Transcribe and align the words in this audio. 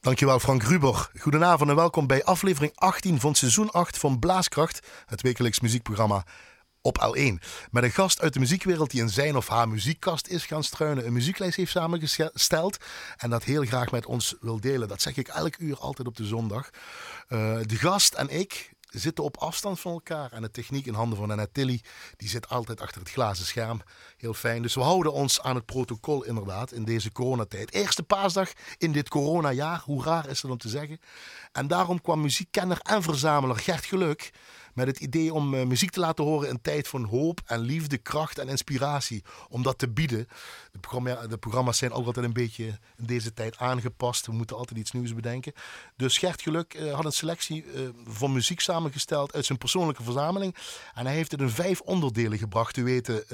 Dankjewel 0.00 0.40
Frank 0.40 0.62
Ruber. 0.62 1.10
Goedenavond 1.18 1.70
en 1.70 1.76
welkom 1.76 2.06
bij 2.06 2.24
aflevering 2.24 2.72
18 2.74 3.20
van 3.20 3.34
seizoen 3.34 3.70
8 3.70 3.98
van 3.98 4.18
Blaaskracht, 4.18 4.86
het 5.06 5.22
wekelijks 5.22 5.60
muziekprogramma 5.60 6.24
op 6.80 6.98
L1. 6.98 7.44
Met 7.70 7.82
een 7.82 7.90
gast 7.90 8.20
uit 8.20 8.32
de 8.32 8.38
muziekwereld 8.38 8.90
die 8.90 9.00
in 9.00 9.08
zijn 9.08 9.36
of 9.36 9.48
haar 9.48 9.68
muziekkast 9.68 10.26
is 10.26 10.46
gaan 10.46 10.64
struinen, 10.64 11.06
een 11.06 11.12
muzieklijst 11.12 11.56
heeft 11.56 11.70
samengesteld 11.70 12.76
en 13.16 13.30
dat 13.30 13.44
heel 13.44 13.64
graag 13.64 13.90
met 13.90 14.06
ons 14.06 14.36
wil 14.40 14.60
delen. 14.60 14.88
Dat 14.88 15.02
zeg 15.02 15.16
ik 15.16 15.28
elk 15.28 15.58
uur 15.58 15.78
altijd 15.78 16.08
op 16.08 16.16
de 16.16 16.26
zondag. 16.26 16.70
Uh, 17.28 17.58
de 17.62 17.76
gast 17.76 18.14
en 18.14 18.28
ik 18.28 18.72
zitten 18.90 19.24
op 19.24 19.36
afstand 19.36 19.80
van 19.80 19.92
elkaar. 19.92 20.32
En 20.32 20.42
de 20.42 20.50
techniek 20.50 20.86
in 20.86 20.94
handen 20.94 21.18
van 21.18 21.30
Annette 21.30 21.64
die 22.16 22.28
zit 22.28 22.48
altijd 22.48 22.80
achter 22.80 23.00
het 23.00 23.10
glazen 23.10 23.46
scherm. 23.46 23.82
Heel 24.16 24.34
fijn. 24.34 24.62
Dus 24.62 24.74
we 24.74 24.80
houden 24.80 25.12
ons 25.12 25.40
aan 25.40 25.54
het 25.54 25.66
protocol 25.66 26.24
inderdaad 26.24 26.72
in 26.72 26.84
deze 26.84 27.12
coronatijd. 27.12 27.72
Eerste 27.72 28.02
paasdag 28.02 28.52
in 28.78 28.92
dit 28.92 29.08
coronajaar. 29.08 29.82
Hoe 29.84 30.04
raar 30.04 30.28
is 30.28 30.40
dat 30.40 30.50
om 30.50 30.58
te 30.58 30.68
zeggen? 30.68 31.00
En 31.52 31.66
daarom 31.66 32.00
kwam 32.00 32.20
muziekkenner 32.20 32.78
en 32.82 33.02
verzamelaar 33.02 33.56
Gert 33.56 33.84
Geluk 33.84 34.30
met 34.74 34.86
het 34.86 35.00
idee 35.00 35.34
om 35.34 35.54
uh, 35.54 35.64
muziek 35.64 35.90
te 35.90 36.00
laten 36.00 36.24
horen 36.24 36.48
in 36.48 36.60
tijd 36.60 36.88
van 36.88 37.04
hoop 37.04 37.40
en 37.46 37.60
liefde, 37.60 37.98
kracht 37.98 38.38
en 38.38 38.48
inspiratie. 38.48 39.24
Om 39.48 39.62
dat 39.62 39.78
te 39.78 39.88
bieden. 39.88 40.28
De, 40.72 40.78
programma, 40.78 41.26
de 41.26 41.38
programma's 41.38 41.78
zijn 41.78 41.92
altijd 41.92 42.26
een 42.26 42.32
beetje 42.32 42.64
in 42.96 43.06
deze 43.06 43.32
tijd 43.32 43.58
aangepast. 43.58 44.26
We 44.26 44.32
moeten 44.32 44.56
altijd 44.56 44.78
iets 44.78 44.92
nieuws 44.92 45.14
bedenken. 45.14 45.52
Dus 45.96 46.18
Gert 46.18 46.42
Geluk 46.42 46.74
uh, 46.74 46.94
had 46.94 47.04
een 47.04 47.12
selectie 47.12 47.64
uh, 47.64 47.88
van 48.04 48.32
muziek 48.32 48.60
samengesteld 48.60 49.34
uit 49.34 49.44
zijn 49.44 49.58
persoonlijke 49.58 50.02
verzameling. 50.02 50.56
En 50.94 51.06
hij 51.06 51.14
heeft 51.14 51.30
het 51.30 51.40
in 51.40 51.50
vijf 51.50 51.80
onderdelen 51.80 52.38
gebracht. 52.38 52.76
U 52.76 52.84
weten, 52.84 53.24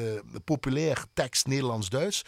populair, 0.44 1.04
tekst, 1.14 1.46
Nederlands-Duits. 1.46 2.22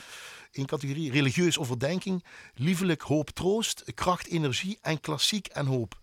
In 0.51 0.67
categorie 0.67 1.13
religieus 1.13 1.59
overdenking, 1.59 2.25
liefelijk, 2.55 3.03
hoop, 3.03 3.31
troost, 3.31 3.83
kracht, 3.95 4.27
energie 4.27 4.79
en 4.83 5.01
klassiek 5.01 5.47
en 5.47 5.67
hoop. 5.67 5.99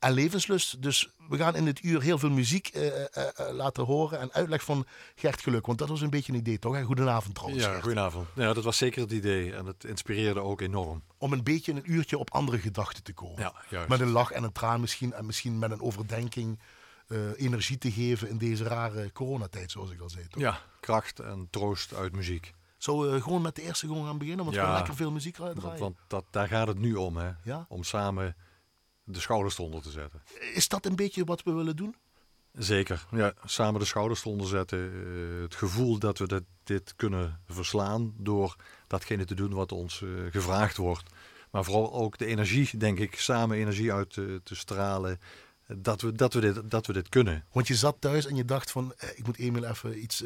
En 0.00 0.12
levenslust. 0.12 0.82
Dus 0.82 1.10
we 1.28 1.36
gaan 1.36 1.56
in 1.56 1.64
dit 1.64 1.82
uur 1.82 2.02
heel 2.02 2.18
veel 2.18 2.30
muziek 2.30 2.76
uh, 2.76 2.86
uh, 2.86 2.92
uh, 3.14 3.50
laten 3.52 3.84
horen 3.84 4.20
en 4.20 4.32
uitleg 4.32 4.64
van 4.64 4.86
Gert 5.14 5.42
Geluk. 5.42 5.66
Want 5.66 5.78
dat 5.78 5.88
was 5.88 6.00
een 6.00 6.10
beetje 6.10 6.32
een 6.32 6.38
idee, 6.38 6.58
toch? 6.58 6.76
En 6.76 6.84
goedenavond 6.84 7.34
trouwens. 7.34 7.64
Ja, 7.64 7.80
goedenavond. 7.80 8.28
Ja, 8.34 8.52
dat 8.52 8.64
was 8.64 8.76
zeker 8.76 9.02
het 9.02 9.12
idee 9.12 9.54
en 9.54 9.66
het 9.66 9.84
inspireerde 9.84 10.40
ook 10.40 10.60
enorm. 10.60 11.02
Om 11.18 11.32
een 11.32 11.42
beetje 11.42 11.72
een 11.72 11.92
uurtje 11.92 12.18
op 12.18 12.30
andere 12.30 12.58
gedachten 12.58 13.02
te 13.02 13.12
komen. 13.12 13.40
Ja, 13.40 13.54
juist. 13.68 13.88
Met 13.88 14.00
een 14.00 14.10
lach 14.10 14.30
en 14.30 14.42
een 14.42 14.52
traan 14.52 14.80
misschien 14.80 15.12
en 15.12 15.26
misschien 15.26 15.58
met 15.58 15.70
een 15.70 15.82
overdenking. 15.82 16.58
energie 17.36 17.78
te 17.78 17.92
geven 17.92 18.28
in 18.28 18.38
deze 18.38 18.64
rare 18.64 19.12
coronatijd, 19.12 19.70
zoals 19.70 19.90
ik 19.90 20.00
al 20.00 20.10
zei. 20.10 20.28
Toch? 20.28 20.42
Ja, 20.42 20.60
kracht 20.80 21.20
en 21.20 21.48
troost 21.50 21.94
uit 21.94 22.12
muziek. 22.12 22.52
Zullen 22.78 23.12
we 23.12 23.20
gewoon 23.20 23.42
met 23.42 23.54
de 23.54 23.62
eerste 23.62 23.86
gewoon 23.86 24.06
gaan 24.06 24.18
beginnen? 24.18 24.44
Want 24.44 24.56
ja, 24.56 24.62
we 24.62 24.68
gaan 24.68 24.76
lekker 24.76 24.94
veel 24.94 25.10
muziek 25.10 25.34
draaien. 25.34 25.60
Want, 25.60 25.78
want 25.78 25.96
dat, 26.06 26.24
daar 26.30 26.48
gaat 26.48 26.66
het 26.66 26.78
nu 26.78 26.94
om, 26.94 27.16
hè? 27.16 27.30
Ja? 27.42 27.66
Om 27.68 27.82
samen 27.82 28.36
de 29.12 29.20
schouders 29.20 29.58
eronder 29.58 29.82
te 29.82 29.90
zetten. 29.90 30.22
Is 30.54 30.68
dat 30.68 30.86
een 30.86 30.96
beetje 30.96 31.24
wat 31.24 31.42
we 31.42 31.52
willen 31.52 31.76
doen? 31.76 31.94
Zeker. 32.52 33.06
Ja, 33.10 33.34
samen 33.44 33.80
de 33.80 33.86
schouders 33.86 34.20
eronder 34.20 34.46
zetten. 34.46 34.78
Uh, 34.78 35.42
het 35.42 35.54
gevoel 35.54 35.98
dat 35.98 36.18
we 36.18 36.26
dit, 36.26 36.42
dit, 36.64 36.92
kunnen 36.96 37.40
verslaan 37.46 38.12
door 38.16 38.56
datgene 38.86 39.24
te 39.24 39.34
doen 39.34 39.52
wat 39.52 39.72
ons 39.72 40.00
uh, 40.00 40.30
gevraagd 40.30 40.76
wordt. 40.76 41.10
Maar 41.50 41.64
vooral 41.64 41.92
ook 41.92 42.18
de 42.18 42.26
energie, 42.26 42.76
denk 42.76 42.98
ik, 42.98 43.20
samen 43.20 43.56
energie 43.56 43.92
uit 43.92 44.10
te, 44.10 44.40
te 44.44 44.54
stralen. 44.54 45.20
Dat 45.66 46.00
we, 46.00 46.12
dat, 46.12 46.34
we 46.34 46.40
dit, 46.40 46.70
dat 46.70 46.86
we 46.86 46.92
dit 46.92 47.08
kunnen. 47.08 47.44
Want 47.52 47.68
je 47.68 47.74
zat 47.74 47.96
thuis 47.98 48.26
en 48.26 48.36
je 48.36 48.44
dacht 48.44 48.70
van, 48.70 48.94
eh, 48.96 49.08
ik 49.14 49.26
moet 49.26 49.38
Emil 49.38 49.64
even 49.64 50.02
iets 50.02 50.24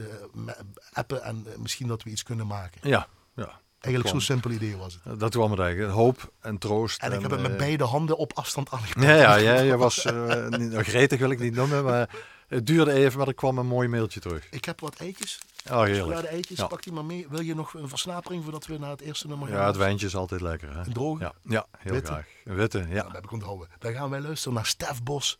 appen 0.93 1.23
en 1.23 1.47
misschien 1.59 1.87
dat 1.87 2.03
we 2.03 2.11
iets 2.11 2.23
kunnen 2.23 2.47
maken. 2.47 2.89
Ja, 2.89 3.09
ja. 3.35 3.61
Eigenlijk 3.85 4.09
zo'n 4.09 4.21
simpel 4.21 4.51
idee 4.51 4.77
was 4.77 4.99
het. 5.03 5.21
Dat 5.21 5.31
kwam 5.31 5.51
het 5.51 5.61
eigenlijk. 5.61 5.93
Hoop 5.93 6.33
en 6.41 6.59
troost. 6.59 7.03
En 7.03 7.13
ik 7.13 7.21
heb 7.21 7.31
het 7.31 7.41
met 7.41 7.51
uh, 7.51 7.57
beide 7.57 7.85
handen 7.85 8.17
op 8.17 8.33
afstand 8.35 8.71
aangepakt. 8.71 9.07
Ja, 9.07 9.15
ja, 9.15 9.35
ja 9.35 9.61
je 9.61 9.77
was 9.77 10.05
uh, 10.05 10.49
niet, 10.49 10.71
nou, 10.71 10.83
gretig 10.83 11.19
wil 11.19 11.31
ik 11.31 11.39
niet 11.39 11.55
noemen, 11.55 11.85
maar 11.85 12.11
het 12.49 12.67
duurde 12.67 12.93
even, 12.93 13.19
maar 13.19 13.29
er 13.29 13.35
kwam 13.35 13.59
een 13.59 13.67
mooi 13.67 13.89
mailtje 13.89 14.21
terug. 14.21 14.47
Ik 14.51 14.65
heb 14.65 14.81
wat 14.81 14.97
eitjes. 14.97 15.39
Oh, 15.71 15.83
heerlijk. 15.83 16.21
de 16.21 16.29
eitjes, 16.29 16.59
ja. 16.59 16.67
pak 16.67 16.83
die 16.83 16.93
maar 16.93 17.05
mee. 17.05 17.27
Wil 17.29 17.41
je 17.41 17.55
nog 17.55 17.75
een 17.75 17.89
versnapering 17.89 18.43
voordat 18.43 18.67
we 18.67 18.79
naar 18.79 18.91
het 18.91 19.01
eerste 19.01 19.27
nummer 19.27 19.49
gaan? 19.49 19.57
Ja, 19.57 19.67
het 19.67 19.77
wijntje 19.77 20.07
is 20.07 20.17
altijd 20.17 20.41
lekker. 20.41 20.75
Hè? 20.75 20.79
Een 20.79 20.93
droge? 20.93 21.23
Ja, 21.23 21.33
ja 21.43 21.67
heel 21.79 21.93
Witte. 21.93 22.13
graag. 22.13 22.27
Een 22.45 22.55
witte, 22.55 22.79
ja. 22.79 22.95
ja. 22.95 23.03
Dat 23.03 23.13
heb 23.13 23.25
ik 23.25 23.33
onthouden. 23.33 23.69
Dan 23.79 23.93
gaan 23.93 24.11
wij 24.11 24.21
luisteren 24.21 24.55
naar 24.55 24.67
Stef 24.67 25.03
Bos. 25.03 25.39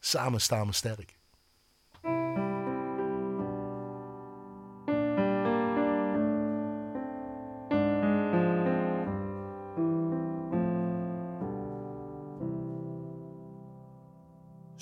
Samen 0.00 0.40
staan 0.40 0.66
we 0.66 0.72
sterk. 0.72 1.18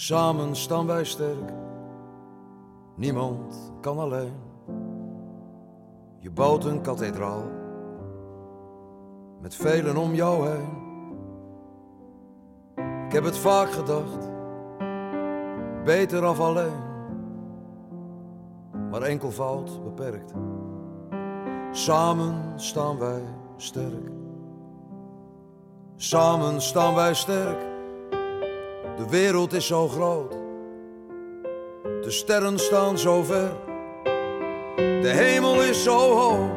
Samen 0.01 0.57
staan 0.57 0.87
wij 0.87 1.05
sterk, 1.05 1.53
niemand 2.95 3.73
kan 3.81 3.99
alleen. 3.99 4.33
Je 6.19 6.31
bouwt 6.31 6.65
een 6.65 6.81
kathedraal 6.81 7.43
met 9.41 9.55
velen 9.55 9.97
om 9.97 10.15
jou 10.15 10.49
heen. 10.49 10.69
Ik 13.07 13.13
heb 13.13 13.25
het 13.25 13.39
vaak 13.39 13.71
gedacht, 13.71 14.31
beter 15.85 16.25
af 16.25 16.41
alleen, 16.41 16.81
maar 18.91 19.03
enkelvoud 19.03 19.85
beperkt. 19.85 20.33
Samen 21.71 22.61
staan 22.61 22.99
wij 22.99 23.23
sterk, 23.57 24.11
samen 25.97 26.63
staan 26.63 26.95
wij 26.95 27.15
sterk. 27.15 27.78
De 28.99 29.09
wereld 29.09 29.53
is 29.53 29.67
zo 29.67 29.89
groot, 29.89 30.33
de 31.83 32.11
sterren 32.11 32.59
staan 32.59 32.99
zo 32.99 33.23
ver, 33.23 33.57
de 34.77 35.13
hemel 35.15 35.63
is 35.63 35.83
zo 35.83 36.17
hoog. 36.17 36.51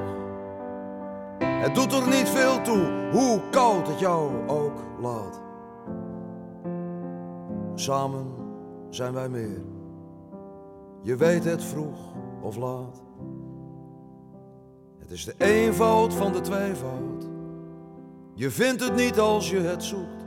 Het 1.39 1.75
doet 1.75 1.93
er 1.93 2.07
niet 2.07 2.29
veel 2.29 2.61
toe 2.61 3.09
hoe 3.11 3.41
koud 3.51 3.87
het 3.87 3.99
jou 3.99 4.47
ook 4.47 4.83
laat. 5.01 5.41
Samen 7.75 8.25
zijn 8.89 9.13
wij 9.13 9.29
meer, 9.29 9.61
je 11.01 11.15
weet 11.15 11.43
het 11.43 11.63
vroeg 11.63 11.99
of 12.41 12.55
laat. 12.55 13.01
Het 14.99 15.11
is 15.11 15.25
de 15.25 15.33
eenvoud 15.37 16.13
van 16.13 16.31
de 16.31 16.41
tweevoud, 16.41 17.27
je 18.33 18.49
vindt 18.49 18.83
het 18.83 18.95
niet 18.95 19.19
als 19.19 19.49
je 19.49 19.59
het 19.59 19.83
zoekt. 19.83 20.20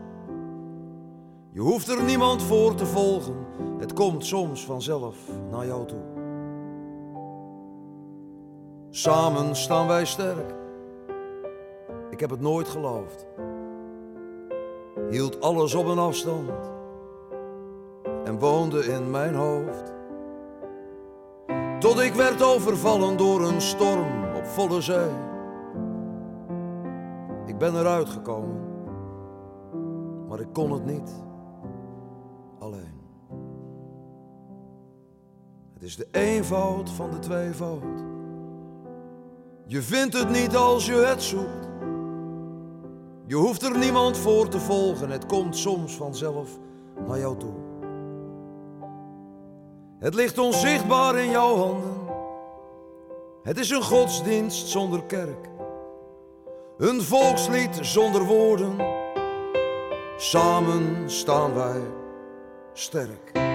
Je 1.54 1.60
hoeft 1.60 1.88
er 1.88 2.02
niemand 2.02 2.42
voor 2.42 2.74
te 2.74 2.86
volgen, 2.86 3.46
het 3.78 3.92
komt 3.92 4.26
soms 4.26 4.64
vanzelf 4.64 5.16
naar 5.50 5.66
jou 5.66 5.86
toe. 5.86 6.02
Samen 8.90 9.56
staan 9.56 9.86
wij 9.86 10.04
sterk, 10.04 10.54
ik 12.10 12.20
heb 12.20 12.30
het 12.30 12.40
nooit 12.40 12.68
geloofd. 12.68 13.26
Hield 15.10 15.40
alles 15.40 15.74
op 15.74 15.86
een 15.86 15.98
afstand 15.98 16.50
en 18.24 18.38
woonde 18.38 18.84
in 18.84 19.10
mijn 19.10 19.34
hoofd. 19.34 19.92
Tot 21.78 22.00
ik 22.00 22.14
werd 22.14 22.42
overvallen 22.42 23.16
door 23.16 23.42
een 23.42 23.60
storm 23.60 24.34
op 24.36 24.46
volle 24.46 24.80
zee. 24.80 25.10
Ik 27.46 27.58
ben 27.58 27.76
eruit 27.76 28.08
gekomen, 28.08 28.60
maar 30.28 30.40
ik 30.40 30.52
kon 30.52 30.72
het 30.72 30.84
niet 30.84 31.23
is 35.84 35.96
de 35.96 36.06
eenvoud 36.10 36.90
van 36.90 37.10
de 37.10 37.18
tweevoud. 37.18 37.82
Je 39.66 39.82
vindt 39.82 40.18
het 40.18 40.30
niet 40.30 40.56
als 40.56 40.86
je 40.86 40.94
het 40.94 41.22
zoekt. 41.22 41.68
Je 43.26 43.34
hoeft 43.34 43.62
er 43.62 43.78
niemand 43.78 44.18
voor 44.18 44.48
te 44.48 44.60
volgen, 44.60 45.10
het 45.10 45.26
komt 45.26 45.56
soms 45.56 45.94
vanzelf 45.94 46.58
naar 47.06 47.18
jou 47.18 47.36
toe. 47.38 47.54
Het 49.98 50.14
ligt 50.14 50.38
onzichtbaar 50.38 51.18
in 51.18 51.30
jouw 51.30 51.56
handen. 51.56 51.94
Het 53.42 53.58
is 53.58 53.70
een 53.70 53.82
godsdienst 53.82 54.68
zonder 54.68 55.02
kerk. 55.04 55.48
Een 56.78 57.02
volkslied 57.02 57.78
zonder 57.80 58.24
woorden. 58.24 58.76
Samen 60.16 61.10
staan 61.10 61.54
wij 61.54 61.80
sterk. 62.72 63.53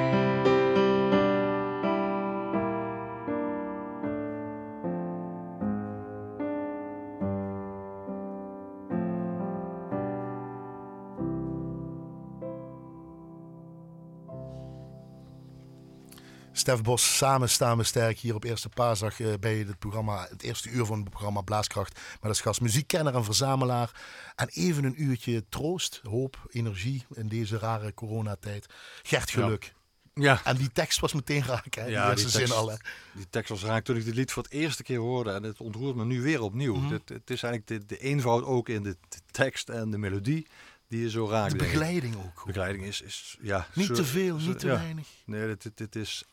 Stef 16.69 16.81
Bos, 16.81 17.17
samen 17.17 17.49
staan 17.49 17.77
we 17.77 17.83
sterk 17.83 18.19
hier 18.19 18.35
op 18.35 18.43
Eerste 18.43 18.69
Paasdag 18.69 19.19
uh, 19.19 19.33
bij 19.39 19.57
het 19.57 19.79
programma, 19.79 20.27
het 20.29 20.41
eerste 20.41 20.69
uur 20.69 20.85
van 20.85 20.99
het 20.99 21.09
programma 21.09 21.41
Blaaskracht. 21.41 21.99
Met 22.11 22.29
als 22.29 22.41
gast 22.41 22.61
muziekkenner 22.61 23.15
en 23.15 23.23
verzamelaar. 23.23 23.91
En 24.35 24.47
even 24.47 24.83
een 24.83 25.03
uurtje 25.03 25.43
troost, 25.49 26.01
hoop, 26.03 26.47
energie 26.49 27.05
in 27.13 27.27
deze 27.27 27.57
rare 27.57 27.93
coronatijd. 27.93 28.65
Gert 29.03 29.29
Geluk. 29.29 29.73
Ja. 30.13 30.41
En 30.43 30.55
die 30.57 30.71
tekst 30.71 30.99
was 30.99 31.13
meteen 31.13 31.43
raak, 31.43 31.75
hè? 31.75 31.85
Ja, 31.85 32.13
die, 32.13 32.29
zin 32.29 32.51
al. 32.51 32.69
Hè? 32.69 32.75
Die 33.13 33.29
tekst 33.29 33.49
was 33.49 33.63
raak 33.63 33.83
toen 33.83 33.95
ik 33.95 34.05
dit 34.05 34.15
lied 34.15 34.31
voor 34.31 34.43
het 34.43 34.51
eerste 34.51 34.83
keer 34.83 34.99
hoorde. 34.99 35.31
En 35.31 35.43
het 35.43 35.59
ontroert 35.59 35.95
me 35.95 36.05
nu 36.05 36.21
weer 36.21 36.41
opnieuw. 36.41 36.75
Mhm. 36.75 36.93
het, 36.93 37.09
het, 37.09 37.29
is 37.29 37.43
eigenlijk 37.43 37.67
de, 37.67 37.95
de, 37.95 38.01
eenvoud 38.01 38.43
ook 38.43 38.69
in 38.69 38.83
de, 38.83 38.97
tekst 39.31 39.69
en 39.69 39.91
de 39.91 39.97
melodie 39.97 40.47
die 40.87 41.01
je 41.01 41.09
zo 41.09 41.29
raakt. 41.29 41.51
De 41.51 41.57
begeleiding 41.57 42.15
ook. 42.15 42.43
Begeleiding 42.45 42.85
is, 42.85 43.01
is 43.01 43.37
ja... 43.41 43.67
Niet 43.73 43.95
te 43.95 44.05
veel, 44.05 44.37
niet 44.37 44.59
te 44.59 44.67
weinig. 44.67 45.07
Nee, 45.25 45.57
dit, 45.57 45.71
dit, 45.77 45.95
is 45.95 46.23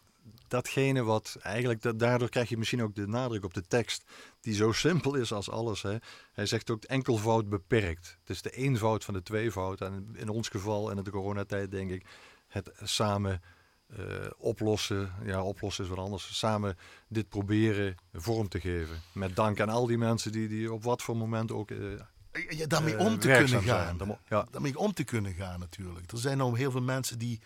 datgene 0.49 1.03
wat 1.03 1.37
eigenlijk, 1.43 1.83
dat, 1.83 1.99
daardoor 1.99 2.29
krijg 2.29 2.49
je 2.49 2.57
misschien 2.57 2.83
ook 2.83 2.95
de 2.95 3.07
nadruk 3.07 3.45
op 3.45 3.55
de 3.55 3.67
tekst, 3.67 4.05
die 4.41 4.55
zo 4.55 4.73
simpel 4.73 5.15
is 5.15 5.33
als 5.33 5.51
alles. 5.51 5.83
Hè. 5.83 5.97
Hij 6.33 6.47
zegt 6.47 6.71
ook 6.71 6.85
enkelvoud 6.85 7.49
beperkt. 7.49 8.17
Het 8.21 8.31
is 8.31 8.43
de 8.43 8.51
eenvoud 8.51 9.05
van 9.05 9.15
de 9.15 9.23
tweevoud. 9.23 9.81
En 9.81 10.09
in 10.15 10.29
ons 10.29 10.49
geval, 10.49 10.91
in 10.91 11.03
de 11.03 11.11
coronatijd, 11.11 11.71
denk 11.71 11.91
ik, 11.91 12.07
het 12.49 12.71
samen 12.83 13.43
uh, 13.99 14.05
oplossen. 14.37 15.13
Ja, 15.25 15.43
oplossen 15.43 15.85
is 15.85 15.91
wat 15.91 15.99
anders. 15.99 16.39
Samen 16.39 16.77
dit 17.09 17.29
proberen 17.29 17.95
vorm 18.13 18.49
te 18.49 18.61
geven. 18.61 19.03
Met 19.13 19.37
dank 19.37 19.61
aan 19.61 19.69
al 19.69 19.87
die 19.87 19.99
mensen 19.99 20.33
die, 20.33 20.49
die 20.49 20.73
op 20.73 20.83
wat 20.83 21.03
voor 21.03 21.17
moment 21.17 21.53
ook. 21.53 21.71
Uh, 21.71 22.01
ja, 22.49 22.67
daarmee 22.67 22.95
uh, 22.95 23.01
om 23.01 23.19
te 23.19 23.29
kunnen 23.29 23.63
gaan. 23.63 23.97
Zijn. 23.99 24.19
Ja. 24.29 24.47
Daarmee 24.51 24.79
om 24.79 24.93
te 24.93 25.05
kunnen 25.05 25.33
gaan, 25.33 25.61
natuurlijk. 25.61 26.13
Er 26.13 26.19
zijn 26.19 26.39
nou 26.39 26.59
heel 26.59 26.71
veel 26.71 26.83
mensen 26.83 27.19
die 27.19 27.41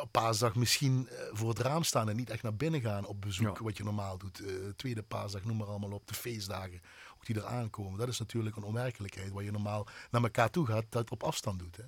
op 0.00 0.08
paasdag 0.10 0.54
misschien 0.54 1.08
voor 1.32 1.48
het 1.48 1.58
raam 1.58 1.82
staan 1.82 2.08
en 2.08 2.16
niet 2.16 2.30
echt 2.30 2.42
naar 2.42 2.54
binnen 2.54 2.80
gaan 2.80 3.06
op 3.06 3.20
bezoek, 3.20 3.58
wat 3.58 3.76
je 3.76 3.84
normaal 3.84 4.18
doet. 4.18 4.42
tweede 4.76 5.02
paasdag, 5.02 5.44
noem 5.44 5.56
maar 5.56 5.66
allemaal 5.66 5.92
op, 5.92 6.06
de 6.06 6.14
feestdagen, 6.14 6.80
ook 7.16 7.26
die 7.26 7.36
er 7.36 7.46
aankomen. 7.46 7.98
Dat 7.98 8.08
is 8.08 8.18
natuurlijk 8.18 8.56
een 8.56 8.62
onwerkelijkheid 8.62 9.32
waar 9.32 9.44
je 9.44 9.50
normaal 9.50 9.86
naar 10.10 10.22
elkaar 10.22 10.50
toe 10.50 10.66
gaat, 10.66 10.84
dat 10.88 11.10
op 11.10 11.22
afstand 11.22 11.58
doet. 11.58 11.76
Hè? 11.76 11.84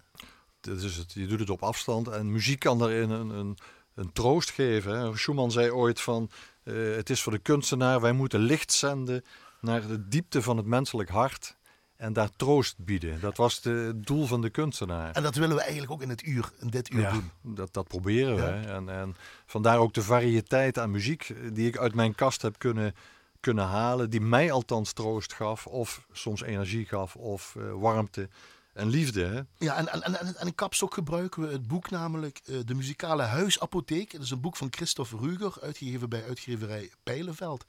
dat 0.64 0.82
is 0.82 0.96
het, 0.96 1.12
je 1.12 1.26
doet 1.26 1.40
het 1.40 1.50
op 1.50 1.62
afstand 1.62 2.08
en 2.08 2.32
muziek 2.32 2.58
kan 2.58 2.78
daarin 2.78 3.10
een, 3.10 3.28
een, 3.28 3.58
een 3.94 4.12
troost 4.12 4.50
geven. 4.50 4.98
Hè. 4.98 5.16
Schumann 5.16 5.50
zei 5.50 5.70
ooit 5.70 6.00
van, 6.00 6.30
uh, 6.64 6.96
het 6.96 7.10
is 7.10 7.22
voor 7.22 7.32
de 7.32 7.38
kunstenaar, 7.38 8.00
wij 8.00 8.12
moeten 8.12 8.40
licht 8.40 8.72
zenden 8.72 9.24
naar 9.60 9.86
de 9.86 10.08
diepte 10.08 10.42
van 10.42 10.56
het 10.56 10.66
menselijk 10.66 11.08
hart 11.08 11.56
en 11.96 12.12
daar 12.12 12.31
troost 12.37 12.79
bieden. 12.79 13.20
Dat 13.20 13.37
was 13.37 13.61
het 13.62 14.06
doel 14.06 14.26
van 14.26 14.41
de 14.41 14.50
kunstenaar. 14.50 15.12
En 15.12 15.23
dat 15.23 15.35
willen 15.35 15.56
we 15.56 15.62
eigenlijk 15.62 15.93
ook 15.93 16.02
in, 16.02 16.08
het 16.08 16.26
uur, 16.26 16.50
in 16.61 16.69
dit 16.69 16.91
uur 16.91 17.00
ja, 17.00 17.12
doen. 17.12 17.31
Dat, 17.55 17.73
dat 17.73 17.88
proberen 17.88 18.37
we. 18.37 18.69
En, 18.69 18.88
en 18.88 19.17
vandaar 19.46 19.79
ook 19.79 19.94
de 19.94 20.02
variëteit 20.02 20.79
aan 20.79 20.91
muziek 20.91 21.35
die 21.52 21.67
ik 21.67 21.79
uit 21.79 21.94
mijn 21.94 22.14
kast 22.14 22.43
heb 22.43 22.58
kunnen, 22.58 22.94
kunnen 23.41 23.64
halen, 23.64 24.11
die 24.11 24.20
mij 24.20 24.52
althans 24.52 24.93
troost 24.93 25.32
gaf, 25.32 25.67
of 25.67 26.06
soms 26.12 26.43
energie 26.43 26.87
gaf, 26.87 27.17
of 27.17 27.55
uh, 27.58 27.73
warmte 27.73 28.29
en 28.73 28.88
liefde. 28.88 29.25
Hè? 29.25 29.41
Ja, 29.67 29.76
en, 29.76 29.88
en, 29.93 30.02
en, 30.02 30.37
en 30.37 30.46
in 30.46 30.55
Kapstok 30.55 30.94
gebruiken 30.94 31.43
we 31.43 31.52
het 31.52 31.67
boek 31.67 31.91
namelijk 31.91 32.41
uh, 32.44 32.58
De 32.64 32.75
Muzikale 32.75 33.23
Huisapotheek. 33.23 34.12
Dat 34.12 34.23
is 34.23 34.31
een 34.31 34.41
boek 34.41 34.56
van 34.56 34.69
Christophe 34.70 35.17
Ruger, 35.17 35.56
uitgegeven 35.61 36.08
bij 36.08 36.25
uitgeverij 36.25 36.91
Pijlenveld. 37.02 37.64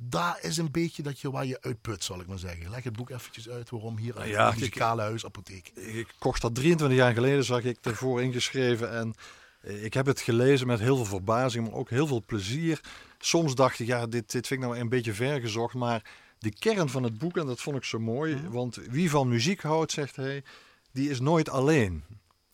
Daar 0.00 0.38
is 0.42 0.56
een 0.56 0.70
beetje 0.70 1.02
dat 1.02 1.20
je 1.20 1.30
waar 1.30 1.46
je 1.46 1.60
uitput, 1.60 2.04
zal 2.04 2.20
ik 2.20 2.26
maar 2.26 2.38
zeggen. 2.38 2.70
Leg 2.70 2.84
het 2.84 2.96
boek 2.96 3.10
eventjes 3.10 3.48
uit 3.48 3.70
waarom 3.70 3.96
hier 3.96 4.18
uit 4.18 4.28
ja, 4.28 4.50
de 4.50 4.56
Muzikale 4.56 5.02
Huisapotheek. 5.02 5.68
Ik 5.68 6.14
kocht 6.18 6.42
dat 6.42 6.54
23 6.54 6.98
jaar 6.98 7.12
geleden, 7.12 7.44
zag 7.44 7.62
ik 7.62 7.78
ervoor 7.82 8.22
ingeschreven. 8.22 8.90
En 8.90 9.14
eh, 9.60 9.84
ik 9.84 9.94
heb 9.94 10.06
het 10.06 10.20
gelezen 10.20 10.66
met 10.66 10.80
heel 10.80 10.96
veel 10.96 11.04
verbazing, 11.04 11.66
maar 11.66 11.76
ook 11.76 11.90
heel 11.90 12.06
veel 12.06 12.22
plezier. 12.26 12.80
Soms 13.18 13.54
dacht 13.54 13.78
ik, 13.78 13.86
ja, 13.86 14.06
dit, 14.06 14.30
dit 14.30 14.46
vind 14.46 14.62
ik 14.62 14.68
nou 14.68 14.78
een 14.78 14.88
beetje 14.88 15.14
vergezocht, 15.14 15.74
maar 15.74 16.02
de 16.38 16.52
kern 16.52 16.88
van 16.88 17.02
het 17.02 17.18
boek, 17.18 17.36
en 17.36 17.46
dat 17.46 17.60
vond 17.60 17.76
ik 17.76 17.84
zo 17.84 17.98
mooi, 17.98 18.34
mhm. 18.34 18.50
want 18.50 18.74
wie 18.90 19.10
van 19.10 19.28
muziek 19.28 19.62
houdt, 19.62 19.92
zegt 19.92 20.16
hij, 20.16 20.42
die 20.92 21.10
is 21.10 21.20
nooit 21.20 21.48
alleen. 21.48 22.04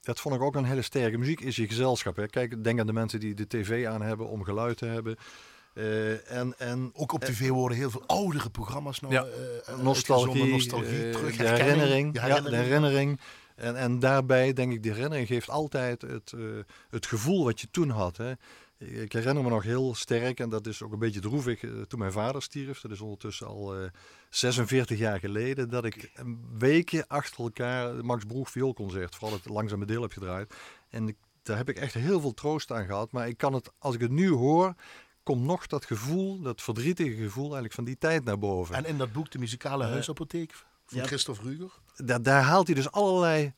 Dat 0.01 0.21
vond 0.21 0.35
ik 0.35 0.41
ook 0.41 0.55
een 0.55 0.65
hele 0.65 0.83
sterke. 0.83 1.19
Muziek 1.19 1.41
is 1.41 1.57
je 1.57 1.67
gezelschap. 1.67 2.17
Hè. 2.17 2.27
Kijk, 2.27 2.65
denk 2.65 2.81
aan 2.81 2.87
de 2.87 2.93
mensen 2.93 3.21
die 3.21 3.35
de 3.35 3.47
tv 3.47 3.87
aan 3.87 4.03
hebben 4.03 4.29
om 4.29 4.45
geluid 4.45 4.77
te 4.77 4.87
hebben. 4.87 5.17
Uh, 5.75 6.31
en, 6.33 6.55
en, 6.59 6.91
ook 6.93 7.13
op 7.13 7.25
tv 7.25 7.49
worden 7.49 7.79
heel 7.79 7.91
veel 7.91 8.03
oudere 8.07 8.51
programma's 8.51 9.01
nou, 9.01 9.15
ja, 9.15 9.27
uh, 9.71 9.83
nostalgie, 9.83 10.45
nostalgie 10.45 11.11
terug, 11.11 11.37
de 11.37 11.49
herinnering, 11.49 12.15
ja, 12.15 12.41
de 12.41 12.57
herinnering. 12.57 13.21
En, 13.55 13.77
en 13.77 13.99
daarbij 13.99 14.53
denk 14.53 14.73
ik, 14.73 14.83
de 14.83 14.93
herinnering 14.93 15.27
geeft 15.27 15.51
altijd 15.51 16.03
het, 16.03 16.33
uh, 16.37 16.59
het 16.91 17.07
gevoel 17.07 17.45
wat 17.45 17.61
je 17.61 17.71
toen 17.71 17.91
had. 17.91 18.17
Hè. 18.17 18.33
Ik 18.79 19.13
herinner 19.13 19.43
me 19.43 19.49
nog 19.49 19.63
heel 19.63 19.95
sterk, 19.95 20.41
en 20.41 20.49
dat 20.49 20.67
is 20.67 20.83
ook 20.83 20.93
een 20.93 20.99
beetje 20.99 21.21
droevig, 21.21 21.63
eh, 21.63 21.71
toen 21.89 21.99
mijn 21.99 22.13
vader 22.13 22.43
stierf, 22.43 22.81
dat 22.81 22.91
is 22.91 23.01
ondertussen 23.01 23.47
al 23.47 23.75
46 24.29 24.97
eh, 24.97 25.03
jaar 25.03 25.19
geleden, 25.19 25.71
dat 25.71 25.85
ik 25.85 26.11
een 26.15 26.45
weekje 26.59 27.09
achter 27.09 27.45
elkaar 27.45 28.05
Max 28.05 28.25
Broeg 28.25 28.51
vioolconcert, 28.51 29.15
vooral 29.15 29.37
het 29.37 29.49
langzame 29.49 29.85
deel 29.85 30.03
heb 30.03 30.13
gedraaid. 30.13 30.55
En 30.91 31.17
daar 31.43 31.57
heb 31.57 31.69
ik 31.69 31.77
echt 31.77 31.95
heel 31.95 32.21
veel 32.21 32.35
troost 32.35 32.73
aan 32.73 32.87
gehad, 32.87 33.13
maar 33.13 33.29
ik 33.29 33.37
kan 33.37 33.53
het, 33.53 33.71
als 33.79 33.95
ik 33.95 34.01
het 34.01 34.11
nu 34.11 34.31
hoor, 34.31 34.75
komt 35.25 35.43
nog 35.43 35.67
dat 35.67 35.85
gevoel, 35.85 36.41
dat 36.41 36.63
verdrietige 36.63 37.15
gevoel 37.15 37.45
eigenlijk 37.45 37.75
van 37.75 37.85
die 37.85 37.99
tijd 37.99 38.25
naar 38.25 38.39
boven. 38.39 38.75
En 38.75 38.85
in 38.85 38.99
dat 38.99 39.13
boek 39.13 39.31
De 39.31 39.39
Muzikale 39.39 39.85
uh, 39.85 39.91
Huisapotheek 39.91 40.53
van 40.85 40.99
ja, 40.99 41.07
Christophe 41.07 41.43
Ruger? 41.43 41.71
Daar, 41.97 42.23
daar 42.23 42.43
haalt 42.43 42.67
hij 42.67 42.75
dus 42.75 42.91
allerlei 42.91 43.53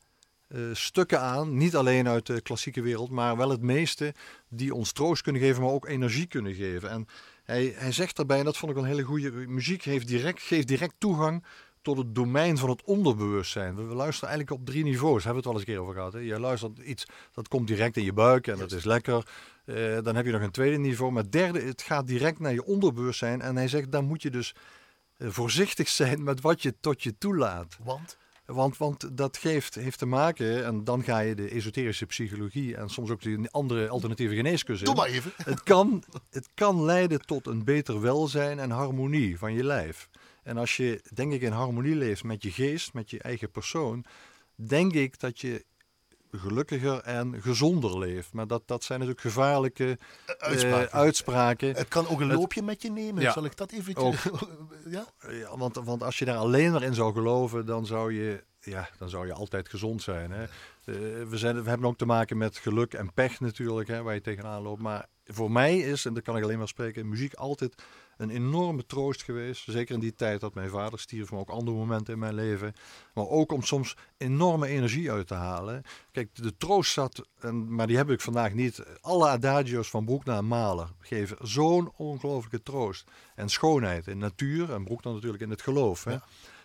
uh, 0.47 0.73
stukken 0.73 1.21
aan. 1.21 1.57
Niet 1.57 1.75
alleen 1.75 2.07
uit 2.07 2.25
de 2.25 2.41
klassieke 2.41 2.81
wereld, 2.81 3.09
maar 3.09 3.37
wel 3.37 3.49
het 3.49 3.61
meeste 3.61 4.13
die 4.49 4.73
ons 4.73 4.91
troost 4.91 5.21
kunnen 5.21 5.41
geven, 5.41 5.61
maar 5.61 5.71
ook 5.71 5.87
energie 5.87 6.27
kunnen 6.27 6.53
geven. 6.53 6.89
En 6.89 7.07
hij, 7.43 7.73
hij 7.75 7.91
zegt 7.91 8.15
daarbij, 8.15 8.39
en 8.39 8.45
dat 8.45 8.57
vond 8.57 8.71
ik 8.71 8.77
een 8.77 8.83
hele 8.85 9.03
goede, 9.03 9.31
muziek 9.31 9.83
heeft 9.83 10.07
direct, 10.07 10.41
geeft 10.41 10.67
direct 10.67 10.93
toegang 10.97 11.45
tot 11.81 11.97
het 11.97 12.15
domein 12.15 12.57
van 12.57 12.69
het 12.69 12.83
onderbewustzijn. 12.83 13.75
We, 13.75 13.81
luisteren 13.81 14.29
eigenlijk 14.29 14.59
op 14.59 14.65
drie 14.65 14.83
niveaus, 14.83 15.23
hebben 15.23 15.31
we 15.31 15.35
het 15.35 15.45
wel 15.45 15.53
eens 15.53 15.61
een 15.61 15.73
keer 15.73 15.81
over 15.81 15.93
gehad. 15.93 16.13
Hè? 16.13 16.19
Je 16.19 16.39
luistert 16.39 16.79
iets, 16.79 17.05
dat 17.31 17.47
komt 17.47 17.67
direct 17.67 17.97
in 17.97 18.03
je 18.03 18.13
buik 18.13 18.47
en 18.47 18.57
dat 18.57 18.71
is 18.71 18.83
lekker. 18.83 19.27
Uh, 19.67 19.97
dan 20.03 20.15
heb 20.15 20.25
je 20.25 20.31
nog 20.31 20.41
een 20.41 20.51
tweede 20.51 20.77
niveau, 20.77 21.11
maar 21.11 21.29
derde, 21.29 21.61
het 21.61 21.81
gaat 21.81 22.07
direct 22.07 22.39
naar 22.39 22.53
je 22.53 22.65
onderbewustzijn. 22.65 23.41
En 23.41 23.55
hij 23.55 23.67
zegt, 23.67 23.91
dan 23.91 24.05
moet 24.05 24.21
je 24.21 24.29
dus 24.29 24.55
uh, 25.17 25.29
voorzichtig 25.29 25.87
zijn 25.87 26.23
met 26.23 26.41
wat 26.41 26.61
je 26.61 26.75
tot 26.79 27.03
je 27.03 27.17
toelaat. 27.17 27.77
Want? 27.83 28.17
Want, 28.45 28.77
want 28.77 29.17
dat 29.17 29.37
geeft, 29.37 29.75
heeft 29.75 29.99
te 29.99 30.05
maken, 30.05 30.65
en 30.65 30.83
dan 30.83 31.03
ga 31.03 31.19
je 31.19 31.35
de 31.35 31.49
esoterische 31.49 32.05
psychologie 32.05 32.75
en 32.75 32.89
soms 32.89 33.09
ook 33.09 33.21
de 33.21 33.47
andere 33.51 33.87
alternatieve 33.89 34.35
geneeskunde. 34.35 34.83
Doe 34.83 34.95
maar 34.95 35.07
even. 35.07 35.31
Het 35.43 35.63
kan, 35.63 36.03
het 36.29 36.49
kan 36.53 36.83
leiden 36.83 37.21
tot 37.21 37.47
een 37.47 37.63
beter 37.63 38.01
welzijn 38.01 38.59
en 38.59 38.71
harmonie 38.71 39.37
van 39.37 39.53
je 39.53 39.63
lijf. 39.63 40.09
En 40.43 40.57
als 40.57 40.77
je, 40.77 41.01
denk 41.13 41.33
ik, 41.33 41.41
in 41.41 41.51
harmonie 41.51 41.95
leeft 41.95 42.23
met 42.23 42.43
je 42.43 42.51
geest, 42.51 42.93
met 42.93 43.09
je 43.09 43.19
eigen 43.19 43.51
persoon, 43.51 44.05
denk 44.55 44.93
ik 44.93 45.19
dat 45.19 45.39
je 45.39 45.65
gelukkiger 46.39 46.99
en 46.99 47.41
gezonder 47.41 47.99
leeft. 47.99 48.33
Maar 48.33 48.47
dat, 48.47 48.63
dat 48.65 48.83
zijn 48.83 48.99
natuurlijk 48.99 49.27
gevaarlijke 49.27 49.97
uh, 50.51 50.81
uitspraken. 50.81 51.75
Het 51.75 51.87
kan 51.87 52.07
ook 52.07 52.19
een 52.19 52.33
loopje 52.33 52.61
met 52.61 52.81
je 52.81 52.91
nemen. 52.91 53.31
Zal 53.31 53.45
ik 53.45 53.57
dat 53.57 53.71
even... 53.71 53.93
ja? 54.89 55.05
ja? 55.29 55.57
want, 55.57 55.75
want 55.75 56.03
als 56.03 56.19
je 56.19 56.25
daar 56.25 56.37
alleen 56.37 56.71
maar 56.71 56.83
in 56.83 56.93
zou 56.93 57.13
geloven, 57.13 57.65
dan 57.65 57.85
zou 57.85 58.13
je, 58.13 58.43
ja, 58.59 58.89
dan 58.97 59.09
zou 59.09 59.25
je 59.25 59.33
altijd 59.33 59.69
gezond 59.69 60.01
zijn. 60.01 60.31
Hè? 60.31 60.43
Uh, 60.43 61.29
we, 61.29 61.37
zijn, 61.37 61.63
we 61.63 61.69
hebben 61.69 61.87
ook 61.87 61.97
te 61.97 62.05
maken 62.05 62.37
met 62.37 62.57
geluk 62.57 62.93
en 62.93 63.13
pech 63.13 63.39
natuurlijk, 63.39 63.87
hè, 63.87 64.01
waar 64.01 64.13
je 64.13 64.21
tegenaan 64.21 64.61
loopt. 64.61 64.81
Maar 64.81 65.05
voor 65.25 65.51
mij 65.51 65.77
is, 65.77 66.05
en 66.05 66.13
dat 66.13 66.23
kan 66.23 66.37
ik 66.37 66.43
alleen 66.43 66.57
maar 66.57 66.67
spreken, 66.67 67.09
muziek 67.09 67.33
altijd 67.33 67.75
een 68.17 68.29
enorme 68.29 68.85
troost 68.85 69.23
geweest. 69.23 69.63
Zeker 69.67 69.93
in 69.95 69.99
die 69.99 70.15
tijd 70.15 70.39
dat 70.39 70.53
mijn 70.53 70.69
vader 70.69 70.99
stierf, 70.99 71.31
maar 71.31 71.39
ook 71.39 71.49
andere 71.49 71.77
momenten 71.77 72.13
in 72.13 72.19
mijn 72.19 72.33
leven. 72.33 72.73
Maar 73.13 73.27
ook 73.27 73.51
om 73.51 73.63
soms 73.63 73.95
enorme 74.17 74.67
energie 74.67 75.11
uit 75.11 75.27
te 75.27 75.33
halen. 75.33 75.83
Kijk, 76.11 76.29
de 76.35 76.57
troost 76.57 76.93
zat, 76.93 77.27
en, 77.39 77.75
maar 77.75 77.87
die 77.87 77.97
heb 77.97 78.09
ik 78.09 78.21
vandaag 78.21 78.53
niet. 78.53 78.83
Alle 79.01 79.27
adagio's 79.27 79.89
van 79.89 80.05
Broek 80.05 80.25
naar 80.25 80.45
Maler 80.45 80.89
geven 80.99 81.37
zo'n 81.41 81.91
ongelooflijke 81.95 82.63
troost. 82.63 83.11
En 83.35 83.49
schoonheid 83.49 84.07
in 84.07 84.17
natuur 84.17 84.73
en 84.73 84.83
Broek 84.83 85.03
dan 85.03 85.13
natuurlijk 85.13 85.43
in 85.43 85.49
het 85.49 85.61
geloof. 85.61 86.03
Hè. 86.03 86.17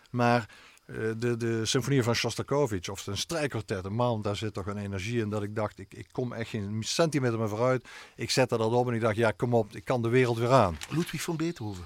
Maar 0.09 0.49
de, 0.85 1.37
de 1.37 1.65
symfonie 1.65 2.03
van 2.03 2.13
Shostakovich 2.13 2.89
of 2.89 3.07
een 3.07 3.17
strijkkwartet, 3.17 3.85
een 3.85 3.93
man, 3.93 4.21
daar 4.21 4.35
zit 4.35 4.53
toch 4.53 4.65
een 4.65 4.77
energie 4.77 5.21
in 5.21 5.29
dat 5.29 5.43
ik 5.43 5.55
dacht, 5.55 5.79
ik, 5.79 5.93
ik 5.93 6.07
kom 6.11 6.33
echt 6.33 6.49
geen 6.49 6.83
centimeter 6.83 7.39
meer 7.39 7.49
vooruit. 7.49 7.87
Ik 8.15 8.29
zette 8.29 8.57
dat 8.57 8.71
op 8.71 8.87
en 8.87 8.93
ik 8.93 9.01
dacht, 9.01 9.15
ja 9.15 9.31
kom 9.31 9.53
op, 9.53 9.75
ik 9.75 9.85
kan 9.85 10.01
de 10.01 10.09
wereld 10.09 10.37
weer 10.37 10.51
aan. 10.51 10.77
Ludwig 10.89 11.21
van 11.21 11.37
Beethoven. 11.37 11.83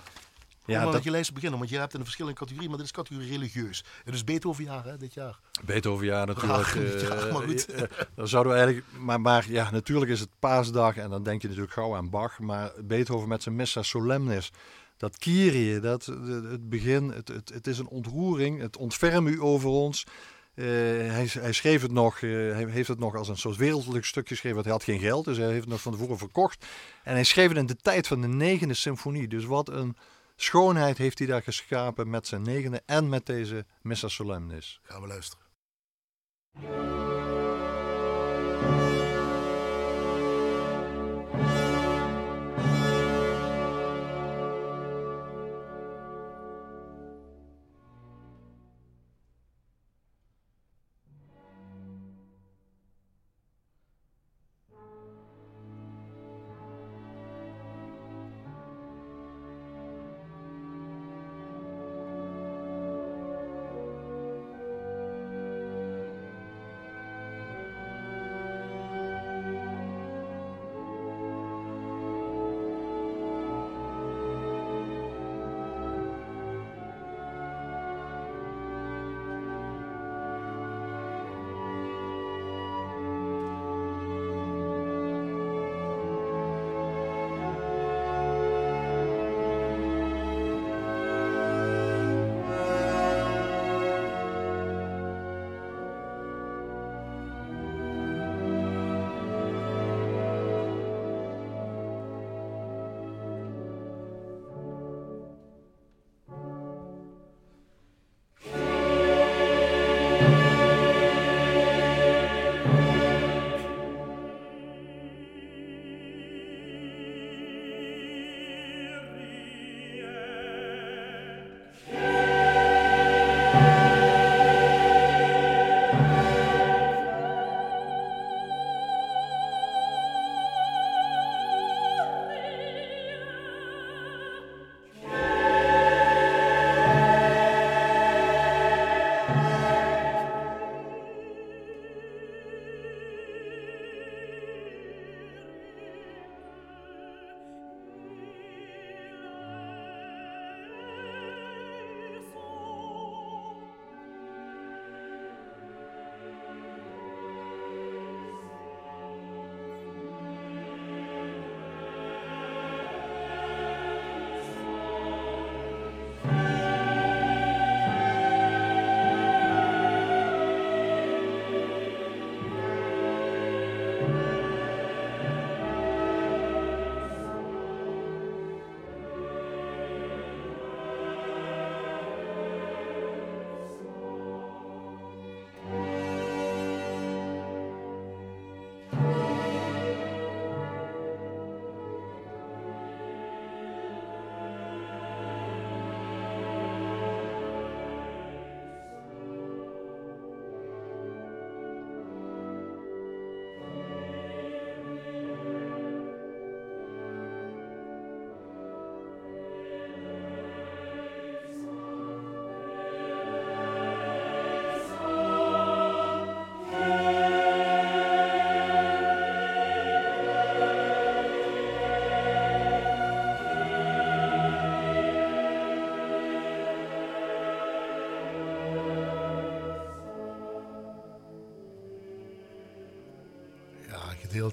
Ja, 0.67 0.91
dat... 0.91 1.03
je 1.03 1.11
lijst 1.11 1.33
beginnen, 1.33 1.59
want 1.59 1.71
je 1.71 1.77
hebt 1.77 1.93
in 1.93 1.99
een 1.99 2.05
verschillende 2.05 2.37
categorieën, 2.37 2.69
maar 2.69 2.79
dit 2.79 2.87
is 2.87 2.93
categorie 2.93 3.29
religieus. 3.29 3.83
Het 4.03 4.13
is 4.13 4.23
Beethovenjaar 4.23 4.85
hè, 4.85 4.97
dit 4.97 5.13
jaar. 5.13 5.39
Beethovenjaar 5.65 6.27
natuurlijk. 6.27 6.55
Uh, 6.77 7.33
maar 7.33 7.43
goed. 7.43 7.69
Uh, 7.69 7.81
dan 8.15 8.27
zouden 8.27 8.51
we 8.51 8.57
eigenlijk, 8.57 8.87
maar, 8.99 9.21
maar 9.21 9.45
ja, 9.49 9.71
natuurlijk 9.71 10.11
is 10.11 10.19
het 10.19 10.29
paasdag 10.39 10.97
en 10.97 11.09
dan 11.09 11.23
denk 11.23 11.41
je 11.41 11.47
natuurlijk 11.47 11.73
gauw 11.73 11.95
aan 11.95 12.09
Bach, 12.09 12.39
maar 12.39 12.71
Beethoven 12.83 13.27
met 13.27 13.43
zijn 13.43 13.55
Missa 13.55 13.83
Solemnis 13.83 14.51
dat 14.97 15.17
Kyrie, 15.17 15.79
dat, 15.79 16.05
het 16.05 16.69
begin, 16.69 17.09
het, 17.09 17.27
het, 17.27 17.49
het 17.49 17.67
is 17.67 17.79
een 17.79 17.87
ontroering, 17.87 18.61
het 18.61 18.77
ontfermt 18.77 19.29
u 19.29 19.41
over 19.41 19.69
ons. 19.69 20.05
hij, 20.53 21.27
hij, 21.39 21.53
schreef 21.53 21.81
het 21.81 21.91
nog, 21.91 22.19
hij 22.19 22.65
heeft 22.69 22.87
het 22.87 22.99
nog 22.99 23.15
als 23.15 23.27
een 23.27 23.37
soort 23.37 23.55
wereldlijk 23.55 24.05
stuk 24.05 24.27
geschreven, 24.27 24.53
want 24.53 24.65
hij 24.65 24.75
had 24.75 24.83
geen 24.83 24.99
geld, 24.99 25.25
dus 25.25 25.37
hij 25.37 25.47
heeft 25.47 25.59
het 25.59 25.69
nog 25.69 25.81
van 25.81 25.91
tevoren 25.91 26.17
verkocht. 26.17 26.65
En 27.03 27.13
hij 27.13 27.23
schreef 27.23 27.47
het 27.47 27.57
in 27.57 27.65
de 27.65 27.75
tijd 27.75 28.07
van 28.07 28.21
de 28.21 28.27
negende 28.27 28.73
symfonie. 28.73 29.27
Dus 29.27 29.45
wat 29.45 29.69
een 29.69 29.95
schoonheid 30.35 30.97
heeft 30.97 31.17
hij 31.17 31.27
daar 31.27 31.43
geschapen 31.43 32.09
met 32.09 32.27
zijn 32.27 32.41
negende 32.41 32.81
en 32.85 33.09
met 33.09 33.25
deze 33.25 33.65
Missa 33.81 34.07
Solemnis. 34.07 34.79
Gaan 34.83 35.01
we 35.01 35.07
luisteren. 35.07 35.45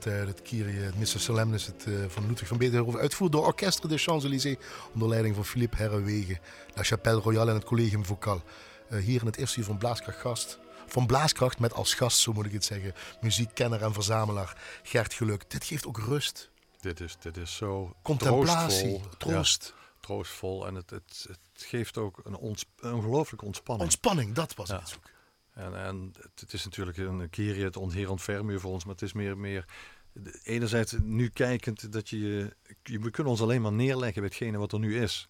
Gedeelte 0.04 0.26
uit 0.26 0.38
het 0.38 0.42
Kyrie, 0.48 0.80
het 0.80 0.98
Missa 0.98 1.18
Solemnis 1.18 1.66
het, 1.66 1.84
uh, 1.86 2.04
van 2.08 2.26
Ludwig 2.26 2.48
van 2.48 2.58
Beethoven, 2.58 3.00
uitvoerd 3.00 3.32
door 3.32 3.46
Orchestre 3.46 3.88
de 3.88 3.98
Champs-Élysées 3.98 4.56
onder 4.92 5.08
leiding 5.08 5.34
van 5.34 5.44
Philippe 5.44 5.76
Herrewegen, 5.76 6.38
La 6.74 6.82
Chapelle 6.82 7.20
Royale 7.20 7.50
en 7.50 7.56
het 7.56 7.64
Collegium 7.64 8.04
Vocal. 8.04 8.42
Uh, 8.90 8.98
hier 8.98 9.20
in 9.20 9.26
het 9.26 9.36
eerste 9.36 9.58
uur 9.58 9.64
van 9.64 9.78
Blaaskracht 9.78 10.18
gast. 10.18 10.58
Van 10.86 11.06
Blaaskracht 11.06 11.58
met 11.58 11.72
als 11.72 11.94
gast, 11.94 12.18
zo 12.18 12.32
moet 12.32 12.46
ik 12.46 12.52
het 12.52 12.64
zeggen, 12.64 12.94
muziekkenner 13.20 13.82
en 13.82 13.92
verzamelaar 13.92 14.80
Gert 14.82 15.14
Geluk. 15.14 15.50
Dit 15.50 15.64
geeft 15.64 15.86
ook 15.86 15.98
rust. 15.98 16.50
Dit 16.80 17.00
is, 17.00 17.16
dit 17.18 17.36
is 17.36 17.56
zo 17.56 17.96
Contemplatie, 18.02 19.00
troost. 19.18 19.74
troostvol 20.00 20.66
en 20.66 20.74
het, 20.74 20.90
het, 20.90 21.26
het 21.28 21.62
geeft 21.62 21.98
ook 21.98 22.20
een, 22.24 22.36
ons, 22.36 22.64
een 22.80 22.94
ongelooflijke 22.94 23.44
ontspanning. 23.44 23.84
Ontspanning, 23.90 24.34
dat 24.34 24.54
was 24.54 24.68
het 24.68 24.88
zoek. 24.88 25.12
En, 25.54 25.76
en 25.76 26.12
het, 26.34 26.52
is 26.52 26.64
natuurlijk 26.64 26.96
een 26.96 27.30
keer 27.30 27.64
het 27.64 27.76
onherend 27.76 28.22
vermuur 28.22 28.60
voor 28.60 28.72
ons, 28.72 28.84
maar 28.84 28.94
het 28.94 29.02
is 29.02 29.12
meer, 29.12 29.38
meer 29.38 29.64
enerzijds 30.42 30.94
nu 31.02 31.28
kijkend 31.28 31.92
dat 31.92 32.08
je, 32.08 32.56
je, 32.82 32.98
we 32.98 33.10
kunnen 33.10 33.32
ons 33.32 33.40
alleen 33.40 33.62
maar 33.62 33.72
neerleggen 33.72 34.22
bij 34.22 34.30
hetgene 34.30 34.58
wat 34.58 34.72
er 34.72 34.78
nu 34.78 35.00
is. 35.00 35.28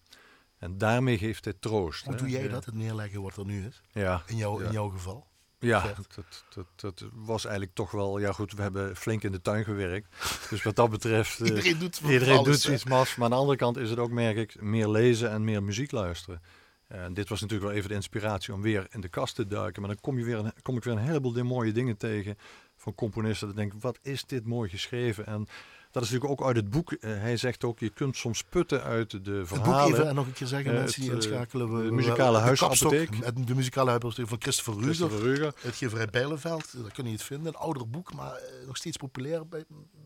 En 0.57 0.77
daarmee 0.77 1.17
geeft 1.17 1.45
het 1.45 1.61
troost. 1.61 2.05
Hoe 2.05 2.15
doe 2.15 2.29
jij 2.29 2.47
dat, 2.47 2.65
het 2.65 2.75
neerleggen 2.75 3.21
wat 3.21 3.37
er 3.37 3.45
nu 3.45 3.65
is? 3.65 3.81
Ja. 3.91 4.23
In, 4.27 4.37
jou, 4.37 4.63
in 4.63 4.71
jouw 4.71 4.89
geval? 4.89 5.27
Ja, 5.59 5.93
dat, 6.15 6.25
dat, 6.53 6.67
dat, 6.75 7.09
was 7.13 7.45
eigenlijk 7.45 7.75
toch 7.75 7.91
wel... 7.91 8.19
Ja 8.19 8.31
goed, 8.31 8.53
we 8.53 8.61
hebben 8.61 8.95
flink 8.95 9.23
in 9.23 9.31
de 9.31 9.41
tuin 9.41 9.63
gewerkt. 9.63 10.07
Dus 10.49 10.63
wat 10.63 10.75
dat 10.75 10.89
betreft... 10.89 11.39
Eh, 11.41 11.47
iedereen 11.47 11.79
doet, 11.79 11.99
iedereen 11.99 12.43
doet 12.43 12.65
iets 12.65 12.85
mas. 12.85 13.15
Maar 13.15 13.25
aan 13.25 13.31
de 13.31 13.37
andere 13.37 13.57
kant 13.57 13.77
is 13.77 13.89
het 13.89 13.99
ook, 13.99 14.11
merk 14.11 14.37
ik, 14.37 14.61
meer 14.61 14.87
lezen 14.87 15.31
en 15.31 15.43
meer 15.43 15.63
muziek 15.63 15.91
luisteren. 15.91 16.41
En 16.87 17.13
dit 17.13 17.29
was 17.29 17.41
natuurlijk 17.41 17.69
wel 17.69 17.77
even 17.77 17.89
de 17.89 17.95
inspiratie 17.95 18.53
om 18.53 18.61
weer 18.61 18.87
in 18.89 19.01
de 19.01 19.07
kast 19.07 19.35
te 19.35 19.47
duiken. 19.47 19.81
Maar 19.81 19.91
dan 19.91 20.01
kom, 20.01 20.17
je 20.17 20.25
weer 20.25 20.37
een, 20.37 20.53
kom 20.61 20.77
ik 20.77 20.83
weer 20.83 20.93
een 20.93 20.99
heleboel 20.99 21.43
mooie 21.43 21.71
dingen 21.71 21.97
tegen 21.97 22.37
van 22.85 22.95
componisten. 22.95 23.47
Dat 23.47 23.55
denk 23.55 23.73
wat 23.79 23.99
is 24.01 24.25
dit 24.25 24.45
mooi 24.45 24.69
geschreven? 24.69 25.25
En 25.25 25.47
dat 25.91 26.03
is 26.03 26.09
natuurlijk 26.09 26.41
ook 26.41 26.47
uit 26.47 26.55
het 26.55 26.69
boek. 26.69 26.91
Uh, 26.91 26.97
hij 26.99 27.37
zegt 27.37 27.63
ook, 27.63 27.79
je 27.79 27.89
kunt 27.89 28.17
soms 28.17 28.43
putten 28.43 28.83
uit 28.83 29.25
de 29.25 29.45
verhalen. 29.45 29.81
Het 29.81 29.91
boek 29.91 29.99
even 29.99 30.15
nog 30.15 30.25
een 30.25 30.33
keer 30.33 30.47
zeggen, 30.47 30.71
uh, 30.71 30.79
mensen 30.79 31.01
die 31.01 31.09
eh, 31.09 31.15
inschakelen. 31.15 31.77
We, 31.77 31.83
de 31.83 31.91
muzikale 31.91 32.37
huisapotheek. 32.37 33.47
De 33.47 33.55
muzikale 33.55 33.89
huisapotheek 33.89 34.27
van 34.27 34.41
Christopher 34.41 34.73
Ruger. 34.73 34.95
Christopher 34.95 35.27
Ruger. 35.27 35.53
Uitgeverij 35.63 36.07
Bijleveld. 36.07 36.81
Daar 36.81 36.91
kun 36.91 37.05
je 37.05 37.11
het 37.11 37.23
vinden. 37.23 37.47
Een 37.47 37.59
ouder 37.59 37.89
boek, 37.89 38.13
maar 38.13 38.39
nog 38.65 38.77
steeds 38.77 38.97
populair 38.97 39.47
bij, 39.47 39.63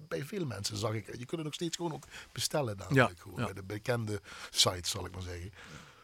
bij 0.08 0.24
veel 0.24 0.46
mensen, 0.46 0.78
zag 0.78 0.94
ik. 0.94 1.06
Je 1.06 1.26
kunt 1.26 1.32
het 1.32 1.44
nog 1.44 1.54
steeds 1.54 1.76
gewoon 1.76 1.94
ook 1.94 2.06
bestellen. 2.32 2.78
Namelijk, 2.78 3.24
ja. 3.36 3.44
Bij 3.44 3.54
de 3.54 3.64
bekende 3.64 4.22
sites, 4.50 4.90
zal 4.90 5.06
ik 5.06 5.12
maar 5.12 5.22
zeggen. 5.22 5.52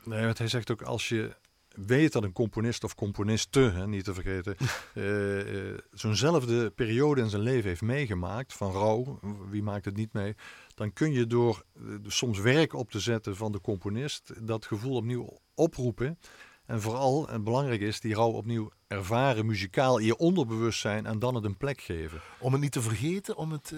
Nee, 0.04 0.26
want 0.26 0.38
hij 0.38 0.48
zegt 0.48 0.72
ook 0.72 0.82
als 0.82 1.10
je 1.10 1.36
weet 1.76 2.12
dat 2.14 2.24
een 2.24 2.32
componist 2.32 2.84
of 2.84 2.96
componiste, 2.96 3.60
hè, 3.60 3.88
niet 3.88 4.04
te 4.04 4.14
vergeten, 4.14 4.56
uh, 4.94 5.54
uh, 5.72 5.78
zo'nzelfde 5.92 6.70
periode 6.70 7.22
in 7.22 7.30
zijn 7.30 7.42
leven 7.42 7.70
heeft 7.70 7.82
meegemaakt, 7.82 8.54
van 8.54 8.72
rouw, 8.72 9.20
wie 9.50 9.64
maakt 9.64 9.86
het 9.86 9.96
niet 9.96 10.14
mee, 10.14 10.36
dan 10.76 10.94
kun 10.94 11.12
je 11.12 11.28
door 11.28 11.64
soms 12.08 12.40
werk 12.40 12.74
op 12.74 12.92
te 12.92 13.00
zetten 13.00 13.36
van 13.36 13.52
de 13.52 13.62
componist 13.62 14.34
dat 14.42 14.66
gevoel 14.66 14.96
opnieuw 14.96 15.40
oproepen. 15.54 16.20
En 16.66 16.82
vooral, 16.82 17.30
en 17.30 17.44
belangrijk 17.44 17.82
is, 17.82 18.00
die 18.00 18.14
rouw 18.14 18.32
opnieuw 18.32 18.72
ervaren, 18.88 19.46
muzikaal, 19.46 19.98
in 19.98 20.06
je 20.06 20.18
onderbewustzijn 20.18 21.06
en 21.06 21.20
dan 21.20 21.36
het 21.36 21.44
een 21.44 21.58
plek 21.58 21.82
geven. 21.82 22.22
Om 22.40 22.52
het 22.52 22.62
niet 22.62 22.72
te 22.72 22.82
vergeten, 22.82 23.36
om 23.36 23.52
het 23.52 23.74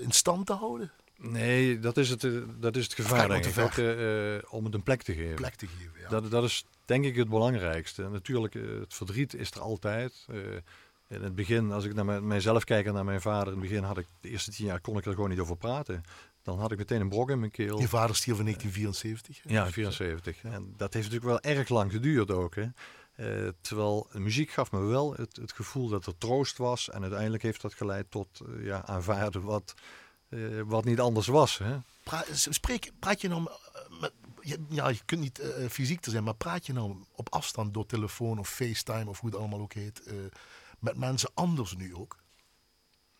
in 0.00 0.10
stand 0.10 0.46
te 0.46 0.52
houden? 0.52 0.92
Nee, 1.18 1.78
dat 1.78 1.96
is 1.96 2.08
het, 2.08 2.28
dat 2.60 2.76
is 2.76 2.84
het 2.84 2.94
gevaar, 2.94 3.28
denk 3.28 3.44
ik. 3.44 3.58
Ook, 3.58 3.76
uh, 3.76 4.38
om 4.48 4.64
het 4.64 4.74
een 4.74 4.82
plek 4.82 5.02
te 5.02 5.14
geven. 5.14 5.34
Plek 5.34 5.54
te 5.54 5.66
geven, 5.66 6.00
ja. 6.00 6.08
Dat, 6.08 6.30
dat 6.30 6.44
is 6.44 6.64
denk 6.86 7.04
ik 7.04 7.16
het 7.16 7.28
belangrijkste. 7.28 8.08
natuurlijk, 8.08 8.54
uh, 8.54 8.80
het 8.80 8.94
verdriet 8.94 9.34
is 9.34 9.50
er 9.50 9.60
altijd. 9.60 10.26
in 11.08 11.22
het 11.22 11.34
begin, 11.34 11.72
als 11.72 11.84
ik 11.84 11.94
naar 11.94 12.22
mijzelf 12.22 12.64
kijk 12.64 12.86
en 12.86 12.94
naar 12.94 13.04
mijn 13.04 13.20
vader, 13.20 13.52
in 13.52 13.60
het 13.60 13.68
begin 13.68 13.82
had 13.82 13.98
ik, 13.98 14.06
de 14.20 14.28
eerste 14.28 14.50
tien 14.50 14.66
jaar 14.66 14.80
kon 14.80 14.98
ik 14.98 15.04
er 15.04 15.14
gewoon 15.14 15.30
niet 15.30 15.38
over 15.38 15.56
praten. 15.56 16.02
Dan 16.42 16.58
had 16.58 16.72
ik 16.72 16.78
meteen 16.78 17.00
een 17.00 17.08
brok 17.08 17.30
in 17.30 17.38
mijn 17.38 17.50
keel. 17.50 17.80
Je 17.80 17.88
vader 17.88 18.16
stierf 18.16 18.38
in 18.38 18.44
1974? 18.44 19.52
Ja, 19.52 19.70
74. 19.70 20.42
En 20.42 20.74
dat 20.76 20.94
heeft 20.94 21.10
natuurlijk 21.10 21.42
wel 21.42 21.54
erg 21.56 21.68
lang 21.68 21.92
geduurd 21.92 22.30
ook. 22.30 22.54
Hè. 22.54 22.66
Uh, 23.16 23.48
terwijl 23.60 24.08
muziek 24.12 24.50
gaf 24.50 24.72
me 24.72 24.80
wel 24.80 25.14
het, 25.14 25.36
het, 25.36 25.52
gevoel 25.52 25.88
dat 25.88 26.06
er 26.06 26.18
troost 26.18 26.56
was. 26.56 26.90
En 26.90 27.02
uiteindelijk 27.02 27.42
heeft 27.42 27.60
dat 27.60 27.74
geleid 27.74 28.10
tot 28.10 28.40
uh, 28.46 28.64
ja, 28.64 28.86
aanvaarden 28.86 29.42
wat, 29.42 29.74
uh, 30.28 30.62
wat 30.66 30.84
niet 30.84 31.00
anders 31.00 31.26
was. 31.26 31.58
Hè? 31.58 31.76
Pra 32.02 32.24
spreek, 32.32 32.92
praat 32.98 33.20
je 33.20 33.28
nou 33.28 33.48
met, 34.00 34.12
ja, 34.68 34.88
je 34.88 35.00
kunt 35.04 35.20
niet 35.20 35.40
uh, 35.40 35.68
fysiek 35.68 36.00
te 36.00 36.10
zijn, 36.10 36.24
maar 36.24 36.34
praat 36.34 36.66
je 36.66 36.72
nou 36.72 36.96
op 37.12 37.32
afstand 37.32 37.74
door 37.74 37.86
telefoon 37.86 38.38
of 38.38 38.48
FaceTime 38.48 39.08
of 39.08 39.20
hoe 39.20 39.30
het 39.30 39.38
allemaal 39.38 39.60
ook 39.60 39.72
heet, 39.72 40.02
uh, 40.06 40.14
met 40.78 40.96
mensen 40.96 41.30
anders 41.34 41.76
nu 41.76 41.94
ook? 41.94 42.16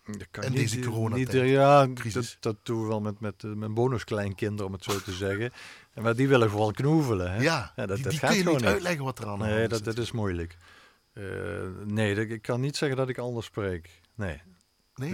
Dat 0.04 0.26
kan 0.30 0.44
en 0.44 0.52
niet, 0.52 0.60
deze 0.60 0.78
corona 0.78 1.16
niet, 1.16 1.32
Ja, 1.32 1.86
dat, 1.86 2.36
dat, 2.40 2.56
doen 2.62 2.82
we 2.82 2.88
wel 2.88 3.00
met, 3.00 3.20
met 3.20 3.42
mijn 3.42 3.74
bonuskleinkinderen, 3.74 4.66
om 4.66 4.72
het 4.72 4.84
zo 4.84 5.00
te 5.00 5.12
zeggen. 5.12 5.52
En 5.94 6.02
maar 6.02 6.16
die 6.16 6.28
willen 6.28 6.50
vooral 6.50 6.70
knoevelen. 6.70 7.32
Hè? 7.32 7.42
Ja, 7.42 7.72
ja 7.76 7.86
dat, 7.86 7.94
die, 7.96 8.04
dat 8.04 8.12
die 8.12 8.20
gaat 8.20 8.30
kun 8.30 8.38
je 8.38 8.50
niet 8.50 8.64
uitleggen 8.64 9.04
wat 9.04 9.18
er 9.18 9.26
aan 9.26 9.38
Nee, 9.38 9.68
dat, 9.68 9.84
dat 9.84 9.98
is 9.98 10.12
moeilijk. 10.12 10.56
nee, 11.84 12.14
dat, 12.14 12.24
ik 12.24 12.42
kan 12.42 12.60
niet 12.60 12.76
zeggen 12.76 12.98
dat 12.98 13.08
ik 13.08 13.18
anders 13.18 13.46
spreek. 13.46 14.00
Nee. 14.14 14.42
Nee? 14.94 15.10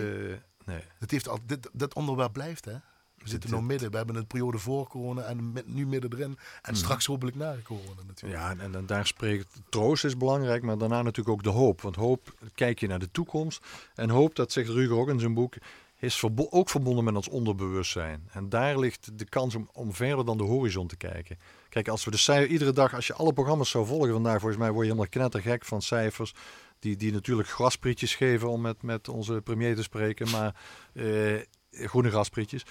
Nee. 0.65 0.83
Het 0.99 1.11
heeft 1.11 1.29
al, 1.29 1.39
dit, 1.47 1.69
dat 1.73 1.95
onderwerp 1.95 2.33
blijft, 2.33 2.65
hè? 2.65 2.77
We 3.23 3.29
zitten 3.29 3.51
nog 3.51 3.63
midden. 3.63 3.91
We 3.91 3.97
hebben 3.97 4.17
een 4.17 4.27
periode 4.27 4.59
voor 4.59 4.89
corona 4.89 5.23
en 5.23 5.53
nu 5.67 5.87
midden 5.87 6.13
erin. 6.13 6.39
En 6.63 6.73
mhm. 6.73 6.75
straks 6.75 7.07
hopelijk 7.07 7.37
na 7.37 7.57
corona 7.65 8.03
natuurlijk. 8.07 8.43
Ja, 8.43 8.51
en, 8.51 8.75
en, 8.75 8.87
daar 8.87 9.07
spreekt 9.07 9.61
troost 9.69 10.05
is 10.05 10.17
belangrijk, 10.17 10.63
maar 10.63 10.79
daarna 10.79 11.03
natuurlijk 11.03 11.37
ook 11.37 11.43
de 11.43 11.59
hoop. 11.59 11.81
Want 11.81 11.97
hoop, 11.97 12.35
kijk 12.55 12.81
je 12.81 12.87
naar 12.87 12.99
de 12.99 13.11
toekomst. 13.11 13.67
En 13.95 14.11
hoop, 14.11 14.35
dat 14.35 14.53
zegt 14.53 14.69
Ruger 14.69 14.97
ook 14.97 15.09
in 15.09 15.21
zijn 15.21 15.35
boek, 15.35 15.55
is 15.99 16.17
verbo 16.17 16.47
ook 16.51 16.71
verbonden 16.71 17.05
met 17.05 17.17
ons 17.17 17.29
onderbewustzijn. 17.29 18.29
En 18.33 18.49
daar 18.49 18.79
ligt 18.79 19.19
de 19.19 19.25
kans 19.25 19.55
om, 19.55 19.69
om 19.73 19.93
verder 19.93 20.25
dan 20.25 20.37
de 20.37 20.45
horizon 20.45 20.87
te 20.87 20.97
kijken. 20.97 21.39
Kijk, 21.69 21.89
als 21.89 22.05
we 22.05 22.11
de 22.11 22.17
cijfers, 22.17 22.53
iedere 22.53 22.73
dag, 22.73 22.95
als 22.95 23.07
je 23.07 23.15
alle 23.15 23.33
programma's 23.33 23.71
zou 23.71 23.87
volgen 23.87 24.13
vandaag, 24.13 24.39
volgens 24.41 24.61
mij 24.61 24.71
word 24.71 24.87
je 24.87 24.93
helemaal 24.93 25.11
knettergek 25.11 25.65
van 25.65 25.83
cijfers 25.83 26.35
die, 26.83 26.97
die 26.97 27.13
natuurlijk 27.13 27.49
grasprietjes 27.49 28.15
geven 28.15 28.49
om 28.49 28.61
met, 28.61 28.83
met 28.83 29.09
onze 29.09 29.41
premier 29.45 29.77
te 29.77 29.83
spreken, 29.83 30.31
maar 30.31 30.55
uh, 30.93 31.41
groene 31.73 32.11
grasprietjes. 32.11 32.65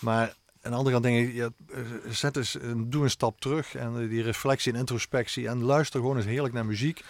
Maar 0.00 0.34
aan 0.62 0.70
de 0.70 0.76
andere 0.76 0.90
kant 0.90 1.04
denk 1.04 1.28
ik, 1.28 1.34
ja, 1.34 1.48
eh, 1.72 1.80
zet 2.10 2.36
eens, 2.36 2.56
doe 2.76 3.02
een 3.04 3.10
stap 3.10 3.40
terug 3.40 3.74
en 3.74 4.08
die 4.08 4.22
reflectie 4.22 4.72
en 4.72 4.78
introspectie 4.78 5.48
en 5.48 5.62
luister 5.62 6.00
gewoon 6.00 6.16
eens 6.16 6.26
heerlijk 6.26 6.54
naar 6.54 6.66
muziek. 6.66 7.04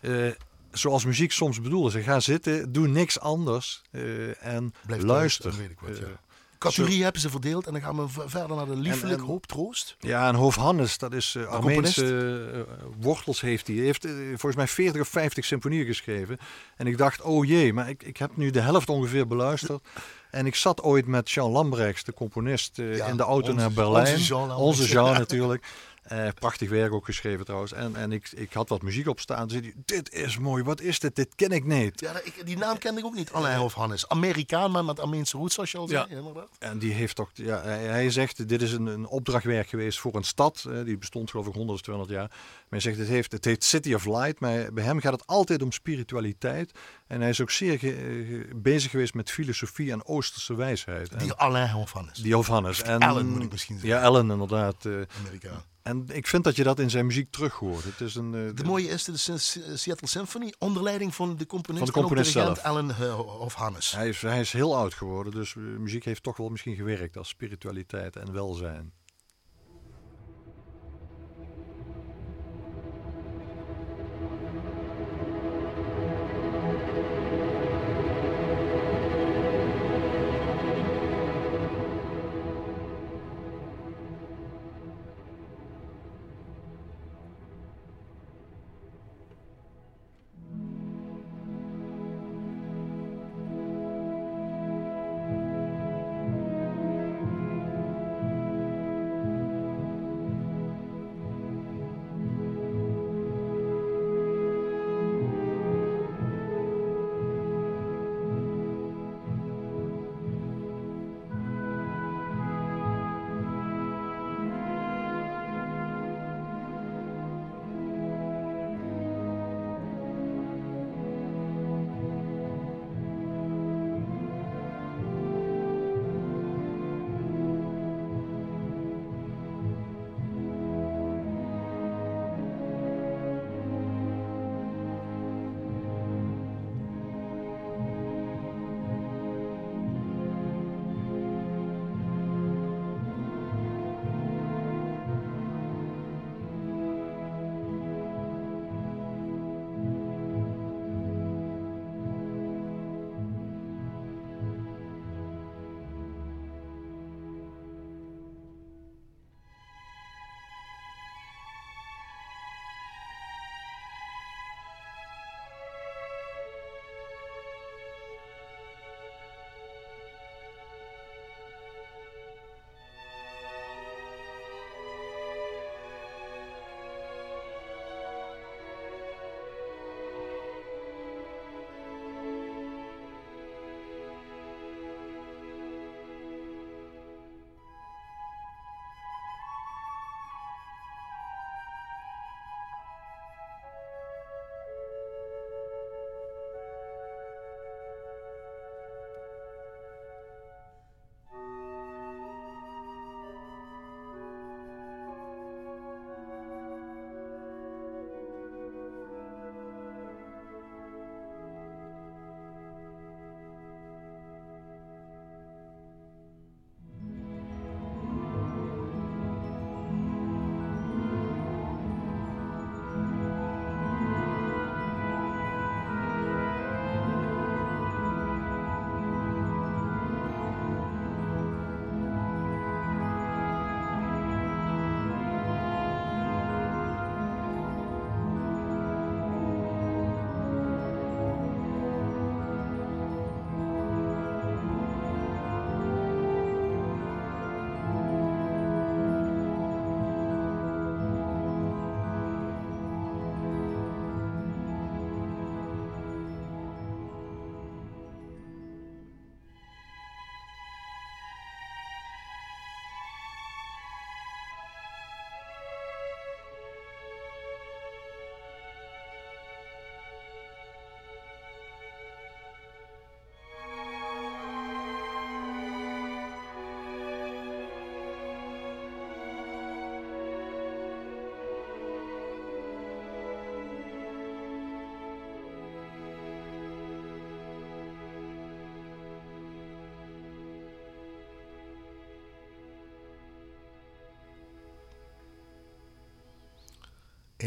Uh, 0.00 0.30
zoals 0.70 1.04
muziek 1.04 1.32
soms 1.32 1.60
bedoelt 1.60 1.94
is, 1.94 2.04
ga 2.04 2.20
zitten, 2.20 2.72
doe 2.72 2.88
niks 2.88 3.20
anders 3.20 3.82
uh, 3.90 4.44
en 4.44 4.74
Blijf 4.86 5.02
luister. 5.02 5.50
Thuis, 5.56 5.70
wat, 5.80 5.98
ja. 5.98 6.20
Categorieën 6.68 7.02
hebben 7.02 7.20
ze 7.20 7.30
verdeeld 7.30 7.66
en 7.66 7.72
dan 7.72 7.82
gaan 7.82 7.96
we 7.96 8.08
verder 8.08 8.56
naar 8.56 8.66
de 8.66 8.76
liefelijk 8.76 9.20
hoop 9.20 9.46
troost. 9.46 9.96
Ja, 9.98 10.28
en 10.28 10.34
Hoofd 10.34 10.58
Hannes, 10.58 10.98
dat 10.98 11.12
is 11.12 11.34
uh, 11.34 11.46
Armeense 11.46 12.04
uh, 12.54 12.60
wortels 13.00 13.40
heeft 13.40 13.66
hij. 13.66 13.76
heeft 13.76 14.06
uh, 14.06 14.28
volgens 14.28 14.56
mij 14.56 14.68
40 14.68 15.00
of 15.00 15.08
50 15.08 15.44
symfonieën 15.44 15.86
geschreven. 15.86 16.38
En 16.76 16.86
ik 16.86 16.98
dacht, 16.98 17.22
oh 17.22 17.44
jee, 17.44 17.72
maar 17.72 17.88
ik, 17.88 18.02
ik 18.02 18.16
heb 18.16 18.36
nu 18.36 18.50
de 18.50 18.60
helft 18.60 18.88
ongeveer 18.88 19.26
beluisterd. 19.26 19.82
En 20.30 20.46
ik 20.46 20.54
zat 20.54 20.82
ooit 20.82 21.06
met 21.06 21.30
Jean 21.30 21.50
Lambrechts, 21.50 22.04
de 22.04 22.12
componist, 22.12 22.76
ja, 22.76 23.06
in 23.06 23.16
de 23.16 23.22
auto 23.22 23.52
naar 23.52 23.72
Berlijn. 23.72 24.14
Onze 24.14 24.24
Jean, 24.24 24.54
onze 24.54 24.86
Jean 24.86 25.12
natuurlijk. 25.24 25.66
Uh, 26.12 26.28
prachtig 26.34 26.68
werk 26.68 26.92
ook 26.92 27.04
geschreven 27.04 27.44
trouwens. 27.44 27.72
En, 27.72 27.96
en 27.96 28.12
ik, 28.12 28.30
ik 28.34 28.52
had 28.52 28.68
wat 28.68 28.82
muziek 28.82 29.08
op 29.08 29.20
staan. 29.20 29.48
Dus 29.48 29.60
dit 29.84 30.12
is 30.12 30.38
mooi. 30.38 30.62
Wat 30.62 30.80
is 30.80 30.98
dit? 30.98 31.16
Dit 31.16 31.34
ken 31.34 31.50
ik 31.50 31.64
niet. 31.64 32.00
Ja, 32.00 32.20
ik, 32.24 32.46
die 32.46 32.56
naam 32.56 32.78
kende 32.78 33.00
ik 33.00 33.06
ook 33.06 33.14
niet. 33.14 33.32
Alain 33.32 33.60
of 33.60 33.74
Hannes. 33.74 34.08
Amerikaan, 34.08 34.70
maar 34.70 34.84
met 34.84 35.00
Armeense 35.00 35.36
roots, 35.36 35.54
zoals 35.54 35.70
je 35.70 35.78
al 35.78 35.88
zei. 35.88 36.06
Ja. 36.08 36.46
En 36.58 36.78
die 36.78 36.92
heeft 36.92 37.16
toch... 37.16 37.30
Ja, 37.34 37.62
hij, 37.62 38.10
zegt, 38.10 38.48
dit 38.48 38.62
is 38.62 38.72
een, 38.72 38.86
een 38.86 39.06
opdrachtwerk 39.06 39.68
geweest 39.68 39.98
voor 39.98 40.14
een 40.14 40.24
stad. 40.24 40.64
Uh, 40.68 40.84
die 40.84 40.98
bestond 40.98 41.30
geloof 41.30 41.46
ik 41.46 41.54
100 41.54 41.78
of 41.78 41.84
200 41.84 42.18
jaar. 42.18 42.28
Maar 42.28 42.40
hij 42.68 42.80
zegt, 42.80 42.98
het, 42.98 43.08
heeft, 43.08 43.32
het 43.32 43.44
heet 43.44 43.64
City 43.64 43.94
of 43.94 44.04
Light. 44.04 44.40
Maar 44.40 44.72
bij 44.72 44.84
hem 44.84 45.00
gaat 45.00 45.12
het 45.12 45.26
altijd 45.26 45.62
om 45.62 45.72
spiritualiteit. 45.72 46.72
En 47.06 47.20
hij 47.20 47.30
is 47.30 47.40
ook 47.40 47.50
zeer 47.50 47.78
ge, 47.78 48.48
bezig 48.56 48.90
geweest 48.90 49.14
met 49.14 49.30
filosofie 49.30 49.92
en 49.92 50.06
oosterse 50.06 50.54
wijsheid. 50.54 51.18
Die 51.18 51.32
Alain 51.32 51.74
of 51.74 51.92
Hannes. 51.92 52.18
Die 52.18 52.38
of 52.38 52.46
Hannes. 52.46 52.82
En, 52.82 53.00
Ellen 53.00 53.28
moet 53.28 53.42
ik 53.42 53.50
misschien 53.50 53.78
zeggen. 53.78 53.98
Ja, 53.98 54.04
Ellen 54.04 54.30
inderdaad. 54.30 54.84
Uh, 54.84 55.02
Amerikaan. 55.24 55.62
En 55.86 56.04
ik 56.12 56.26
vind 56.26 56.44
dat 56.44 56.56
je 56.56 56.62
dat 56.62 56.78
in 56.78 56.90
zijn 56.90 57.06
muziek 57.06 57.30
terug 57.30 57.54
hoort. 57.54 57.84
Het 57.84 58.00
is 58.00 58.14
een, 58.14 58.34
uh, 58.34 58.50
de 58.54 58.64
mooie 58.64 58.88
is 58.88 59.04
de 59.04 59.38
Seattle 59.76 60.08
Symphony 60.08 60.54
onder 60.58 60.82
leiding 60.82 61.14
van 61.14 61.36
de 61.36 61.46
componist, 61.46 61.84
van 61.84 61.94
de 61.94 62.00
componist 62.00 62.32
zelf. 62.32 62.58
Alan 62.58 62.90
uh, 63.00 63.40
of 63.40 63.54
Hannes. 63.54 63.92
Hij 63.92 64.08
is, 64.08 64.22
hij 64.22 64.40
is 64.40 64.52
heel 64.52 64.76
oud 64.76 64.94
geworden, 64.94 65.32
dus 65.32 65.54
muziek 65.54 66.04
heeft 66.04 66.22
toch 66.22 66.36
wel 66.36 66.48
misschien 66.48 66.74
gewerkt 66.74 67.16
als 67.16 67.28
spiritualiteit 67.28 68.16
en 68.16 68.32
welzijn. 68.32 68.92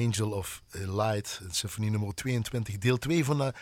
Angel 0.05 0.31
of 0.31 0.61
Light, 0.71 1.41
symfonie 1.49 1.91
nummer 1.91 2.13
22, 2.13 2.77
deel 2.77 2.97
2 2.97 3.25
van 3.25 3.37
de 3.37 3.53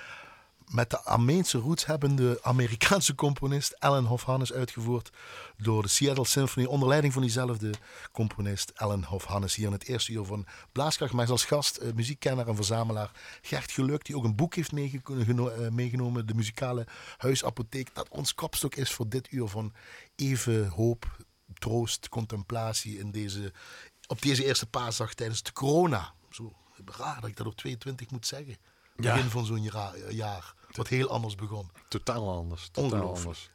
met 0.68 0.90
de 0.90 1.02
Armeense 1.02 1.58
roots 1.58 1.86
hebbende 1.86 2.40
Amerikaanse 2.42 3.16
componist 3.16 3.80
Alan 3.80 4.06
Hofhannes 4.06 4.54
uitgevoerd 4.54 5.10
door 5.58 5.82
de 5.82 5.88
Seattle 5.88 6.26
Symphony 6.26 6.66
onder 6.66 6.88
leiding 6.88 7.14
van 7.14 7.22
diezelfde 7.22 7.74
componist 8.12 8.72
Alan 8.76 9.04
Hofhannes 9.04 9.56
hier 9.56 9.66
in 9.66 9.72
het 9.72 9.88
eerste 9.88 10.12
uur 10.12 10.26
van 10.26 10.46
Blaaskracht. 10.72 11.14
Maar 11.14 11.30
als 11.30 11.46
gast 11.46 11.80
uh, 11.82 11.94
muziekkenner 11.94 12.48
en 12.48 12.56
verzamelaar 12.56 13.12
Gert 13.42 13.72
Geluk, 13.72 14.06
die 14.06 14.18
ook 14.18 14.24
een 14.24 14.36
boek 14.36 14.56
heeft 14.56 14.72
uh, 14.72 15.70
meegenomen, 15.70 16.26
de 16.26 16.34
muzikale 16.34 16.88
huisapotheek, 17.18 17.96
dat 17.96 18.10
ons 18.10 18.34
kopstok 18.34 18.76
is 18.76 18.92
voor 18.92 19.10
dit 19.10 19.32
uur 19.32 19.48
van 19.48 19.74
even 20.16 20.68
hoop, 20.68 21.18
troost, 21.54 22.10
contemplatie 22.10 23.00
in 23.00 23.12
deze, 23.12 23.54
op 24.08 24.22
deze 24.22 24.46
eerste 24.46 24.66
paasdag 24.66 25.14
tijdens 25.14 25.44
de 25.44 25.54
corona. 25.54 26.14
Zo 26.38 26.54
raar 26.86 27.22
dat 27.22 27.30
ik 27.30 27.38
dat 27.38 27.48
op 27.48 27.56
22 27.56 28.12
moet 28.12 28.28
zeggen. 28.28 28.58
Begin 28.96 29.30
van 29.30 29.46
zo'n 29.46 29.72
jaar. 30.10 30.54
Wat 30.72 30.88
heel 30.88 31.10
anders 31.10 31.36
begon. 31.36 31.70
Totaal 31.88 32.30
anders. 32.30 32.70
Totaal 32.72 33.16
anders. 33.16 33.50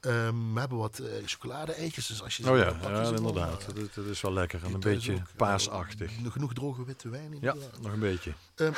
Um, 0.00 0.54
we 0.54 0.60
hebben 0.60 0.78
wat 0.78 0.98
uh, 0.98 1.08
chocolade-eitjes. 1.24 2.06
Dus 2.06 2.22
als 2.22 2.36
je 2.36 2.50
oh 2.50 2.56
ja, 2.56 2.64
ja 2.82 3.02
inderdaad. 3.02 3.66
Dat, 3.74 3.94
dat, 3.94 4.04
is 4.04 4.20
wel 4.20 4.32
lekker. 4.32 4.64
En 4.64 4.74
een 4.74 4.80
beetje 4.80 5.14
ook, 5.14 5.36
paasachtig. 5.36 6.20
nog 6.20 6.32
genoeg 6.32 6.54
droge 6.54 6.84
witte 6.84 7.08
wijn 7.08 7.32
in. 7.32 7.38
Ja, 7.40 7.54
nog 7.80 7.92
een 7.92 7.98
beetje. 7.98 8.32
Um, 8.56 8.74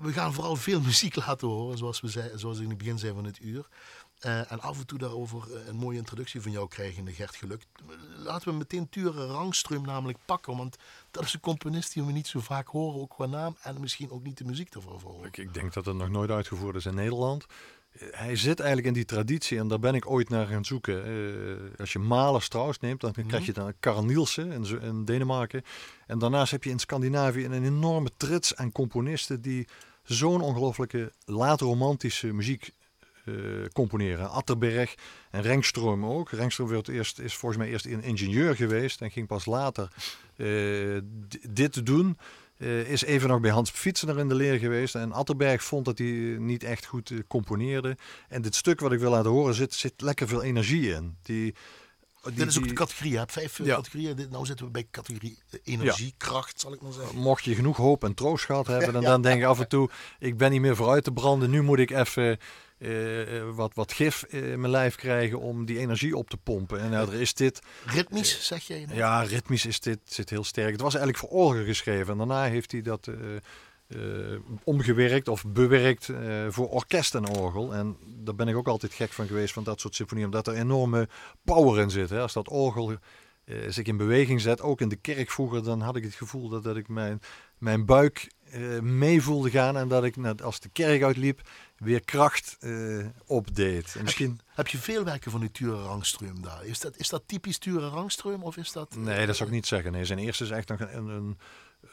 we 0.00 0.12
gaan 0.12 0.32
vooral 0.32 0.56
veel 0.56 0.80
muziek 0.80 1.16
laten 1.16 1.48
horen, 1.48 1.78
zoals, 1.78 2.00
we 2.00 2.08
zei, 2.08 2.38
zoals 2.38 2.56
ik 2.56 2.62
in 2.62 2.68
het 2.68 2.78
begin 2.78 2.98
zei 2.98 3.14
van 3.14 3.24
het 3.24 3.40
uur. 3.40 3.66
Uh, 4.26 4.52
en 4.52 4.60
af 4.60 4.78
en 4.78 4.86
toe 4.86 4.98
daarover 4.98 5.68
een 5.68 5.76
mooie 5.76 5.98
introductie 5.98 6.40
van 6.40 6.52
jou 6.52 6.68
krijgen, 6.68 7.04
de 7.04 7.12
Gert 7.12 7.36
Geluk. 7.36 7.62
Laten 8.16 8.48
we 8.48 8.54
meteen 8.54 8.88
Ture 8.88 9.26
Rangström 9.26 9.82
namelijk 9.84 10.18
pakken, 10.24 10.56
want 10.56 10.76
dat 11.10 11.22
is 11.22 11.34
een 11.34 11.40
componist 11.40 11.92
die 11.92 12.02
we 12.02 12.12
niet 12.12 12.26
zo 12.26 12.40
vaak 12.40 12.68
horen, 12.68 13.00
ook 13.00 13.10
qua 13.10 13.26
naam 13.26 13.56
en 13.62 13.80
misschien 13.80 14.10
ook 14.10 14.22
niet 14.22 14.38
de 14.38 14.44
muziek 14.44 14.74
ervoor 14.74 15.00
horen. 15.00 15.26
Ik, 15.26 15.36
ik 15.36 15.54
denk 15.54 15.72
dat 15.72 15.84
het 15.84 15.96
nog 15.96 16.08
nooit 16.08 16.30
uitgevoerd 16.30 16.76
is 16.76 16.86
in 16.86 16.94
Nederland. 16.94 17.46
Hij 17.98 18.36
zit 18.36 18.58
eigenlijk 18.58 18.88
in 18.88 18.94
die 18.94 19.04
traditie 19.04 19.58
en 19.58 19.68
daar 19.68 19.78
ben 19.78 19.94
ik 19.94 20.10
ooit 20.10 20.28
naar 20.28 20.46
gaan 20.46 20.64
zoeken. 20.64 21.08
Uh, 21.08 21.78
als 21.78 21.92
je 21.92 21.98
Mahler 21.98 22.42
Strauss 22.42 22.78
neemt, 22.78 23.00
dan 23.00 23.12
krijg 23.12 23.28
mhm. 23.28 23.44
je 23.44 23.52
dan 23.52 23.72
Carl 23.80 24.04
Nielsen 24.04 24.52
in, 24.52 24.80
in 24.80 25.04
Denemarken. 25.04 25.62
En 26.06 26.18
daarnaast 26.18 26.50
heb 26.50 26.64
je 26.64 26.70
in 26.70 26.78
Scandinavië 26.78 27.44
een 27.44 27.64
enorme 27.64 28.10
trits 28.16 28.56
aan 28.56 28.72
componisten 28.72 29.42
die 29.42 29.68
zo'n 30.02 30.40
ongelooflijke 30.40 31.12
laat-romantische 31.24 32.32
muziek 32.32 32.72
uh, 33.24 33.66
componeren. 33.72 34.30
Atterberg 34.30 34.94
en 35.30 35.42
Rengstroom 35.42 36.06
ook. 36.06 36.30
Rengstroom 36.30 36.68
werd 36.68 36.88
eerst, 36.88 37.18
is 37.18 37.34
volgens 37.34 37.60
mij 37.62 37.70
eerst 37.70 37.84
een 37.84 38.02
ingenieur 38.02 38.56
geweest 38.56 39.00
en 39.00 39.10
ging 39.10 39.26
pas 39.26 39.46
later 39.46 39.88
uh, 40.36 40.98
dit 41.50 41.86
doen. 41.86 42.18
Uh, 42.58 42.90
is 42.90 43.02
even 43.02 43.28
nog 43.28 43.40
bij 43.40 43.50
Hans 43.50 43.70
Fietsener 43.70 44.18
in 44.18 44.28
de 44.28 44.34
leer 44.34 44.58
geweest. 44.58 44.94
En 44.94 45.12
Atterberg 45.12 45.64
vond 45.64 45.84
dat 45.84 45.98
hij 45.98 46.36
niet 46.38 46.64
echt 46.64 46.84
goed 46.84 47.12
componeerde. 47.28 47.96
En 48.28 48.42
dit 48.42 48.54
stuk 48.54 48.80
wat 48.80 48.92
ik 48.92 48.98
wil 48.98 49.10
laten 49.10 49.30
horen 49.30 49.54
zit, 49.54 49.74
zit 49.74 50.00
lekker 50.00 50.28
veel 50.28 50.42
energie 50.42 50.94
in. 50.94 51.16
Die, 51.22 51.54
die, 52.22 52.34
Dit 52.34 52.46
is 52.46 52.58
ook 52.58 52.68
de 52.68 52.74
categorie. 52.74 53.12
Je 53.12 53.18
hebt 53.18 53.32
vijf 53.32 53.58
ja. 53.58 53.74
categorieën. 53.74 54.16
Dit, 54.16 54.30
nou 54.30 54.46
zitten 54.46 54.66
we 54.66 54.72
bij 54.72 54.86
categorie 54.90 55.38
energie, 55.64 56.14
kracht, 56.16 56.60
zal 56.60 56.72
ik 56.72 56.80
maar 56.80 56.92
zeggen. 56.92 57.18
Mocht 57.18 57.44
je 57.44 57.54
genoeg 57.54 57.76
hoop 57.76 58.04
en 58.04 58.14
troost 58.14 58.44
gehad 58.44 58.66
hebben, 58.66 58.92
dan, 59.02 59.02
dan 59.02 59.22
denk 59.22 59.40
je 59.40 59.46
af 59.46 59.60
en 59.60 59.68
toe: 59.68 59.90
ik 60.18 60.36
ben 60.36 60.50
niet 60.50 60.60
meer 60.60 60.76
vooruit 60.76 61.04
te 61.04 61.12
branden. 61.12 61.50
Nu 61.50 61.62
moet 61.62 61.78
ik 61.78 61.90
even 61.90 62.38
uh, 62.82 63.54
wat, 63.54 63.74
wat 63.74 63.92
gif 63.92 64.24
in 64.24 64.60
mijn 64.60 64.72
lijf 64.72 64.94
krijgen 64.94 65.40
om 65.40 65.64
die 65.64 65.78
energie 65.78 66.16
op 66.16 66.30
te 66.30 66.36
pompen. 66.36 66.80
En 66.80 66.90
nou, 66.90 67.12
er 67.12 67.20
is 67.20 67.34
dit... 67.34 67.60
Ritmisch, 67.86 68.46
zeg 68.46 68.62
je? 68.62 68.84
Ja, 68.92 69.22
ritmisch 69.22 69.66
is 69.66 69.80
dit 69.80 69.98
zit 70.04 70.30
heel 70.30 70.44
sterk. 70.44 70.72
Het 70.72 70.80
was 70.80 70.94
eigenlijk 70.94 71.24
voor 71.24 71.40
orgel 71.40 71.64
geschreven. 71.64 72.12
En 72.12 72.18
daarna 72.18 72.44
heeft 72.44 72.72
hij 72.72 72.82
dat... 72.82 73.06
Uh, 73.06 74.38
omgewerkt 74.64 75.28
of 75.28 75.44
bewerkt 75.46 76.08
uh, 76.08 76.46
voor 76.48 76.68
orkest 76.68 77.14
en 77.14 77.28
orgel. 77.28 77.74
En 77.74 77.96
daar 78.06 78.34
ben 78.34 78.48
ik 78.48 78.56
ook 78.56 78.68
altijd 78.68 78.92
gek 78.92 79.12
van 79.12 79.26
geweest 79.26 79.52
van 79.52 79.64
dat 79.64 79.80
soort 79.80 79.94
symfonieën, 79.94 80.26
omdat 80.26 80.46
er 80.46 80.54
enorme 80.54 81.08
power 81.44 81.80
in 81.80 81.90
zit. 81.90 82.10
Hè. 82.10 82.20
Als 82.20 82.32
dat 82.32 82.48
orgel 82.48 82.90
uh, 82.90 83.56
zich 83.68 83.86
in 83.86 83.96
beweging 83.96 84.40
zet, 84.40 84.60
ook 84.60 84.80
in 84.80 84.88
de 84.88 84.96
kerk 84.96 85.30
vroeger, 85.30 85.62
dan 85.64 85.80
had 85.80 85.96
ik 85.96 86.02
het 86.02 86.14
gevoel 86.14 86.48
dat, 86.48 86.62
dat 86.62 86.76
ik 86.76 86.88
mijn, 86.88 87.20
mijn 87.58 87.84
buik 87.84 88.30
mee 88.80 89.22
voelde 89.22 89.50
gaan 89.50 89.76
en 89.76 89.88
dat 89.88 90.04
ik 90.04 90.16
net 90.16 90.42
als 90.42 90.60
de 90.60 90.68
kerk 90.68 91.02
uitliep 91.02 91.40
weer 91.82 92.04
kracht 92.04 92.56
uh, 92.60 93.06
opdeed. 93.26 93.94
En 93.96 94.04
misschien... 94.04 94.40
Heb 94.54 94.68
je, 94.68 94.78
veel 94.78 95.04
werken 95.04 95.30
van 95.30 95.40
die 95.40 95.50
Ture 95.50 95.82
Rangström 95.82 96.40
daar? 96.40 96.64
Is 96.64 96.80
dat, 96.80 96.96
is 96.96 97.08
dat 97.08 97.22
typisch 97.26 97.58
Ture 97.58 97.90
Rangström 97.90 98.42
of 98.42 98.56
is 98.56 98.72
dat... 98.72 98.96
Nee, 98.96 99.26
dat 99.26 99.36
zou 99.36 99.48
ik 99.48 99.54
niet 99.54 99.66
zeggen. 99.66 99.92
Nee, 99.92 100.04
zijn 100.04 100.18
eerste 100.18 100.44
is 100.44 100.50
echt 100.50 100.70
een, 100.70 100.96
een, 100.96 101.38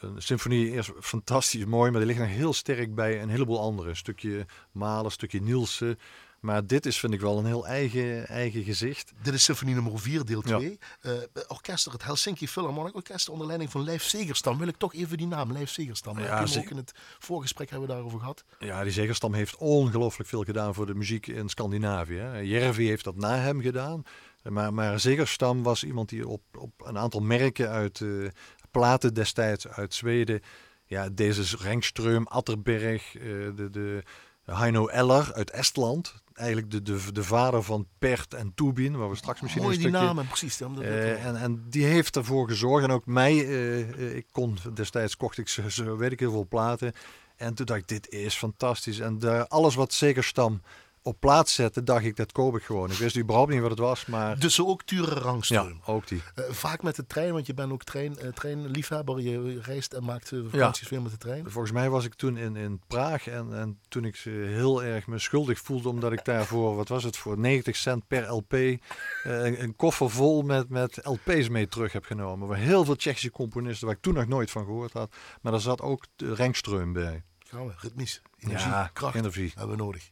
een 0.00 0.22
symfonie. 0.22 0.70
Eerst 0.70 0.90
fantastisch 1.00 1.64
mooi, 1.64 1.90
maar 1.90 2.00
die 2.00 2.08
ligt 2.08 2.20
nog 2.20 2.28
heel 2.28 2.52
sterk 2.52 2.94
bij 2.94 3.22
een 3.22 3.28
heleboel 3.28 3.60
andere. 3.60 3.88
Een 3.88 3.96
stukje 3.96 4.46
Malen, 4.72 5.04
een 5.04 5.10
stukje 5.10 5.40
Nielsen. 5.40 5.98
Maar 6.40 6.66
dit 6.66 6.86
is, 6.86 6.98
vind 6.98 7.12
ik 7.12 7.20
wel, 7.20 7.38
een 7.38 7.46
heel 7.46 7.66
eigen, 7.66 8.26
eigen 8.26 8.62
gezicht. 8.62 9.12
Dit 9.22 9.34
is 9.34 9.44
symfonie 9.44 9.74
nummer 9.74 10.00
4, 10.00 10.24
deel 10.24 10.40
2. 10.40 10.78
Ja. 11.00 11.10
Uh, 11.10 11.18
orkester, 11.48 11.92
het 11.92 12.04
Helsinki 12.04 12.48
Philharmonic 12.48 12.94
Orkester 12.94 13.32
onder 13.32 13.46
leiding 13.46 13.70
van 13.70 13.84
Leif 13.84 14.02
Zegerstam. 14.02 14.58
Wil 14.58 14.68
ik 14.68 14.76
toch 14.76 14.94
even 14.94 15.16
die 15.16 15.26
naam, 15.26 15.52
Leif 15.52 15.70
Zegerstam. 15.70 16.18
Ja, 16.18 16.40
ook 16.40 16.70
in 16.70 16.76
het 16.76 16.92
voorgesprek 17.18 17.70
hebben 17.70 17.88
we 17.88 17.94
daarover 17.94 18.18
gehad. 18.18 18.44
Ja, 18.58 18.82
die 18.82 18.92
Zegerstam 18.92 19.34
heeft 19.34 19.56
ongelooflijk 19.56 20.28
veel 20.28 20.44
gedaan 20.44 20.74
voor 20.74 20.86
de 20.86 20.94
muziek 20.94 21.26
in 21.26 21.48
Scandinavië. 21.48 22.22
Järvi 22.42 22.86
heeft 22.86 23.04
dat 23.04 23.16
na 23.16 23.36
hem 23.36 23.60
gedaan. 23.60 24.02
Maar, 24.42 24.74
maar 24.74 25.00
Zegerstam 25.00 25.62
was 25.62 25.84
iemand 25.84 26.08
die 26.08 26.28
op, 26.28 26.42
op 26.58 26.72
een 26.84 26.98
aantal 26.98 27.20
merken 27.20 27.68
uit 27.68 28.00
uh, 28.00 28.28
platen 28.70 29.14
destijds 29.14 29.68
uit 29.68 29.94
Zweden... 29.94 30.40
Ja, 30.84 31.08
deze 31.08 31.56
Rengström, 31.56 32.22
Atterberg, 32.22 33.14
uh, 33.14 33.22
de... 33.56 33.70
de 33.70 34.02
Heino 34.44 34.86
Eller 34.86 35.32
uit 35.34 35.50
Estland 35.50 36.14
eigenlijk 36.40 36.70
de, 36.70 36.82
de, 36.82 37.12
de 37.12 37.24
vader 37.24 37.62
van 37.62 37.86
Pert 37.98 38.34
en 38.34 38.52
Toebin, 38.54 38.96
waar 38.96 39.10
we 39.10 39.16
straks 39.16 39.40
misschien 39.40 39.62
Mooi 39.62 39.74
een 39.74 39.80
stukje... 39.80 39.98
die 39.98 40.06
namen, 40.06 40.26
precies. 40.26 40.60
Uh, 40.60 41.24
en, 41.26 41.36
en 41.36 41.64
die 41.68 41.84
heeft 41.84 42.16
ervoor 42.16 42.48
gezorgd. 42.48 42.84
En 42.84 42.90
ook 42.90 43.06
mij, 43.06 43.34
uh, 43.34 44.16
ik 44.16 44.26
kon 44.32 44.58
destijds 44.74 45.16
kocht 45.16 45.38
ik 45.38 45.48
zo, 45.48 45.68
zo 45.68 45.96
weet 45.96 46.12
ik 46.12 46.20
heel 46.20 46.30
veel 46.30 46.46
platen. 46.48 46.92
En 47.36 47.54
toen 47.54 47.66
dacht 47.66 47.80
ik, 47.80 47.88
dit 47.88 48.08
is 48.08 48.34
fantastisch. 48.34 48.98
En 48.98 49.18
de, 49.18 49.48
alles 49.48 49.74
wat 49.74 49.92
zeker 49.92 50.24
stam 50.24 50.60
op 51.02 51.20
plaats 51.20 51.54
zetten, 51.54 51.84
dacht 51.84 52.04
ik, 52.04 52.16
dat 52.16 52.32
koop 52.32 52.56
ik 52.56 52.62
gewoon. 52.62 52.90
Ik 52.90 52.96
wist 52.96 53.18
überhaupt 53.18 53.50
niet 53.50 53.60
wat 53.60 53.70
het 53.70 53.78
was, 53.78 54.06
maar... 54.06 54.38
Dus 54.38 54.60
ook 54.60 54.82
Ture 54.82 55.20
Rangström? 55.20 55.48
Ja, 55.48 55.72
ook 55.84 56.08
die. 56.08 56.22
Uh, 56.36 56.44
vaak 56.50 56.82
met 56.82 56.96
de 56.96 57.06
trein, 57.06 57.32
want 57.32 57.46
je 57.46 57.54
bent 57.54 57.72
ook 57.72 57.84
trein, 57.84 58.16
uh, 58.22 58.28
treinliefhebber. 58.28 59.20
Je 59.20 59.60
reist 59.62 59.92
en 59.92 60.04
maakt 60.04 60.30
uh, 60.30 60.44
vakanties 60.50 60.82
ja. 60.82 60.88
veel 60.88 61.00
met 61.00 61.10
de 61.10 61.18
trein. 61.18 61.50
Volgens 61.50 61.72
mij 61.72 61.90
was 61.90 62.04
ik 62.04 62.14
toen 62.14 62.36
in, 62.36 62.56
in 62.56 62.80
Praag 62.86 63.26
en, 63.26 63.54
en 63.54 63.78
toen 63.88 64.04
ik 64.04 64.16
heel 64.16 64.82
erg 64.82 65.06
me 65.06 65.18
schuldig 65.18 65.58
voelde, 65.58 65.88
omdat 65.88 66.12
ik 66.12 66.24
daarvoor, 66.24 66.76
wat 66.76 66.88
was 66.88 67.04
het, 67.04 67.16
voor 67.16 67.38
90 67.38 67.76
cent 67.76 68.06
per 68.06 68.28
LP, 68.28 68.52
een, 68.52 69.62
een, 69.62 69.76
koffer 69.76 70.10
vol 70.10 70.42
met, 70.42 70.68
met 70.68 70.98
LP's 71.02 71.48
mee 71.48 71.68
terug 71.68 71.92
heb 71.92 72.04
genomen. 72.04 72.48
Waar 72.48 72.58
heel 72.58 72.84
veel 72.84 72.96
Tsjechische 72.96 73.30
componisten, 73.30 73.86
waar 73.86 73.96
ik 73.96 74.02
toen 74.02 74.14
nog 74.14 74.26
nooit 74.26 74.50
van 74.50 74.64
gehoord 74.64 74.92
had. 74.92 75.14
Maar 75.40 75.52
daar 75.52 75.60
zat 75.60 75.80
ook 75.80 76.04
de 76.16 76.36
Rangström 76.36 76.92
bij. 76.92 77.22
Gaan 77.38 77.66
we, 77.66 77.72
ritmisch, 77.76 78.22
energie, 78.38 78.70
ja, 78.70 78.90
kracht 78.92 79.14
energie. 79.14 79.52
hebben 79.54 79.76
we 79.76 79.82
nodig. 79.82 80.10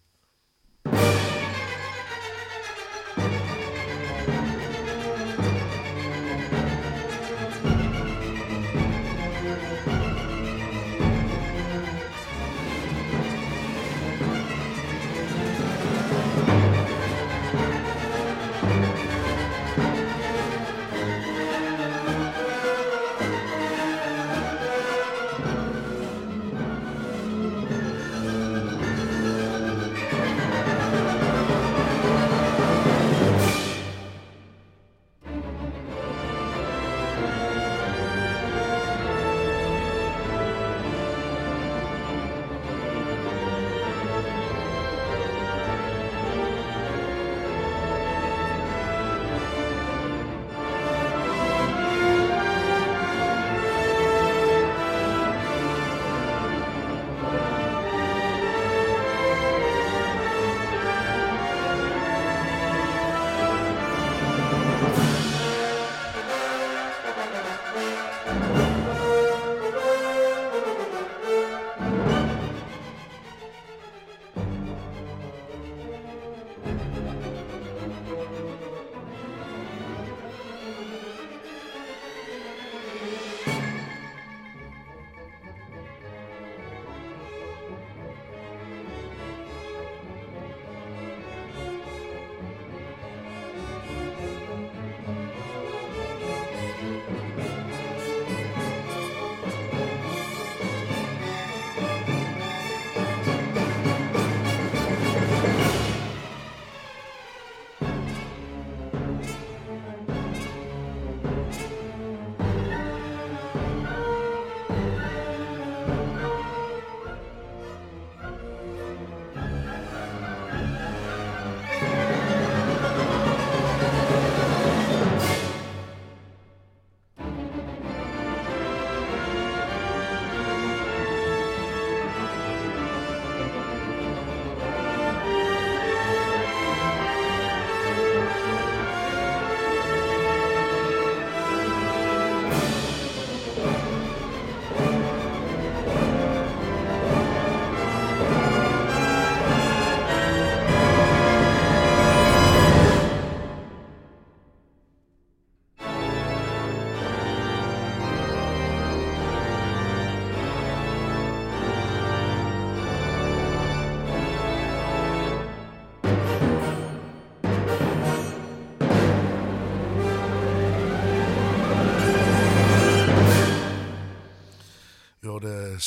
you 0.86 1.27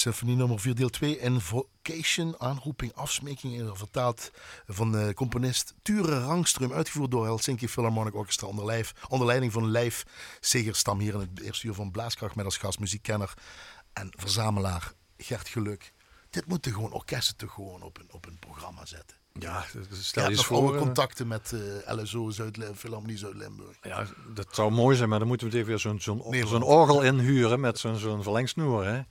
Symfonie 0.02 0.36
nummer 0.36 0.60
4, 0.60 0.76
deel 0.76 0.90
2. 0.90 1.20
Invocation, 1.20 2.36
aanroeping, 2.40 2.94
afsmeking. 2.96 3.78
Vertaald 3.78 4.32
van 4.68 4.92
de 4.92 5.14
componist 5.16 5.74
Ture 5.82 6.20
Rangström. 6.20 6.74
Uitgevoerd 6.74 7.12
door 7.12 7.26
Helsinki 7.26 7.68
Philharmonic 7.68 8.16
Orchestra. 8.16 8.48
Onder, 8.48 8.66
lijf, 8.66 8.94
onder 9.08 9.28
leiding 9.28 9.52
van 9.52 9.72
Lijf 9.72 10.06
Segerstam. 10.40 11.00
Hier 11.00 11.14
in 11.14 11.20
het 11.20 11.40
eerste 11.42 11.68
uur 11.68 11.74
van 11.74 11.92
Blaaskracht. 11.92 12.36
Met 12.36 12.46
als 12.46 12.58
gast 12.58 12.80
muziekkenner 12.80 13.34
en 13.94 14.12
verzamelaar 14.18 14.94
Gert 15.18 15.48
Geluk. 15.48 15.94
Dit 16.30 16.46
moeten 16.46 16.74
gewoon 16.74 16.92
orkesten 16.92 17.36
toch 17.36 17.54
gewoon 17.54 17.82
op 17.82 18.00
een, 18.00 18.08
op 18.12 18.26
een 18.26 18.40
programma 18.40 18.86
zetten. 18.86 19.18
Ja, 19.40 19.66
stel 19.92 20.30
je 20.30 20.36
nog 20.36 20.46
voor. 20.46 20.74
eh, 20.74 20.82
contacten 20.82 21.28
met 21.28 21.54
eh, 21.86 21.96
LSO, 21.98 22.30
Zuid 22.30 22.58
Philharmonie 22.76 23.18
Zuid-Limburg. 23.18 23.78
Ja, 23.82 24.06
dat 24.34 24.48
zou 24.52 24.72
mooi 24.72 24.98
zijn, 24.98 25.10
maar 25.10 25.20
dan 25.20 25.28
moeten 25.28 25.50
we 25.50 25.58
even 25.58 25.80
zo'n 25.80 26.00
zo'n 26.00 26.64
orgel 26.64 27.02
inhuren 27.02 27.60
met 27.60 27.80
zo'n 27.80 27.96
zo'n 27.96 28.24
verlengsnoer. 28.24 28.86
Hè? 28.86 29.02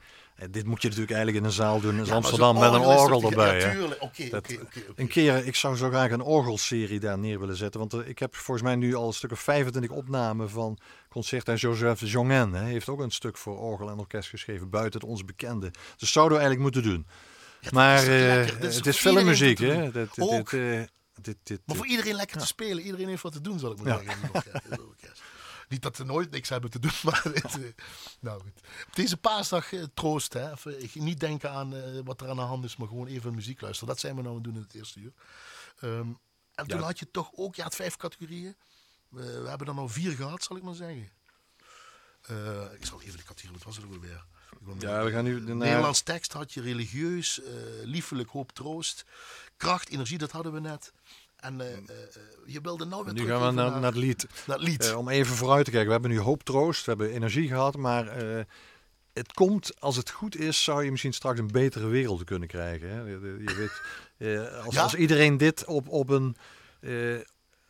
Dit 0.50 0.66
moet 0.66 0.82
je 0.82 0.88
natuurlijk 0.88 1.14
eigenlijk 1.14 1.44
in 1.44 1.44
een 1.44 1.56
zaal 1.56 1.80
doen 1.80 1.98
in 1.98 2.04
Ja, 2.04 2.14
Amsterdam 2.14 2.58
met 2.58 2.72
een 2.72 2.80
orgel 2.80 3.22
erbij. 3.30 3.60
Ja, 3.60 3.70
tuurlijk. 3.72 4.30
Dat-. 4.30 4.58
Een 4.94 5.08
keer, 5.08 5.46
ik 5.46 5.54
zou 5.54 5.76
zo 5.76 5.88
graag 5.88 6.10
een 6.10 6.20
orgelserie 6.20 7.00
daar 7.00 7.18
neer 7.18 7.40
willen 7.40 7.56
zetten. 7.56 7.80
Want 7.80 7.92
eh, 7.94 8.08
ik 8.08 8.18
heb 8.18 8.36
volgens 8.36 8.62
mij 8.66 8.76
nu 8.76 8.94
al 8.94 9.06
een 9.06 9.12
stuk 9.12 9.32
of 9.32 9.40
25 9.40 9.90
opnamen 9.90 10.50
van 10.50 10.78
concerten. 11.08 11.52
En 11.54 11.58
Joseph 11.60 12.00
Jongen 12.00 12.52
hè, 12.52 12.64
heeft 12.64 12.88
ook 12.88 13.00
een 13.00 13.10
stuk 13.10 13.36
voor 13.36 13.58
orgel 13.58 13.90
en 13.90 13.98
orkest 13.98 14.28
geschreven, 14.28 14.70
buiten 14.70 15.00
het 15.00 15.08
ons 15.08 15.24
bekende. 15.24 15.70
Dus 15.96 16.12
zouden 16.12 16.38
we 16.38 16.44
eigenlijk 16.44 16.74
moeten 16.74 16.92
doen. 16.92 17.06
maar 17.72 18.02
is 18.02 18.06
eh, 18.08 18.62
is 18.68 18.76
het 18.76 18.86
is 18.86 18.96
filmmuziek, 18.98 19.58
hè? 19.58 19.90
Dit, 19.90 20.14
dit, 20.14 20.18
Ook. 20.18 20.50
dit, 20.50 20.60
eh, 20.60 20.80
dit, 21.22 21.36
dit, 21.42 21.60
Maar 21.66 21.76
voor 21.76 21.86
iedereen 21.86 22.14
lekker 22.14 22.38
te 22.38 22.46
spelen. 22.46 22.82
Iedereen 22.84 23.08
heeft 23.08 23.22
wat 23.22 23.32
te 23.32 23.40
doen, 23.40 23.58
zal 23.58 23.72
ik 23.72 23.82
maar 23.82 24.02
Ja. 24.04 24.12
zeggen. 24.32 24.58
Niet 25.70 25.82
dat 25.82 25.96
ze 25.96 26.04
nooit 26.04 26.30
niks 26.30 26.48
hebben 26.48 26.70
te 26.70 26.78
doen, 26.78 26.90
maar 27.04 27.32
eh, 27.32 27.54
nou 28.20 28.40
goed. 28.40 28.60
Op 28.86 28.94
deze 28.94 29.16
paasdag 29.16 29.72
eh, 29.72 29.82
troost. 29.94 30.32
Hè. 30.32 30.50
Even, 30.76 31.04
niet 31.04 31.20
denken 31.20 31.50
aan 31.50 31.74
eh, 31.74 32.00
wat 32.04 32.20
er 32.20 32.28
aan 32.28 32.36
de 32.36 32.42
hand 32.42 32.64
is, 32.64 32.76
maar 32.76 32.88
gewoon 32.88 33.06
even 33.06 33.34
muziek 33.34 33.60
luisteren. 33.60 33.88
Dat 33.88 34.00
zijn 34.00 34.16
we 34.16 34.22
nou 34.22 34.36
aan 34.36 34.40
het 34.42 34.50
doen 34.50 34.56
in 34.62 34.66
het 34.68 34.74
eerste 34.74 35.00
uur. 35.00 35.12
Ehm, 35.80 36.08
en 36.54 36.66
toen 36.66 36.78
Ja. 36.78 36.84
had 36.84 36.98
je 36.98 37.10
toch 37.10 37.30
ook, 37.34 37.54
je 37.54 37.62
had 37.62 37.74
vijf 37.74 37.96
categorieën. 37.96 38.56
We, 39.08 39.40
we 39.42 39.48
hebben 39.48 39.66
er 39.66 39.74
nou 39.74 39.90
vier 39.90 40.12
gehad, 40.12 40.42
zal 40.42 40.56
ik 40.56 40.62
maar 40.62 40.74
zeggen. 40.74 41.08
Ik 42.78 42.86
zal 42.86 43.02
even 43.02 43.16
de 43.16 43.24
categorie, 43.24 43.56
wat 43.56 43.62
was 43.66 43.76
het 43.76 43.84
ook 43.84 44.00
weer? 44.02 44.24
Ja, 44.78 45.04
we 45.04 45.10
gaan 45.10 45.24
nu 45.24 45.40
naar- 45.40 45.56
Nederlands 45.56 46.00
tekst 46.02 46.32
had 46.32 46.52
je 46.52 46.60
religieus, 46.60 47.40
eh, 47.42 47.52
liefelijk, 47.82 48.30
hoop, 48.30 48.52
troost. 48.52 49.04
Kracht, 49.56 49.88
energie, 49.88 50.18
dat 50.18 50.30
hadden 50.30 50.52
we 50.52 50.60
net. 50.60 50.92
En 51.40 51.60
eh, 51.60 51.66
eh, 51.66 51.76
eh, 51.76 51.82
je 52.46 52.60
wilde 52.60 52.84
nou 52.84 53.04
weer 53.04 53.14
Nu 53.14 53.26
gaan 53.26 53.46
we 53.46 53.52
naar, 53.52 53.70
naar 53.70 53.82
het 53.82 53.94
lied. 53.94 54.26
naar 54.46 54.58
het 54.58 54.68
lied. 54.68 54.94
Om 54.94 55.08
even 55.08 55.36
vooruit 55.36 55.64
te 55.64 55.70
kijken. 55.70 55.86
We 55.86 55.92
hebben 55.92 56.10
nu 56.10 56.20
hoop 56.20 56.42
troost, 56.42 56.84
we 56.84 56.90
hebben 56.90 57.10
energie 57.10 57.48
gehad, 57.48 57.76
maar 57.76 58.16
het 59.12 59.32
komt, 59.32 59.80
als 59.80 59.96
het 59.96 60.10
goed 60.10 60.36
is, 60.36 60.64
zou 60.64 60.84
je 60.84 60.90
misschien 60.90 61.12
straks 61.12 61.38
een 61.38 61.52
betere 61.52 61.86
wereld 61.86 62.24
kunnen 62.24 62.48
krijgen. 62.48 62.88
Hè? 62.88 63.00
Je, 63.00 63.18
weet, 63.18 64.52
als, 64.64 64.74
Ja? 64.74 64.82
als 64.82 64.94
iedereen 64.94 65.36
dit 65.36 65.64
op, 65.64 65.88
op, 65.88 66.10
een, 66.10 66.36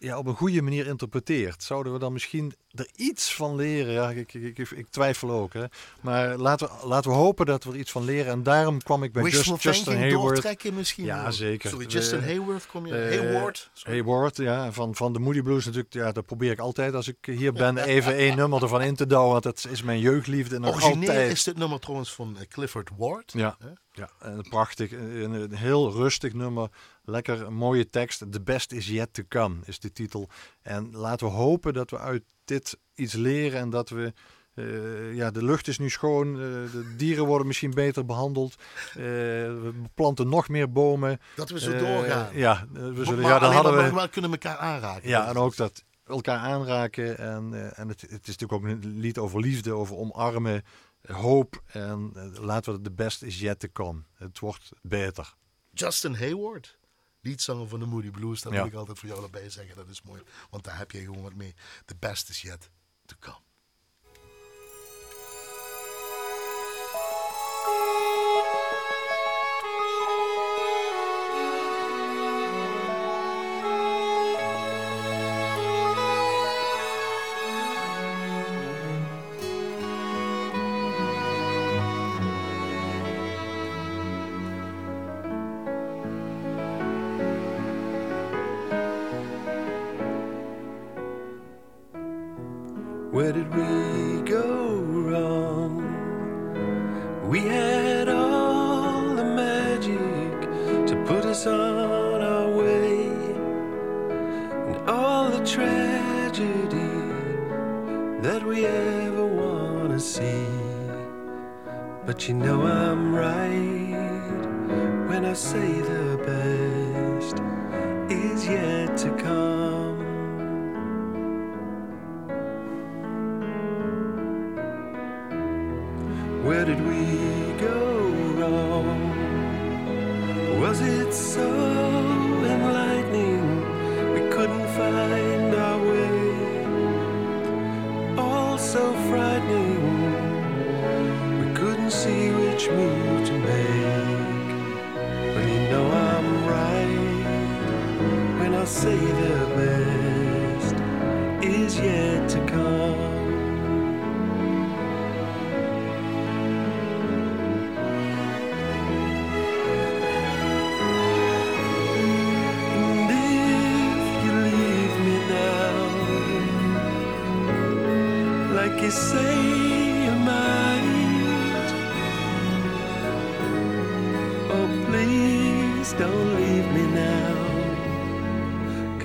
ja, 0.00 0.18
op 0.18 0.26
een 0.26 0.34
goede 0.36 0.62
manier 0.62 0.86
interpreteert, 0.86 1.62
zouden 1.62 1.92
we 1.92 1.98
dan 1.98 2.12
misschien 2.12 2.52
er 2.74 2.88
iets 2.96 3.34
van 3.34 3.56
leren. 3.56 3.92
Ja, 3.92 4.10
ik, 4.10 4.34
ik, 4.34 4.58
ik, 4.58 4.70
ik 4.70 4.86
twijfel 4.90 5.30
ook. 5.30 5.52
Hè? 5.52 5.64
Maar 6.00 6.36
laten 6.36 6.66
we, 6.68 6.86
laten 6.86 7.10
we 7.10 7.16
hopen 7.16 7.46
dat 7.46 7.64
we 7.64 7.70
er 7.70 7.76
iets 7.78 7.90
van 7.90 8.04
leren. 8.04 8.32
En 8.32 8.42
daarom 8.42 8.82
kwam 8.82 9.02
ik 9.02 9.12
bij 9.12 9.22
Wishful 9.22 9.52
Just, 9.52 9.62
Justin 9.62 9.96
Hayward. 9.96 10.22
doortrekken 10.22 10.74
misschien. 10.74 11.04
Ja, 11.04 11.22
wel. 11.22 11.32
zeker. 11.32 11.70
Sorry, 11.70 11.86
Justin 11.86 12.22
Hayward 12.22 12.66
kom 12.66 12.86
je. 12.86 12.96
Eh, 12.96 13.18
Hayward. 13.18 13.70
sorry. 13.72 13.96
Hayward, 13.98 14.36
ja, 14.36 14.72
van, 14.72 14.94
van 14.94 15.12
de 15.12 15.18
Moody 15.18 15.42
Blues 15.42 15.64
natuurlijk. 15.64 15.92
Ja, 15.94 16.12
dat 16.12 16.26
probeer 16.26 16.50
ik 16.50 16.58
altijd 16.58 16.94
als 16.94 17.08
ik 17.08 17.16
hier 17.20 17.52
ben 17.52 17.78
even 17.96 18.16
één 18.16 18.36
nummer 18.36 18.62
ervan 18.62 18.82
in 18.82 18.94
te 18.94 19.06
douwen. 19.06 19.30
Want 19.32 19.42
dat 19.42 19.66
is 19.70 19.82
mijn 19.82 20.00
jeugdliefde. 20.00 20.56
En 20.56 20.66
Origineel 20.66 21.08
altijd. 21.08 21.32
is 21.32 21.44
dit 21.44 21.56
nummer 21.58 21.78
trouwens 21.80 22.12
van 22.14 22.36
eh, 22.38 22.46
Clifford 22.48 22.90
Ward. 22.96 23.32
Ja, 23.32 23.56
Hè? 23.58 23.68
ja 23.92 24.10
en 24.20 24.46
prachtig. 24.48 24.92
Een, 24.92 25.32
een 25.32 25.54
heel 25.54 25.92
rustig 25.92 26.32
nummer. 26.32 26.68
Lekker, 27.10 27.52
mooie 27.52 27.88
tekst. 27.90 28.32
The 28.32 28.40
best 28.40 28.72
is 28.72 28.88
yet 28.88 29.14
to 29.14 29.22
come 29.28 29.56
is 29.64 29.78
de 29.80 29.92
titel. 29.92 30.28
En 30.62 30.90
laten 30.96 31.26
we 31.26 31.32
hopen 31.32 31.72
dat 31.72 31.90
we 31.90 31.98
uit 31.98 32.22
dit 32.44 32.78
iets 32.94 33.14
leren 33.14 33.60
en 33.60 33.70
dat 33.70 33.88
we... 33.88 34.12
eh, 34.54 35.14
ja, 35.14 35.30
de 35.30 35.44
lucht 35.44 35.68
is 35.68 35.78
nu 35.78 35.90
schoon, 35.90 36.34
eh, 36.34 36.40
de 36.72 36.94
dieren 36.96 37.26
worden 37.26 37.46
misschien 37.46 37.70
beter 37.70 38.04
behandeld. 38.04 38.54
eh, 38.88 38.94
we 38.94 39.72
planten 39.94 40.28
nog 40.28 40.48
meer 40.48 40.72
bomen. 40.72 41.20
Dat 41.36 41.50
we 41.50 41.60
zo 41.60 41.78
doorgaan. 41.78 42.36
Ja, 42.36 42.66
we 42.72 43.04
zullen, 43.04 43.20
maar 43.20 43.30
ja, 43.30 43.38
dan 43.38 43.52
hadden 43.52 43.94
we... 43.94 44.08
kunnen 44.08 44.30
elkaar 44.30 44.56
aanraken. 44.56 45.08
Ja, 45.08 45.28
en 45.28 45.36
ook 45.36 45.56
dat 45.56 45.84
elkaar 46.06 46.38
aanraken. 46.38 47.18
En, 47.18 47.74
en 47.76 47.88
het, 47.88 48.00
het 48.00 48.28
is 48.28 48.36
natuurlijk 48.36 48.52
ook 48.52 48.64
een 48.64 48.98
lied 48.98 49.18
over 49.18 49.40
liefde, 49.40 49.72
over 49.72 49.96
omarmen, 49.96 50.64
hoop. 51.06 51.62
En 51.66 52.12
laten 52.40 52.72
we 52.72 52.80
de 52.80 52.90
best 52.92 53.22
is 53.22 53.40
yet 53.40 53.58
to 53.58 53.68
come. 53.72 54.02
Het 54.14 54.38
wordt 54.38 54.70
beter. 54.82 55.34
Justin 55.72 56.14
Hayward, 56.14 56.78
liedzanger 57.20 57.68
van 57.68 57.80
de 57.80 57.86
Moody 57.86 58.10
Blues. 58.10 58.40
Dat 58.40 58.52
wil 58.52 58.66
ik 58.66 58.74
altijd 58.74 58.98
voor 58.98 59.08
jou 59.08 59.22
erbij 59.22 59.50
zeggen. 59.50 59.76
Dat 59.76 59.88
is 59.88 60.02
mooi. 60.02 60.22
Want 60.50 60.64
daar 60.64 60.78
heb 60.78 60.90
je 60.90 61.00
gewoon 61.00 61.22
wat 61.22 61.34
mee. 61.34 61.54
The 61.84 61.96
best 61.98 62.28
is 62.28 62.42
yet 62.42 62.70
to 63.06 63.16
come. 63.18 63.48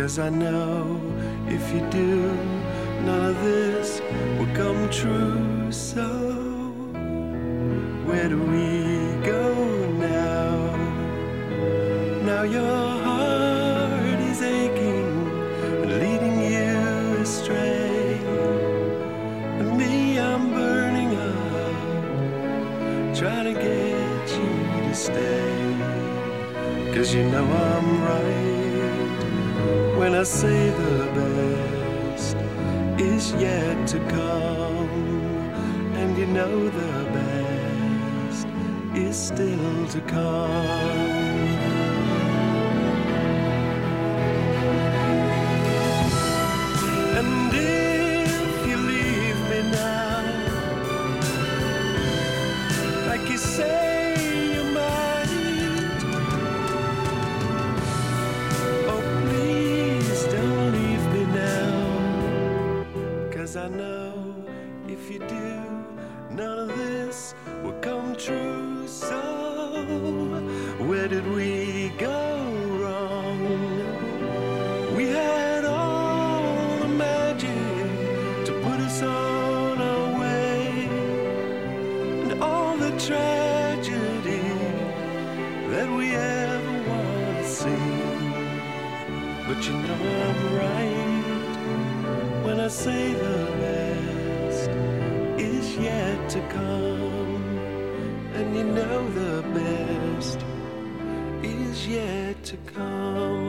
Cause 0.05 0.19
I 0.19 0.29
know 0.29 1.01
if 1.47 1.73
you 1.73 1.79
do, 1.89 2.31
none 3.07 3.25
of 3.25 3.43
this 3.43 4.01
will 4.37 4.53
come 4.53 4.87
true. 4.91 5.71
So, 5.71 6.05
where 8.05 8.29
do 8.29 8.39
we 8.39 9.15
go 9.25 9.55
now? 9.93 10.75
Now 12.23 12.43
your 12.43 12.87
heart 13.07 14.19
is 14.29 14.43
aching 14.43 15.25
leading 15.89 16.39
you 16.53 17.21
astray. 17.23 18.19
And 19.59 19.75
me, 19.75 20.19
I'm 20.19 20.51
burning 20.51 21.15
up, 21.15 23.17
trying 23.17 23.45
to 23.51 23.59
get 23.59 24.29
you 24.37 24.51
to 24.87 24.93
stay. 24.93 25.63
Cause 26.93 27.11
you 27.11 27.23
know 27.23 27.43
I'm 27.43 28.04
say 30.25 30.71
the 30.71 31.05
best 31.13 32.35
is 32.99 33.31
yet 33.33 33.87
to 33.87 33.99
come. 34.09 34.89
And 35.95 36.17
you 36.17 36.25
know 36.25 36.67
the 36.67 37.03
best 37.13 38.47
is 38.95 39.15
still 39.15 39.87
to 39.87 40.01
come. 40.01 40.74
But 89.47 89.59
you 89.65 89.73
know 89.73 90.01
I'm 90.27 90.41
right 90.55 91.55
when 92.45 92.59
I 92.59 92.67
say 92.67 93.13
the 93.13 93.39
best 93.59 94.69
is 95.39 95.75
yet 95.77 96.29
to 96.29 96.41
come, 96.49 97.43
and 98.35 98.55
you 98.55 98.65
know 98.65 99.09
the 99.09 99.41
best 99.57 100.39
is 101.43 101.87
yet 101.87 102.43
to 102.43 102.57
come. 102.73 103.44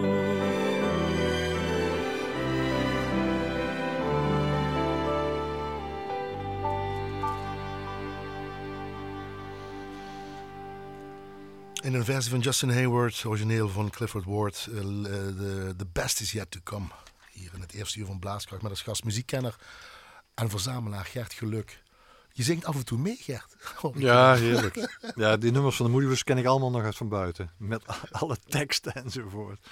In 11.86 11.94
een 11.94 12.04
versie 12.04 12.30
van 12.30 12.40
Justin 12.40 12.70
Hayward, 12.70 13.24
origineel 13.24 13.68
van 13.68 13.90
Clifford 13.90 14.24
Ward, 14.24 14.68
eh, 14.72 14.80
l- 14.82 15.04
eh, 15.04 15.12
de 15.12 15.74
The 15.76 15.86
Best 15.92 16.20
Is 16.20 16.32
Yet 16.32 16.50
To 16.50 16.58
Come. 16.64 16.86
Hier 17.32 17.50
in 17.54 17.60
het 17.60 17.72
eerste 17.72 17.98
uur 17.98 18.06
van 18.06 18.18
Blaaskracht 18.18 18.62
met 18.62 18.70
als 18.70 18.82
gast 18.82 19.04
muziekkenner 19.04 19.56
en 20.34 20.50
verzamelaar 20.50 21.04
Gert 21.04 21.32
Geluk. 21.32 21.82
Je 22.32 22.42
zingt 22.42 22.64
af 22.64 22.74
en 22.74 22.84
toe 22.84 22.98
mee, 22.98 23.16
Gert. 23.20 23.56
Ja, 23.94 24.34
heerlijk. 24.34 24.98
Ja, 25.14 25.36
die 25.36 25.50
nummers 25.52 25.76
van 25.76 25.86
de 25.86 25.92
Moediewers 25.92 26.24
ken 26.24 26.38
ik 26.38 26.46
allemaal 26.46 26.70
nog 26.70 26.82
uit 26.82 26.96
van 26.96 27.08
buiten. 27.08 27.50
Met 27.56 27.82
alle 28.20 28.36
teksten 28.48 28.94
enzovoort. 28.94 29.66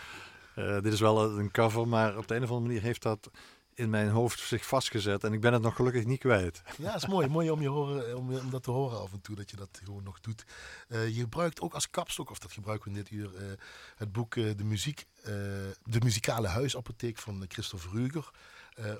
Eh, 0.55 0.81
dit 0.81 0.93
is 0.93 1.01
wel 1.01 1.39
een 1.39 1.51
cover, 1.51 1.89
maar 1.89 2.17
op 2.17 2.29
de 2.29 2.35
een 2.35 2.43
of 2.43 2.49
andere 2.51 2.67
manier 2.67 2.83
heeft 2.83 3.03
dat 3.03 3.31
in 3.75 3.91
mijn 3.91 4.09
hoofd 4.09 4.41
zich 4.41 4.67
vastgezet. 4.67 5.25
En 5.25 5.33
ik 5.33 5.41
ben 5.41 5.53
het 5.53 5.63
nog 5.63 5.77
gelukkig 5.77 6.05
niet 6.05 6.19
kwijt. 6.19 6.63
Ja, 6.79 6.93
het 6.93 7.03
is 7.03 7.09
mooi. 7.09 7.29
mooi 7.29 7.51
om, 7.51 7.61
je 7.61 7.69
horen, 7.69 8.17
om, 8.17 8.37
om 8.37 8.51
dat 8.51 8.63
te 8.63 8.71
horen 8.71 9.01
af 9.01 9.13
en 9.13 9.21
toe, 9.21 9.37
dat 9.37 9.51
je 9.51 9.57
dat 9.57 9.81
gewoon 9.85 10.03
nog 10.03 10.21
doet. 10.21 10.45
Eh, 10.89 11.09
je 11.09 11.21
gebruikt 11.21 11.61
ook 11.61 11.75
als 11.75 11.91
kapstok, 11.91 12.31
of 12.31 12.39
dat 12.39 12.53
gebruiken 12.53 12.93
we 12.93 12.97
dit 12.97 13.11
uur, 13.11 13.37
eh, 13.37 13.53
het 13.97 14.13
boek 14.13 14.37
eh, 14.37 14.57
de, 14.57 14.65
muziek, 14.65 15.07
de 15.83 16.01
Muzikale 16.03 16.49
Huisapotheek 16.49 17.19
van 17.19 17.45
Christopher 17.49 17.91
Ruger. 17.91 18.31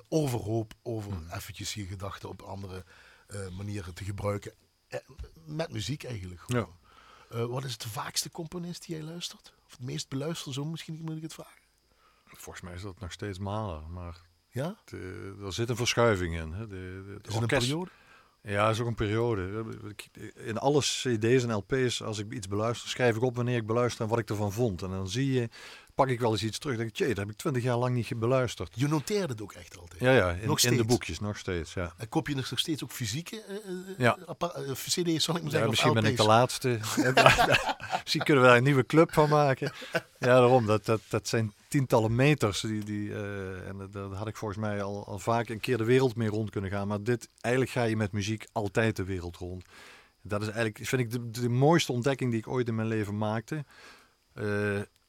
Overhoop, 0.09 0.73
over 0.83 1.11
eventjes 1.31 1.73
je 1.73 1.85
gedachten 1.85 2.29
op 2.29 2.41
andere 2.41 2.85
manieren 3.51 3.93
te 3.93 4.03
gebruiken. 4.03 4.53
Met 5.45 5.71
muziek 5.71 6.03
eigenlijk. 6.03 6.41
gewoon. 6.41 6.75
Wat 7.49 7.63
is 7.63 7.77
de 7.77 7.89
vaakste 7.89 8.29
componist 8.29 8.85
die 8.85 8.95
jij 8.95 9.05
luistert? 9.05 9.53
Of 9.65 9.71
het 9.71 9.81
meest 9.81 10.09
beluisterde, 10.09 10.53
zo 10.53 10.65
misschien 10.65 11.01
moet 11.01 11.15
ik 11.15 11.21
het 11.21 11.33
vragen. 11.33 11.63
Volgens 12.25 12.65
mij 12.65 12.73
is 12.73 12.81
dat 12.81 12.99
nog 12.99 13.11
steeds 13.11 13.39
Mahler, 13.39 13.89
maar 13.89 14.21
Ja? 14.55 14.75
er 15.43 15.53
zit 15.53 15.69
een 15.69 15.75
verschuiving 15.75 16.39
in. 16.39 16.51
Hè. 16.51 16.67
De, 16.67 17.03
de, 17.05 17.17
Is 17.27 17.33
het 17.33 17.41
een 17.41 17.47
periode? 17.47 17.89
Ja, 18.41 18.69
is 18.69 18.79
ook 18.79 18.87
een 18.87 18.95
periode. 18.95 19.65
In 20.35 20.57
alle 20.57 20.79
cd's 20.79 21.43
en 21.43 21.55
lp's, 21.55 22.01
als 22.01 22.19
ik 22.19 22.33
iets 22.33 22.47
beluister, 22.47 22.89
schrijf 22.89 23.15
ik 23.15 23.21
op 23.21 23.35
wanneer 23.35 23.57
ik 23.57 23.65
beluister 23.65 24.03
en 24.03 24.09
wat 24.09 24.19
ik 24.19 24.29
ervan 24.29 24.51
vond. 24.51 24.81
En 24.81 24.89
dan 24.89 25.07
zie 25.09 25.33
je, 25.33 25.49
pak 25.95 26.07
ik 26.09 26.19
wel 26.19 26.31
eens 26.31 26.43
iets 26.43 26.59
terug. 26.59 26.77
denk 26.77 26.89
ik, 26.89 27.07
dat 27.07 27.17
heb 27.17 27.29
ik 27.29 27.35
twintig 27.35 27.63
jaar 27.63 27.77
lang 27.77 27.95
niet 27.95 28.19
beluisterd. 28.19 28.73
Je 28.75 28.87
noteert 28.87 29.29
het 29.29 29.41
ook 29.41 29.53
echt 29.53 29.77
altijd. 29.77 30.01
Ja, 30.01 30.11
ja, 30.11 30.31
in, 30.31 30.47
Nog 30.47 30.61
in 30.61 30.77
de 30.77 30.83
boekjes 30.83 31.19
nog 31.19 31.37
steeds, 31.37 31.73
ja. 31.73 31.93
En 31.97 32.09
koop 32.09 32.27
je 32.27 32.35
nog 32.35 32.51
steeds 32.55 32.83
ook 32.83 32.91
fysieke 32.91 33.41
eh, 33.41 33.55
eh, 33.55 33.97
Ja. 33.97 34.17
eh, 34.37 34.71
cd's, 34.71 35.23
zal 35.23 35.35
ik 35.35 35.43
maar 35.43 35.51
Ja, 35.51 35.57
zeggen? 35.57 35.61
of 35.61 35.69
misschien 35.69 35.93
ben 35.93 36.05
ik 36.05 36.17
de 36.17 36.23
laatste. 36.25 36.67
misschien 38.03 38.23
kunnen 38.23 38.43
we 38.43 38.49
daar 38.49 38.57
een 38.57 38.63
nieuwe 38.63 38.85
club 38.85 39.13
van 39.13 39.29
maken. 39.29 39.71
Ja, 39.91 40.01
daarom. 40.19 40.65
Dat, 40.65 40.85
dat, 40.85 41.01
dat 41.09 41.27
zijn 41.27 41.53
tientallen 41.67 42.15
meters. 42.15 42.59
Die, 42.61 42.83
die, 42.83 43.13
en 43.65 43.89
dat 43.91 44.13
had 44.13 44.27
ik 44.27 44.35
volgens 44.37 44.59
mij 44.59 44.83
al, 44.83 45.05
al 45.05 45.19
vaak 45.19 45.49
een 45.49 45.59
keer 45.59 45.77
de 45.77 45.83
wereld 45.83 46.15
mee 46.15 46.29
rond 46.29 46.49
kunnen 46.49 46.69
gaan. 46.71 46.87
Maar 46.87 47.03
dit, 47.03 47.29
eigenlijk 47.41 47.73
ga 47.73 47.83
je 47.83 47.95
met 47.95 48.11
muziek 48.11 48.47
altijd 48.51 48.95
de 48.95 49.03
wereld 49.03 49.37
rond. 49.37 49.65
Dat 50.21 50.41
is 50.41 50.47
eigenlijk, 50.47 50.79
vind 50.87 51.01
ik, 51.01 51.11
de, 51.11 51.41
de 51.41 51.49
mooiste 51.49 51.91
ontdekking 51.91 52.29
die 52.31 52.39
ik 52.39 52.47
ooit 52.47 52.67
in 52.67 52.75
mijn 52.75 52.87
leven 52.87 53.17
maakte. 53.17 53.65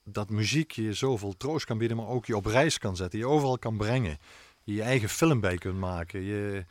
Dat 0.08 0.30
muziek 0.30 0.70
je 0.70 0.92
zoveel 0.92 1.36
troost 1.36 1.64
kan 1.66 1.78
bieden, 1.78 1.96
maar 1.96 2.06
ook 2.06 2.26
je 2.26 2.36
op 2.36 2.46
reis 2.46 2.78
kan 2.78 2.96
zetten. 2.96 3.18
Je 3.18 3.26
overal 3.26 3.58
kan 3.58 3.76
brengen. 3.76 4.18
Je 4.62 4.74
je 4.74 4.82
eigen 4.82 5.08
film 5.08 5.40
bij 5.40 5.56
kunt 5.58 5.78
maken. 5.78 6.22
Je, 6.22 6.64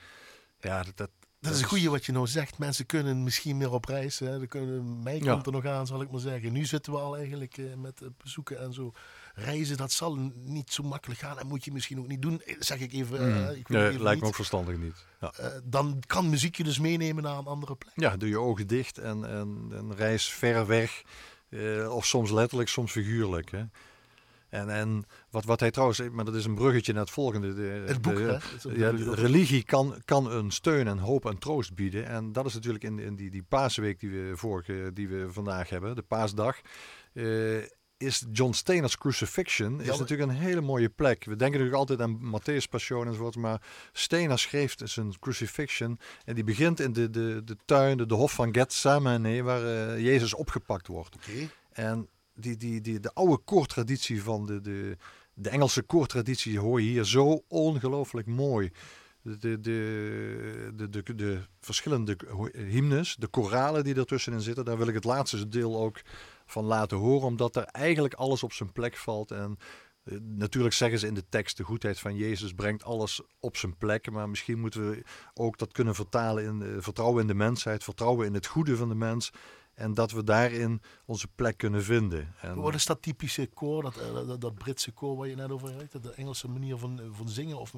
ja, 0.59 0.83
dat, 0.83 0.97
dat, 0.97 1.09
Dat 1.39 1.53
is 1.53 1.61
een 1.61 1.67
goede 1.67 1.89
wat 1.89 2.05
je 2.05 2.11
nou 2.11 2.27
zegt. 2.27 2.57
Mensen 2.57 2.86
kunnen 2.86 3.23
misschien 3.23 3.57
meer 3.57 3.71
op 3.71 3.86
reis. 3.86 4.19
Hè. 4.19 4.47
Kunnen, 4.47 5.03
mij 5.03 5.19
Ja. 5.19 5.31
komt 5.33 5.45
er 5.45 5.51
nog 5.51 5.65
aan, 5.65 5.88
zal 5.88 6.01
ik 6.01 6.11
maar 6.11 6.19
zeggen. 6.19 6.51
Nu 6.53 6.65
zitten 6.65 6.93
we 6.93 6.99
al 6.99 7.17
eigenlijk 7.17 7.57
eh, 7.57 7.65
met 7.77 8.01
bezoeken 8.23 8.59
en 8.59 8.73
zo. 8.73 8.91
Reizen, 9.33 9.77
dat 9.77 9.91
zal 9.91 10.15
niet 10.33 10.73
zo 10.73 10.83
makkelijk 10.83 11.19
gaan. 11.19 11.39
En 11.39 11.47
moet 11.47 11.65
je 11.65 11.71
misschien 11.71 11.99
ook 11.99 12.07
niet 12.07 12.21
doen. 12.21 12.41
Eh, 12.41 12.55
Zeg 12.59 12.79
ik 12.79 12.93
even. 12.93 13.17
ik 13.57 13.69
Mm. 13.69 13.75
nee, 13.75 13.88
even 13.88 14.01
lijkt 14.01 14.03
niet. 14.13 14.21
me 14.21 14.27
ook 14.27 14.36
verstandig 14.36 14.77
niet. 14.77 15.05
Ja. 15.19 15.33
Dan 15.63 16.03
kan 16.07 16.29
muziek 16.29 16.55
je 16.55 16.63
dus 16.63 16.79
meenemen 16.79 17.23
naar 17.23 17.38
een 17.38 17.45
andere 17.45 17.75
plek. 17.75 17.93
Ja, 17.95 18.17
doe 18.17 18.29
je 18.29 18.39
ogen 18.39 18.67
dicht 18.67 18.97
en, 18.97 19.25
en, 19.29 19.67
en 19.71 19.95
reis 19.95 20.25
ver 20.29 20.67
weg. 20.67 21.01
Eh, 21.49 21.93
of 21.95 22.05
soms 22.05 22.31
letterlijk, 22.31 22.69
soms 22.69 22.91
figuurlijk. 22.91 23.51
Hè. 23.51 23.63
En, 24.49 24.69
en 24.69 25.05
wat, 25.29 25.45
wat 25.45 25.59
hij 25.59 25.71
trouwens, 25.71 26.01
maar 26.11 26.25
dat 26.25 26.35
is 26.35 26.45
een 26.45 26.55
bruggetje 26.55 26.93
naar 26.93 27.01
het 27.01 27.11
volgende. 27.11 27.53
De, 27.53 27.83
Het 27.87 28.01
boek, 28.01 28.15
de- 28.15 28.39
hè? 28.63 28.69
Ja, 28.75 28.89
religie 29.13 29.63
kan, 29.63 30.01
kan 30.05 30.31
een 30.31 30.51
steun 30.51 30.87
en 30.87 30.97
hoop 30.97 31.25
en 31.25 31.37
troost 31.37 31.75
bieden. 31.75 32.05
En 32.05 32.31
dat 32.31 32.45
is 32.45 32.53
natuurlijk 32.53 32.83
in, 32.83 32.99
in 32.99 33.15
die, 33.15 33.29
die 33.31 33.43
paasweek 33.43 33.99
die 33.99 34.09
we, 34.09 34.31
vorige, 34.37 34.91
die 34.93 35.07
we 35.07 35.25
vandaag 35.29 35.69
hebben, 35.69 35.95
de 35.95 36.01
paasdag. 36.01 36.59
eh, 37.13 37.23
is 38.06 38.26
John 38.32 38.51
Steiner's 38.51 38.97
Crucifixion 38.97 39.82
is 39.82 39.86
Ja, 39.86 39.97
natuurlijk 39.97 40.30
een 40.30 40.36
hele 40.36 40.62
mooie 40.62 40.89
plek. 40.89 41.24
We 41.24 41.36
denken 41.36 41.60
natuurlijk 41.60 41.78
altijd 41.78 42.01
aan 42.01 42.20
Matthäus 42.20 42.70
Passion 42.70 43.08
enzovoort, 43.08 43.36
maar 43.36 43.62
Steiner 43.91 44.39
schreef 44.39 44.76
zijn 44.84 45.20
Crucifixion 45.20 45.99
en 46.26 46.36
die 46.36 46.43
begint 46.43 46.80
in 46.80 46.93
de, 46.93 47.10
de, 47.10 47.41
de 47.43 47.58
tuin, 47.66 47.97
de, 47.97 48.06
de 48.06 48.14
hof 48.14 48.34
van 48.34 48.53
Gethsemane, 48.53 49.43
waar 49.43 49.64
eh, 49.66 49.99
Jezus 50.03 50.34
opgepakt 50.34 50.88
wordt. 50.88 51.16
Oké. 51.16 51.49
En 51.72 52.10
die, 52.34 52.58
die, 52.58 52.82
die, 52.82 52.99
de 52.99 53.14
oude 53.14 53.38
koortraditie 53.38 54.24
van 54.24 54.45
de, 54.45 54.62
de, 54.62 54.97
de 55.34 55.49
Engelse 55.49 55.82
koortraditie 55.82 56.60
hoor 56.60 56.82
je 56.82 56.89
hier 56.89 57.06
zo 57.06 57.43
ongelooflijk 57.47 58.28
mooi. 58.28 58.72
De, 59.22 59.38
de, 59.38 59.60
de, 59.60 60.72
de, 60.76 60.89
de, 60.89 61.16
de 61.16 61.39
verschillende 61.60 62.18
hymnes, 62.53 63.16
de 63.16 63.28
koralen 63.28 63.84
die 63.84 63.95
ertussenin 63.95 64.41
zitten, 64.41 64.66
daar 64.66 64.78
wil 64.78 64.88
ik 64.88 64.93
het 64.93 65.03
laatste 65.03 65.47
deel 65.47 65.78
ook 65.78 66.01
van 66.45 66.63
laten 66.63 66.97
horen, 66.97 67.27
omdat 67.27 67.55
er 67.55 67.63
eigenlijk 67.63 68.13
alles 68.13 68.43
op 68.43 68.53
zijn 68.53 68.71
plek 68.71 68.97
valt. 68.97 69.31
En 69.31 69.57
eh, 70.03 70.17
natuurlijk 70.21 70.73
zeggen 70.73 70.99
ze 70.99 71.07
in 71.07 71.13
de 71.13 71.29
tekst, 71.29 71.57
de 71.57 71.63
goedheid 71.63 71.99
van 71.99 72.15
Jezus 72.15 72.53
brengt 72.53 72.83
alles 72.83 73.21
op 73.39 73.57
zijn 73.57 73.77
plek. 73.77 74.11
Maar 74.11 74.29
misschien 74.29 74.59
moeten 74.59 74.89
we 74.89 75.03
ook 75.33 75.57
dat 75.57 75.71
kunnen 75.71 75.95
vertalen 75.95 76.43
in 76.43 76.61
eh, 76.61 76.69
vertrouwen 76.77 77.21
in 77.21 77.27
de 77.27 77.33
mensheid, 77.33 77.83
vertrouwen 77.83 78.25
in 78.25 78.33
het 78.33 78.45
goede 78.45 78.75
van 78.75 78.89
de 78.89 78.95
mens. 78.95 79.31
En 79.76 79.93
dat 79.93 80.11
we 80.11 80.23
daarin 80.23 80.82
onze 81.05 81.28
plek 81.36 81.57
kunnen 81.57 81.84
vinden. 81.84 82.34
En, 82.41 82.55
Wat 82.55 82.73
is 82.73 82.86
dat 82.86 83.01
typische 83.01 83.47
koor, 83.53 83.82
dat, 83.82 83.97
eh, 83.97 84.13
dat, 84.13 84.41
dat 84.41 84.55
Britse 84.55 84.91
koor 84.91 85.17
waar 85.17 85.28
je 85.28 85.36
net 85.36 85.51
over 85.51 85.73
had? 85.73 86.03
De 86.03 86.11
Engelse 86.11 86.47
manier 86.47 86.78
van, 86.78 86.99
eh, 86.99 87.05
van 87.11 87.30
zingen 87.30 87.57
of 87.57 87.71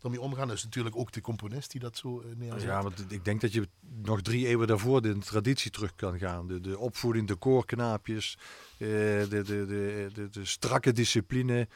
daarmee 0.00 0.20
omgaan. 0.20 0.48
Dat 0.48 0.56
is 0.56 0.64
natuurlijk 0.64 0.96
ook 0.96 1.12
de 1.12 1.20
componist 1.20 1.70
die 1.70 1.80
dat 1.80 1.96
zo 1.96 2.20
eh, 2.20 2.26
neerzet. 2.36 2.62
ja, 2.62 2.82
want 2.82 3.12
ik 3.12 3.24
denk 3.24 3.40
dat 3.40 3.52
je 3.52 3.68
nog 4.02 4.22
drie 4.22 4.46
eeuwen 4.46 4.66
daarvoor 4.66 5.02
de 5.02 5.18
traditie 5.18 5.70
terug 5.70 5.94
kan 5.94 6.18
gaan. 6.18 6.46
De, 6.46 6.60
de 6.60 6.78
opvoeding, 6.78 7.28
de 7.28 7.36
koorknaapjes, 7.36 8.38
de, 8.78 9.26
de, 9.30 9.42
de, 9.42 9.66
de, 10.12 10.28
de 10.30 10.44
strakke 10.44 10.92
discipline. 10.92 11.68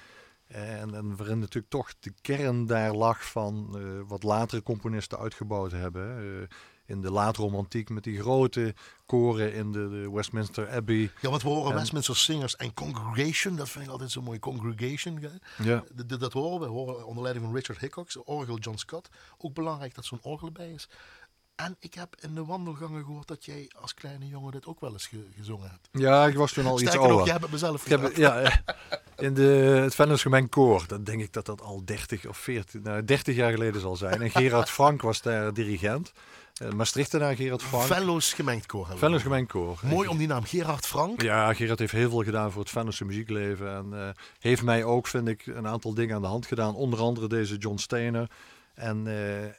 En, 0.47 0.95
en 0.95 1.17
waarin 1.17 1.39
natuurlijk 1.39 1.73
toch 1.73 1.93
de 2.01 2.13
kern 2.21 2.67
daar 2.67 2.95
lag 2.95 3.25
van 3.31 3.77
wat 4.07 4.23
latere 4.23 4.63
componisten 4.63 5.19
uitgebouwd 5.19 5.73
hebben. 5.73 6.49
In 6.93 7.01
de 7.01 7.11
laatromantiek 7.11 7.89
met 7.89 8.05
die 8.05 8.21
grote 8.21 8.75
koren 9.07 9.55
in 9.55 9.73
de, 9.73 9.89
de 9.89 10.11
Westminster 10.11 10.71
Abbey. 10.71 11.11
Ja, 11.21 11.31
want 11.31 11.43
we 11.43 11.49
horen 11.49 11.71
En- 11.73 11.77
Westminster 11.79 12.17
Singers 12.17 12.57
en 12.57 12.75
Congregation. 12.75 13.57
Dat 13.57 13.69
vind 13.69 13.85
ik 13.85 13.91
altijd 13.91 14.11
zo 14.11 14.23
mooi. 14.23 14.39
Congregation. 14.39 15.19
hè. 15.23 15.65
Ja. 15.71 15.85
Dat 16.19 16.33
horen 16.33 16.61
we. 16.61 16.67
Horen 16.67 17.07
onder 17.07 17.23
leiding 17.23 17.47
van 17.47 17.55
Richard 17.55 17.79
Hickox, 17.79 18.17
orgel 18.17 18.59
John 18.59 18.77
Scott. 18.77 19.09
Ook 19.39 19.55
belangrijk 19.55 19.95
dat 19.95 20.05
zo'n 20.05 20.19
orgel 20.23 20.53
bij 20.53 20.71
is. 20.71 20.89
En 21.55 21.77
ik 21.79 21.95
heb 21.95 22.17
in 22.21 22.35
de 22.35 22.45
wandelgangen 22.45 23.05
gehoord 23.05 23.29
dat 23.29 23.45
jij 23.45 23.71
als 23.81 23.95
kleine 23.95 24.29
jongen 24.29 24.53
dit 24.53 24.67
ook 24.67 24.81
wel 24.81 24.93
eens 24.93 25.07
ge- 25.07 25.27
gezongen 25.37 25.71
hebt. 25.71 25.89
ja, 25.93 26.27
ik 26.27 26.35
was 26.37 26.53
toen 26.53 26.67
al 26.67 26.73
iets 26.73 26.81
Sterker 26.81 27.01
ouder. 27.01 27.17
nog, 27.17 27.25
jij 27.27 27.33
hebt 27.33 27.45
het 27.45 27.53
mezelf 27.53 27.83
Ik 27.85 27.89
heb, 27.91 28.01
verteld. 28.01 28.17
ja, 28.43 28.63
in 29.17 29.35
de, 29.35 29.43
het 29.99 30.21
Gemengd 30.21 30.51
Koor, 30.51 30.85
dan 30.87 31.05
denk 31.05 31.21
ik 31.23 31.33
dat 31.33 31.47
dat 31.47 31.61
al 31.61 31.85
30 31.85 32.27
of 32.27 32.37
40, 32.37 32.83
nou, 32.83 33.05
30 33.05 33.37
jaar 33.37 33.51
geleden 33.53 33.81
zal 33.81 33.97
zijn. 33.97 34.23
En 34.23 34.31
Gerard 34.31 34.71
Frank 34.71 35.03
was 35.03 35.23
daar 35.23 35.53
dirigent. 35.55 36.13
Uh, 36.63 36.71
Maastrichtenaar 36.71 37.37
Gerard 37.37 37.63
Frank. 37.63 37.85
Venlo's 37.85 38.33
gemengd 38.33 38.67
koor. 38.67 38.87
Venlos 38.95 39.23
Gemengd 39.23 39.51
Koor. 39.51 39.79
Mooi 39.83 40.09
om 40.09 40.19
die 40.19 40.27
naam. 40.27 40.45
Gerard 40.45 40.87
Frank. 40.87 41.23
Ja, 41.23 41.55
Gerard 41.55 41.79
heeft 41.79 41.93
heel 41.93 42.11
veel 42.11 42.23
gedaan 42.23 42.53
voor 42.53 42.63
het 42.63 42.71
Venlose 42.71 43.05
muziekleven. 43.05 43.75
En 43.75 43.87
eh, 43.93 44.09
heeft 44.39 44.63
mij 44.63 44.85
ook, 44.85 45.07
vind 45.07 45.29
ik, 45.29 45.47
een 45.47 45.67
aantal 45.67 45.95
dingen 45.95 46.15
aan 46.15 46.23
de 46.23 46.29
hand 46.29 46.47
gedaan. 46.47 46.75
Onder 46.75 46.99
andere 46.99 47.29
deze 47.29 47.57
John 47.57 47.77
Steiner. 47.77 48.31
En 48.75 48.97
eh, 48.97 49.05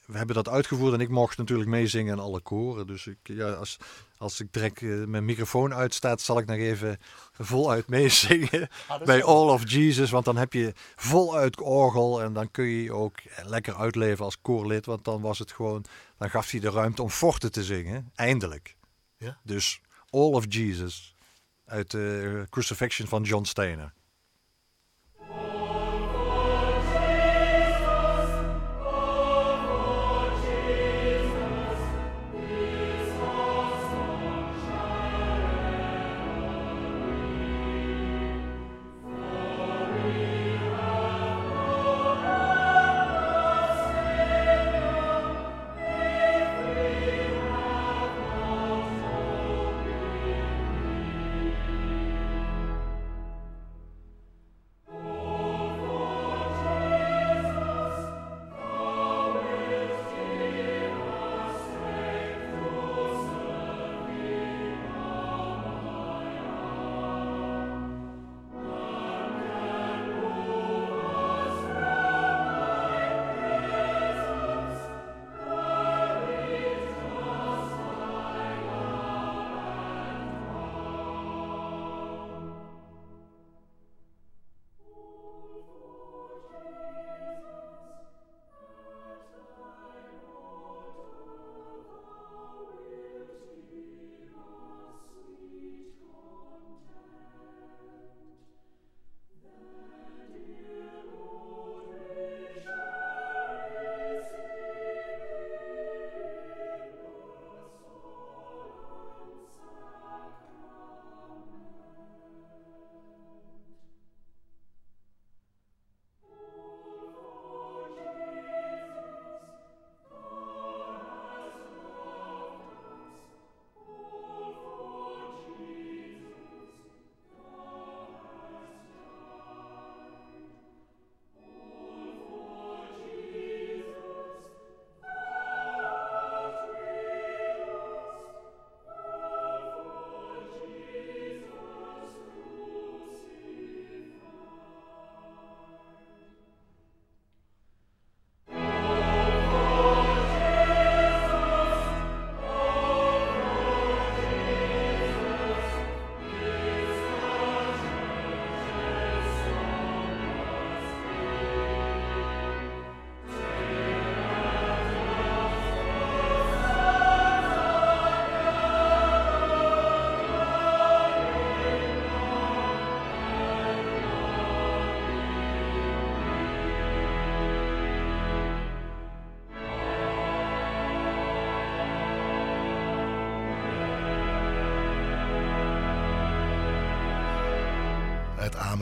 we 0.05 0.17
hebben 0.17 0.35
dat 0.35 0.49
uitgevoerd 0.49 0.93
en 0.93 0.99
ik 0.99 1.09
mocht 1.09 1.37
natuurlijk 1.37 1.69
meezingen 1.69 2.13
in 2.13 2.19
alle 2.19 2.39
koren. 2.39 2.87
Dus 2.87 3.07
ik, 3.07 3.17
ja, 3.23 3.51
als, 3.51 3.77
als 4.23 4.39
ik 4.39 4.53
direct 4.53 4.81
eh, 4.81 5.03
mijn 5.03 5.25
microfoon 5.25 5.73
uitstaat, 5.73 6.21
zal 6.21 6.37
ik 6.37 6.45
nog 6.45 6.57
even 6.57 6.97
voluit 7.33 7.87
meezingen 7.87 8.69
bij 9.03 9.23
All 9.23 9.49
of 9.49 9.71
Jesus. 9.71 10.09
Want 10.09 10.25
dan 10.25 10.37
heb 10.37 10.53
je 10.53 10.73
voluit 10.95 11.61
orgel 11.61 12.21
en 12.21 12.33
dan 12.33 12.51
kun 12.51 12.65
je 12.65 12.83
je 12.83 12.93
ook 12.93 13.17
lekker 13.45 13.75
uitleven 13.75 14.25
als 14.25 14.41
koorlid. 14.41 14.85
Want 14.85 15.05
dan 15.05 15.21
was 15.21 15.39
het 15.39 15.51
gewoon, 15.51 15.85
dan 16.17 16.29
gaf 16.29 16.51
hij 16.51 16.59
de 16.59 16.69
ruimte 16.69 17.01
om 17.01 17.09
forten 17.09 17.51
te 17.51 17.63
zingen. 17.63 18.11
Eindelijk. 18.15 18.75
Ja. 19.17 19.37
Dus 19.43 19.81
All 20.09 20.33
of 20.33 20.45
Jesus 20.49 21.15
uit 21.65 21.91
de 21.91 22.45
Crucifixion 22.49 23.07
van 23.07 23.23
John 23.23 23.43
Steiner. 23.43 23.93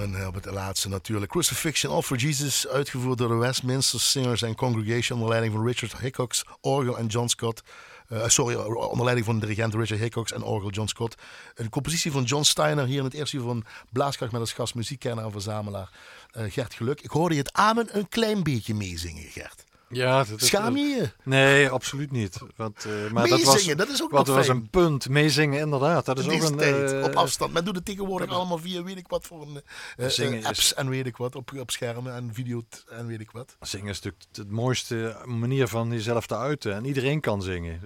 Amen 0.01 0.27
op 0.27 0.33
het 0.33 0.45
laatste 0.45 0.89
natuurlijk. 0.89 1.31
Crucifixion 1.31 1.93
All 1.93 2.01
for 2.01 2.17
Jesus, 2.17 2.67
uitgevoerd 2.67 3.17
door 3.17 3.27
de 3.27 3.35
Westminster 3.35 3.99
Singers 3.99 4.43
and 4.43 4.55
Congregation 4.55 5.17
onder 5.17 5.29
leiding 5.29 5.53
van 5.53 5.65
Richard 5.65 5.97
Hickox, 5.97 6.43
orgel 6.61 6.97
en 6.97 7.05
John 7.05 7.27
Scott. 7.27 7.63
Eh, 8.07 8.27
sorry, 8.27 8.55
onder 8.55 9.03
leiding 9.03 9.25
van 9.25 9.39
dirigent 9.39 9.73
Richard 9.73 9.99
Hickox 9.99 10.31
en 10.31 10.43
orgel 10.43 10.69
John 10.69 10.87
Scott. 10.87 11.15
Een 11.55 11.69
compositie 11.69 12.11
van 12.11 12.23
John 12.23 12.43
Steiner 12.43 12.85
hier 12.85 12.97
in 12.97 13.03
het 13.03 13.13
eerste 13.13 13.37
uur 13.37 13.43
van 13.43 13.63
Blaaskracht 13.89 14.31
met 14.31 14.41
als 14.41 14.53
gast 14.53 14.75
muziekkenner 14.75 15.25
en 15.25 15.31
verzamelaar 15.31 15.89
eh, 16.31 16.43
Gert 16.51 16.73
Geluk. 16.73 17.01
Ik 17.01 17.09
hoorde 17.09 17.35
je 17.35 17.41
het 17.41 17.53
Amen 17.53 17.97
een 17.97 18.09
klein 18.09 18.43
beetje 18.43 18.73
meezingen, 18.73 19.23
Gert. 19.23 19.63
Ja, 19.91 20.17
dat, 20.17 20.27
dat- 20.29 20.41
Schaam 20.41 20.77
je 20.77 20.83
je? 20.83 21.09
Nee, 21.23 21.69
absoluut 21.69 22.11
niet. 22.11 22.37
Want, 22.55 22.85
eh, 22.85 23.11
maar 23.11 23.27
dat 23.27 23.41
was, 23.43 23.53
Meezingen, 23.53 23.77
dat 23.77 23.89
is 23.89 24.01
ook 24.03 24.11
wat 24.11 24.27
was 24.27 24.47
een 24.47 24.69
punt. 24.69 25.09
Meezingen, 25.09 25.59
inderdaad. 25.59 26.05
Dat 26.05 26.19
is 26.19 26.25
ook 26.25 26.41
een... 26.49 26.55
tijd, 26.57 26.91
eh, 26.91 27.03
op 27.03 27.15
afstand. 27.15 27.53
Men 27.53 27.65
doet 27.65 27.75
het 27.75 27.85
tegenwoordig 27.85 28.29
allemaal 28.29 28.57
via 28.57 28.83
weet 28.83 28.97
ik 28.97 29.07
wat 29.07 29.25
voor 29.25 29.41
een, 29.41 29.61
eh, 29.97 30.07
Zingen 30.07 30.39
is- 30.39 30.45
apps 30.45 30.73
en 30.73 30.89
weet 30.89 31.05
ik 31.05 31.17
wat 31.17 31.35
op, 31.35 31.51
op 31.59 31.71
schermen 31.71 32.13
en 32.15 32.33
video 32.33 32.61
en 32.89 33.07
weet 33.07 33.19
ik 33.21 33.31
wat. 33.31 33.55
Zingen 33.59 33.87
is 33.89 33.95
natuurlijk 34.01 34.23
het 34.31 34.51
mooiste 34.51 35.21
manier 35.25 35.67
van 35.67 35.91
jezelf 35.91 36.27
te 36.27 36.37
uiten. 36.37 36.73
En 36.75 36.85
iedereen 36.85 37.19
kan 37.19 37.41
zingen. 37.41 37.79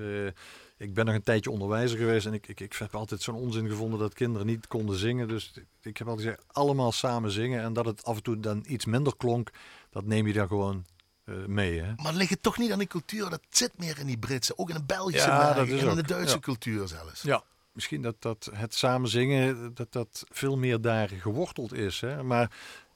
Ik 0.78 0.94
ben 0.94 1.06
nog 1.06 1.16
een 1.16 1.24
tijdje 1.24 1.52
onderwijzer 1.52 1.98
geweest 1.98 2.26
en 2.26 2.34
ik, 2.34 2.48
ik, 2.48 2.60
ik 2.60 2.74
heb 2.74 2.96
altijd 2.96 3.22
zo'n 3.22 3.36
onzin 3.36 3.68
gevonden 3.70 4.00
dat 4.00 4.14
kinderen 4.14 4.48
niet 4.48 4.68
konden 4.68 4.98
zingen. 4.98 5.28
Dus 5.28 5.54
ik 5.82 5.98
heb 5.98 6.08
altijd 6.08 6.28
gezegd, 6.28 6.44
allemaal 6.52 6.92
samen 6.92 7.32
zingen. 7.32 7.62
En 7.64 7.74
dat 7.74 7.86
het 7.86 8.04
af 8.04 8.16
en 8.16 8.24
toe 8.24 8.40
dan 8.40 8.64
iets 8.68 8.86
minder 8.86 9.14
klonk, 9.18 9.50
dat 9.90 10.06
neem 10.06 10.28
je 10.28 10.34
dan 10.34 10.48
gewoon 10.48 10.86
eh, 11.26 11.36
mee. 11.46 11.82
Hè? 11.82 11.94
Maar 11.96 12.14
ligt 12.14 12.30
het 12.30 12.44
toch 12.44 12.58
niet 12.58 12.72
aan 12.72 12.80
die 12.80 12.88
cultuur? 12.88 13.30
Dat 13.30 13.42
zit 13.50 13.72
meer 13.78 14.00
in 14.00 14.06
die 14.08 14.18
Britse, 14.18 14.58
ook 14.58 14.70
in 14.70 14.76
de 14.76 14.84
Belgische 14.84 15.28
Ja, 15.28 15.56
en 15.56 15.68
in 15.68 15.96
de 15.96 16.04
Duitse 16.04 16.36
ja. 16.36 16.42
cultuur 16.42 16.88
zelfs. 16.88 17.22
Ja, 17.22 17.44
misschien 17.72 18.02
dat, 18.02 18.16
dat 18.20 18.50
het 18.54 18.76
samen 18.76 19.10
zingen, 19.10 19.74
dat 19.74 19.92
dat 19.92 20.26
veel 20.30 20.58
meer 20.58 20.82
daar 20.82 21.08
geworteld 21.08 21.74
is. 21.74 22.02
Hè? 22.02 22.24
Maar 22.24 22.52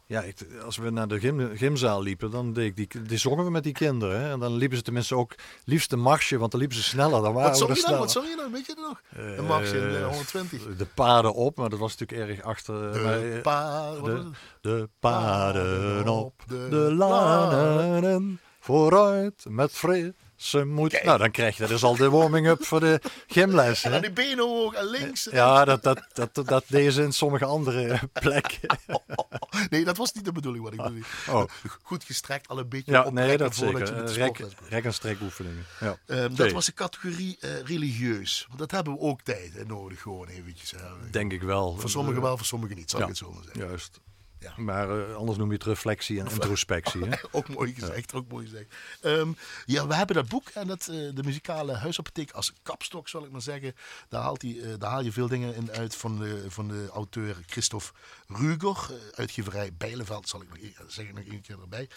Ja, 0.10 0.22
ik, 0.22 0.38
als 0.66 0.78
we 0.78 0.90
naar 0.90 1.08
de 1.08 1.20
gym, 1.20 1.58
gymzaal 1.58 2.02
liepen, 2.02 2.32
dan 2.32 2.54
deed 2.54 2.66
ik 2.66 2.92
die, 2.92 3.02
die 3.02 3.18
zongen 3.18 3.44
we 3.46 3.52
met 3.52 3.64
die 3.64 3.74
kinderen. 3.74 4.22
Hè? 4.22 4.32
En 4.32 4.40
dan 4.40 4.54
liepen 4.56 4.78
ze 4.78 4.84
tenminste 4.84 5.16
ook 5.16 5.36
liefst 5.64 5.92
een 5.92 6.00
marsje, 6.00 6.38
want 6.38 6.52
dan 6.52 6.60
liepen 6.60 6.78
ze 6.78 6.84
sneller. 6.84 7.22
Dan 7.22 7.34
waren 7.34 7.50
Wat 7.50 7.58
zong 7.58 7.76
je 7.76 7.82
dan? 7.88 8.00
Wat 8.00 8.12
zong 8.12 8.28
je 8.28 8.36
dan? 8.36 8.52
Weet 8.52 8.66
je 8.66 8.72
het 8.72 8.82
nog? 8.82 9.02
Eh, 9.10 9.38
Een 9.38 9.46
marsje 9.46 9.78
in 9.78 9.90
de 9.90 10.04
120. 10.04 10.76
De 10.78 10.86
paden 10.86 11.34
op, 11.34 11.58
maar 11.58 11.70
dat 11.70 11.80
was 11.80 11.98
natuurlijk 11.98 12.30
erg 12.30 12.42
achter. 12.42 12.74
maar, 13.04 13.20
De 13.20 13.34
eh, 13.36 13.42
pa... 13.42 13.92
was 14.00 14.10
de, 14.10 14.30
de 14.62 14.90
paden 15.00 16.08
op, 16.08 16.34
de 16.48 16.68
de 16.70 16.76
lanen, 16.94 18.40
vooruit 18.60 19.46
met 19.50 19.72
moed. 20.66 20.92
Kijk. 20.92 21.04
Nou, 21.04 21.18
dan 21.18 21.32
krijg 21.32 21.56
je, 21.58 21.62
dat 21.62 21.72
is 21.72 21.84
al 21.84 21.96
de 21.96 22.10
warming-up 22.10 22.66
voor 22.66 22.80
de 22.80 23.02
gymles. 23.28 23.84
En 23.84 23.92
Hè? 23.94 24.00
dan 24.02 24.14
die 24.14 24.26
benen 24.26 24.46
hoog 24.46 24.74
en 24.74 24.86
links. 24.86 25.28
Ja, 25.32 25.66
dat, 25.66 25.84
dat, 25.84 26.06
dat, 26.14 26.48
dat 26.48 26.64
deden 26.68 26.92
ze 26.92 27.02
in 27.04 27.12
sommige 27.14 27.46
andere 27.46 28.00
plekken. 28.14 28.78
Nee, 29.70 29.84
dat 29.86 29.98
was 29.98 30.14
niet 30.14 30.26
de 30.26 30.32
bedoeling 30.32 30.64
wat 30.64 30.74
ik 30.74 30.82
bedoelde. 30.82 31.06
Oh. 31.30 31.44
Goed 31.84 32.04
gestrekt, 32.04 32.48
al 32.48 32.58
een 32.60 32.70
beetje 32.70 32.92
Ja, 32.92 32.98
oprekken 33.04 33.28
nee, 33.28 33.38
dat 33.38 33.56
zeker. 33.56 33.74
je 33.88 33.94
met 33.94 34.08
de 34.08 34.14
Rek, 34.14 34.38
rek- 34.70 34.84
en 34.86 34.94
strekoefeningen. 34.94 35.66
Ja. 35.80 35.98
Ehm, 36.06 36.36
dat 36.36 36.52
was 36.52 36.66
de 36.66 36.74
categorie 36.74 37.38
eh, 37.40 37.50
religieus. 37.66 38.46
Want 38.48 38.60
dat 38.60 38.72
hebben 38.72 38.94
we 38.94 39.00
ook 39.00 39.22
tijd 39.22 39.68
nodig, 39.68 40.02
gewoon 40.02 40.28
eventjes. 40.28 40.72
hè. 40.72 40.78
Denk 41.12 41.32
ik 41.32 41.42
wel. 41.42 41.78
Voor 41.80 41.90
sommigen 41.90 42.22
wel, 42.22 42.38
voor 42.38 42.46
sommigen 42.46 42.76
niet, 42.78 42.90
zal 42.90 43.00
Ja. 43.00 43.06
ik 43.06 43.12
het 43.12 43.20
zo 43.20 43.32
maar 43.32 43.44
zeggen. 43.44 43.68
Juist. 43.68 44.00
Ja. 44.40 44.54
Maar 44.58 45.00
eh, 45.00 45.16
anders 45.16 45.38
noem 45.38 45.48
je 45.48 45.54
het 45.54 45.64
reflectie 45.64 46.20
en 46.20 46.28
introspectie. 46.28 47.06
Hè? 47.06 47.18
Ook 47.32 47.48
mooi 47.48 47.74
gezegd, 47.74 48.14
ook 48.14 48.28
mooi 48.28 48.46
gezegd. 48.46 48.76
Ehm, 49.02 49.32
ja, 49.66 49.88
we 49.88 49.96
hebben 49.96 50.16
dat 50.16 50.28
boek 50.28 50.50
en 50.50 50.68
dat, 50.68 50.88
eh, 50.88 50.96
de 50.96 51.24
muzikale 51.24 51.74
huisapotheek 51.74 52.32
als 52.32 52.54
kapstok, 52.64 53.08
zal 53.08 53.26
ik 53.26 53.32
maar 53.32 53.42
zeggen. 53.42 53.76
Daar, 54.10 54.22
haalt 54.22 54.42
hij, 54.42 54.60
eh, 54.62 54.74
daar 54.78 54.90
haal 54.90 55.04
je 55.04 55.12
veel 55.12 55.28
dingen 55.28 55.56
in 55.56 55.72
uit 55.72 55.96
van 55.96 56.20
de, 56.20 56.46
van 56.48 56.68
de 56.68 56.90
auteur 56.94 57.38
Christophe 57.46 57.92
Ruger. 58.28 58.92
uitgeverij 59.16 59.74
Bijleveld, 59.78 60.30
zal 60.30 60.42
ik 60.42 60.50
nog 60.50 60.58
e- 60.58 60.74
zeggen 60.88 61.16
nog 61.16 61.24
één 61.24 61.42
keer 61.42 61.62
erbij. 61.62 61.90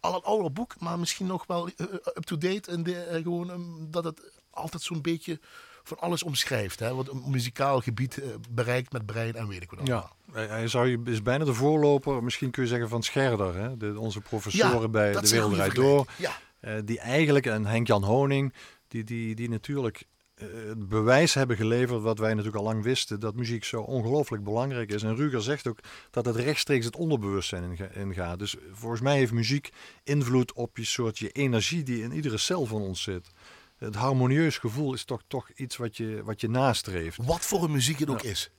Al 0.00 0.14
een 0.14 0.22
ouder 0.22 0.52
boek, 0.52 0.80
maar 0.80 0.98
misschien 0.98 1.26
nog 1.26 1.46
wel 1.46 1.68
up-to-date. 2.14 2.70
En 2.70 2.82
de, 2.82 3.20
gewoon 3.22 3.50
ehm, 3.50 3.90
dat 3.90 4.04
het 4.04 4.20
altijd 4.50 4.82
zo'n 4.82 5.02
beetje 5.02 5.40
van 5.86 5.98
alles 5.98 6.22
omschrijft. 6.22 6.80
Hè? 6.80 6.94
Wat 6.94 7.08
een 7.08 7.22
muzikaal 7.26 7.80
gebied 7.80 8.18
eh, 8.18 8.28
bereikt 8.50 8.92
met 8.92 9.06
brein 9.06 9.34
en 9.34 9.48
weet 9.48 9.62
ik 9.62 9.70
wat 9.70 9.78
allemaal. 9.78 10.16
Ja, 10.32 10.46
hij, 10.46 10.68
zou 10.68 10.88
je, 10.88 11.00
is 11.04 11.22
bijna 11.22 11.44
de 11.44 11.54
voorloper, 11.54 12.22
misschien 12.24 12.50
kun 12.50 12.62
je 12.62 12.68
zeggen, 12.68 12.88
van 12.88 13.02
Scherder. 13.02 13.56
Hè? 13.56 13.76
De, 13.76 14.00
onze 14.00 14.20
professoren 14.20 14.90
bij 14.90 15.12
De 15.12 15.28
Wereld 15.28 15.52
Draait 15.52 15.74
Door. 15.74 16.06
Ja. 16.16 16.38
Eh, 16.60 16.74
die 16.84 16.98
eigenlijk, 16.98 17.46
en 17.46 17.66
Henk-Jan 17.66 18.04
Honing, 18.04 18.52
die, 18.88 19.04
die, 19.04 19.34
die 19.34 19.48
natuurlijk 19.48 20.06
eh, 20.34 20.46
het 20.66 20.88
bewijs 20.88 21.34
hebben 21.34 21.56
geleverd, 21.56 22.02
wat 22.02 22.18
wij 22.18 22.30
natuurlijk 22.30 22.56
al 22.56 22.62
lang 22.62 22.82
wisten, 22.82 23.20
dat 23.20 23.34
muziek 23.34 23.64
zo 23.64 23.80
ongelooflijk 23.80 24.44
belangrijk 24.44 24.92
is. 24.92 25.02
En 25.02 25.16
Ruger 25.16 25.42
zegt 25.42 25.66
ook 25.66 25.78
dat 26.10 26.24
het 26.24 26.36
rechtstreeks 26.36 26.84
het 26.84 26.96
onderbewustzijn 26.96 27.62
inga- 27.62 27.90
ingaat. 27.94 28.38
Dus 28.38 28.56
volgens 28.72 29.00
mij 29.00 29.16
heeft 29.16 29.32
muziek 29.32 29.70
invloed 30.04 30.52
op 30.52 30.76
je 30.76 30.84
soort 30.84 31.18
je 31.18 31.30
energie 31.30 31.82
die 31.82 32.02
in 32.02 32.12
iedere 32.12 32.38
cel 32.38 32.66
van 32.66 32.80
ons 32.82 33.02
zit. 33.02 33.30
Het 33.78 33.94
harmonieus 33.94 34.58
gevoel 34.58 34.94
is 34.94 35.04
toch, 35.04 35.22
toch 35.26 35.50
iets 35.50 35.76
wat 35.76 35.96
je, 35.96 36.22
wat 36.24 36.40
je 36.40 36.48
nastreeft. 36.48 37.18
Wat 37.22 37.40
voor 37.40 37.64
een 37.64 37.70
muziek 37.70 37.98
het 37.98 38.10
ook 38.10 38.22
is. 38.22 38.50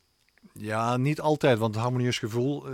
Ja, 0.53 0.97
niet 0.97 1.21
altijd, 1.21 1.57
want 1.57 1.73
het 1.73 1.83
harmonieus 1.83 2.19
gevoel 2.19 2.65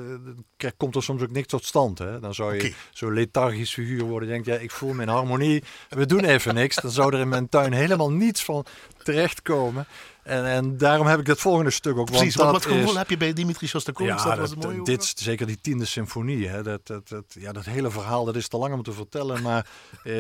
eh, 0.58 0.70
komt 0.78 0.96
er 0.96 1.04
soms 1.04 1.22
ook 1.22 1.32
niks 1.32 1.48
tot 1.48 1.66
stand. 1.66 2.00
Hè? 2.00 2.20
Dan 2.20 2.34
zou 2.34 2.54
je 2.56 2.60
Oké. 2.60 2.74
zo'n 2.92 3.14
lethargisch 3.14 3.74
figuur 3.74 4.04
worden. 4.04 4.28
Je 4.28 4.34
denkt, 4.34 4.48
ja, 4.48 4.56
ik 4.56 4.72
voel 4.72 4.94
mijn 4.94 5.10
harmonie, 5.10 5.64
we 5.90 6.06
doen 6.06 6.24
even 6.26 6.54
niks. 6.54 6.76
Dan 6.76 6.92
zou 6.92 7.14
er 7.14 7.20
in 7.20 7.30
mijn 7.30 7.50
tuin 7.50 7.74
helemaal 7.74 8.12
niets 8.12 8.44
van 8.44 8.66
terechtkomen. 9.04 9.86
En, 10.24 10.46
en 10.46 10.78
daarom 10.78 11.08
heb 11.08 11.20
ik 11.20 11.28
het 11.28 11.40
volgende 11.40 11.72
stuk 11.72 11.98
ook. 11.98 12.06
Precies, 12.06 12.36
want 12.36 12.52
dat 12.52 12.64
wat 12.64 12.74
gevoel 12.74 12.92
is, 12.92 12.98
heb 12.98 13.10
je 13.10 13.18
bij 13.18 13.34
Dimitri 13.34 13.68
Shostakovich? 13.68 14.24
dat 14.24 14.38
was 14.38 14.52
een 14.52 14.58
mooie 14.58 14.84
dit 14.84 15.02
is 15.02 15.14
zeker 15.16 15.48
die 15.48 15.62
tiende 15.62 15.86
symfonie. 15.86 16.48
Hè? 16.48 16.64
Dat, 16.64 16.88
dat, 16.88 17.08
dat, 17.08 17.24
ja, 17.28 17.52
dat 17.52 17.66
hele 17.66 17.92
verhaal 17.92 18.26
dat 18.26 18.36
is 18.36 18.48
te 18.48 18.58
lang 18.58 18.74
om 18.74 18.84
te 18.84 18.92
vertellen. 18.92 19.42
Maar 19.42 19.68
eh, 20.04 20.14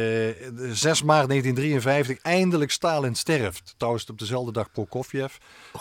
6 0.71 1.03
maart 1.03 1.27
1953, 1.27 2.17
eindelijk 2.21 2.71
Stalin 2.71 3.15
sterft. 3.15 3.73
Trouwens 3.77 4.05
op 4.05 4.19
dezelfde 4.19 4.51
dag 4.51 4.71
Prokofjev. 4.71 5.35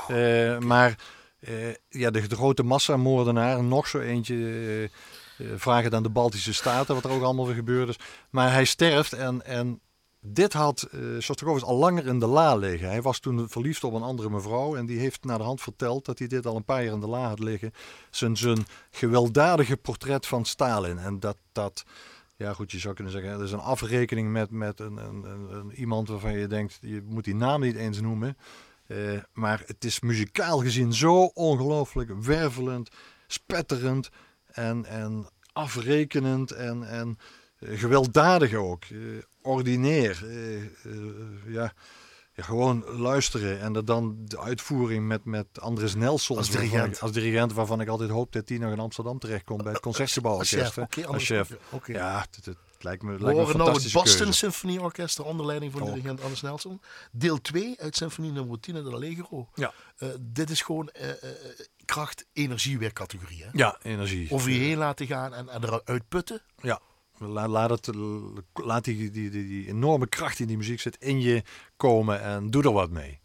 Eh, 0.08 0.58
maar 0.58 0.98
eh, 1.40 1.54
ja, 1.88 2.10
de, 2.10 2.26
de 2.26 2.36
grote 2.36 2.62
massamoordenaar, 2.62 3.64
nog 3.64 3.86
zo 3.86 3.98
eentje... 3.98 4.88
eh, 5.42 5.46
vragen 5.56 5.90
dan 5.90 6.02
de 6.02 6.08
Baltische 6.08 6.54
Staten, 6.54 6.94
wat 6.94 7.04
er 7.04 7.10
ook 7.10 7.22
allemaal 7.22 7.46
weer 7.46 7.54
gebeurd 7.54 7.88
is. 7.88 7.98
Maar 8.30 8.52
hij 8.52 8.64
sterft 8.64 9.12
en, 9.12 9.46
en 9.46 9.80
dit 10.24 10.52
had 10.52 10.88
Shostakovich 11.20 11.64
al 11.64 11.76
langer 11.76 12.06
in 12.06 12.18
de 12.18 12.26
la 12.26 12.56
liggen. 12.56 12.88
Hij 12.88 13.02
was 13.02 13.18
toen 13.18 13.48
verliefd 13.48 13.84
op 13.84 13.92
een 13.92 14.02
andere 14.02 14.30
mevrouw 14.30 14.76
en 14.76 14.86
die 14.86 14.98
heeft 14.98 15.24
naar 15.24 15.38
de 15.38 15.44
hand 15.44 15.60
verteld 15.60 16.04
dat 16.04 16.18
hij 16.18 16.28
dit 16.28 16.46
al 16.46 16.56
een 16.56 16.64
paar 16.64 16.84
jaar 16.84 16.94
in 16.94 17.00
de 17.00 17.08
la 17.08 17.28
had 17.28 17.38
liggen. 17.38 17.72
Zijn, 18.10 18.36
zijn 18.36 18.66
gewelddadige 18.90 19.76
portret 19.76 20.26
van 20.26 20.44
Stalin. 20.44 20.98
En 20.98 21.20
dat, 21.20 21.36
dat, 21.52 21.84
ja 22.36 22.52
goed, 22.52 22.70
je 22.70 22.78
zou 22.78 22.94
kunnen 22.94 23.12
zeggen, 23.12 23.32
dat 23.32 23.40
is 23.40 23.52
een 23.52 23.58
afrekening 23.58 24.32
met, 24.32 24.50
met 24.50 24.80
een, 24.80 24.96
een, 24.96 25.24
een, 25.24 25.72
iemand 25.72 26.08
waarvan 26.08 26.38
je 26.38 26.46
denkt, 26.46 26.78
je 26.80 27.02
moet 27.04 27.24
die 27.24 27.34
naam 27.34 27.60
niet 27.60 27.76
eens 27.76 28.00
noemen. 28.00 28.36
Eh, 28.86 28.98
maar 29.32 29.62
het 29.66 29.84
is 29.84 30.00
muzikaal 30.00 30.58
gezien 30.58 30.92
zo 30.92 31.24
ongelooflijk 31.24 32.22
wervelend, 32.22 32.90
spetterend 33.26 34.08
en, 34.46 34.84
en 34.84 35.26
afrekenend 35.52 36.50
en, 36.50 36.88
en 36.88 37.18
eh, 37.58 37.78
gewelddadig 37.78 38.54
ook. 38.54 38.84
Ordinair. 39.42 40.22
eh, 40.28 40.62
eh, 40.62 40.64
ja, 41.46 41.72
ja, 42.34 42.42
gewoon 42.42 42.84
luisteren 42.84 43.60
en 43.60 43.72
dan 43.72 44.16
de 44.24 44.40
uitvoering 44.40 45.06
met, 45.06 45.24
met 45.24 45.46
Andres 45.60 45.94
Nelson 45.94 46.36
Als 46.36 46.48
waarvan 46.48 46.66
dirigent. 46.68 46.96
ik- 46.96 47.02
als 47.02 47.12
dirigent 47.12 47.52
waarvan 47.52 47.80
ik 47.80 47.88
altijd 47.88 48.10
hoop 48.10 48.32
dat 48.32 48.48
hij 48.48 48.58
nog 48.58 48.72
in 48.72 48.78
Amsterdam 48.78 49.18
terechtkomt 49.18 49.62
bij 49.62 49.72
het 49.72 49.80
Concertgebouworkest. 49.82 50.54
Als 50.54 50.64
chef, 50.66 50.74
hè. 50.74 50.82
oké, 50.82 51.06
als 51.06 51.24
chef. 51.24 51.50
oké. 51.70 51.92
Ja, 51.92 52.20
het, 52.30 52.44
het 52.44 52.56
lijkt 52.80 53.02
me, 53.02 53.12
We 53.12 53.18
lijkt 53.22 53.38
me 53.38 53.44
horen 53.44 53.56
nou 53.58 53.72
het 53.82 53.92
Boston. 53.92 54.32
Symfonieorkest 54.32 55.20
onder 55.20 55.46
leiding 55.46 55.72
van 55.72 55.82
Oh. 55.82 55.88
dirigent 55.88 56.22
Anders 56.22 56.40
Nelson. 56.42 56.80
Deel 57.10 57.40
2 57.40 57.80
uit 57.80 57.96
Symfonie 57.96 58.32
nummer 58.32 58.60
10 58.60 58.76
in 58.76 58.84
de 58.84 58.90
Allegro. 58.90 59.48
Ja. 59.54 59.72
Eh, 59.96 60.08
dit 60.20 60.50
is 60.50 60.62
gewoon 60.62 60.88
eh, 60.88 61.08
eh, 61.10 61.14
eh, 61.22 62.78
weer 62.78 62.92
categorie. 62.92 63.42
Hè? 63.44 63.48
Ja, 63.52 63.78
energie. 63.82 64.30
Over 64.30 64.50
je 64.50 64.58
heen 64.58 64.76
laten 64.78 65.06
gaan 65.06 65.34
en, 65.34 65.48
en 65.48 65.64
eruit 65.64 66.08
putten. 66.08 66.40
Ja, 66.60 66.80
laat, 67.28 68.84
die, 68.84 69.10
die, 69.10 69.30
die, 69.30 69.68
enorme 69.68 70.06
kracht 70.06 70.36
die 70.36 70.42
in 70.42 70.48
die 70.48 70.56
muziek 70.56 70.80
zit 70.80 70.96
in 71.00 71.20
je 71.20 71.42
komen 71.76 72.22
en 72.22 72.50
doe 72.50 72.62
er 72.62 72.72
wat 72.72 72.90
mee. 72.90 73.21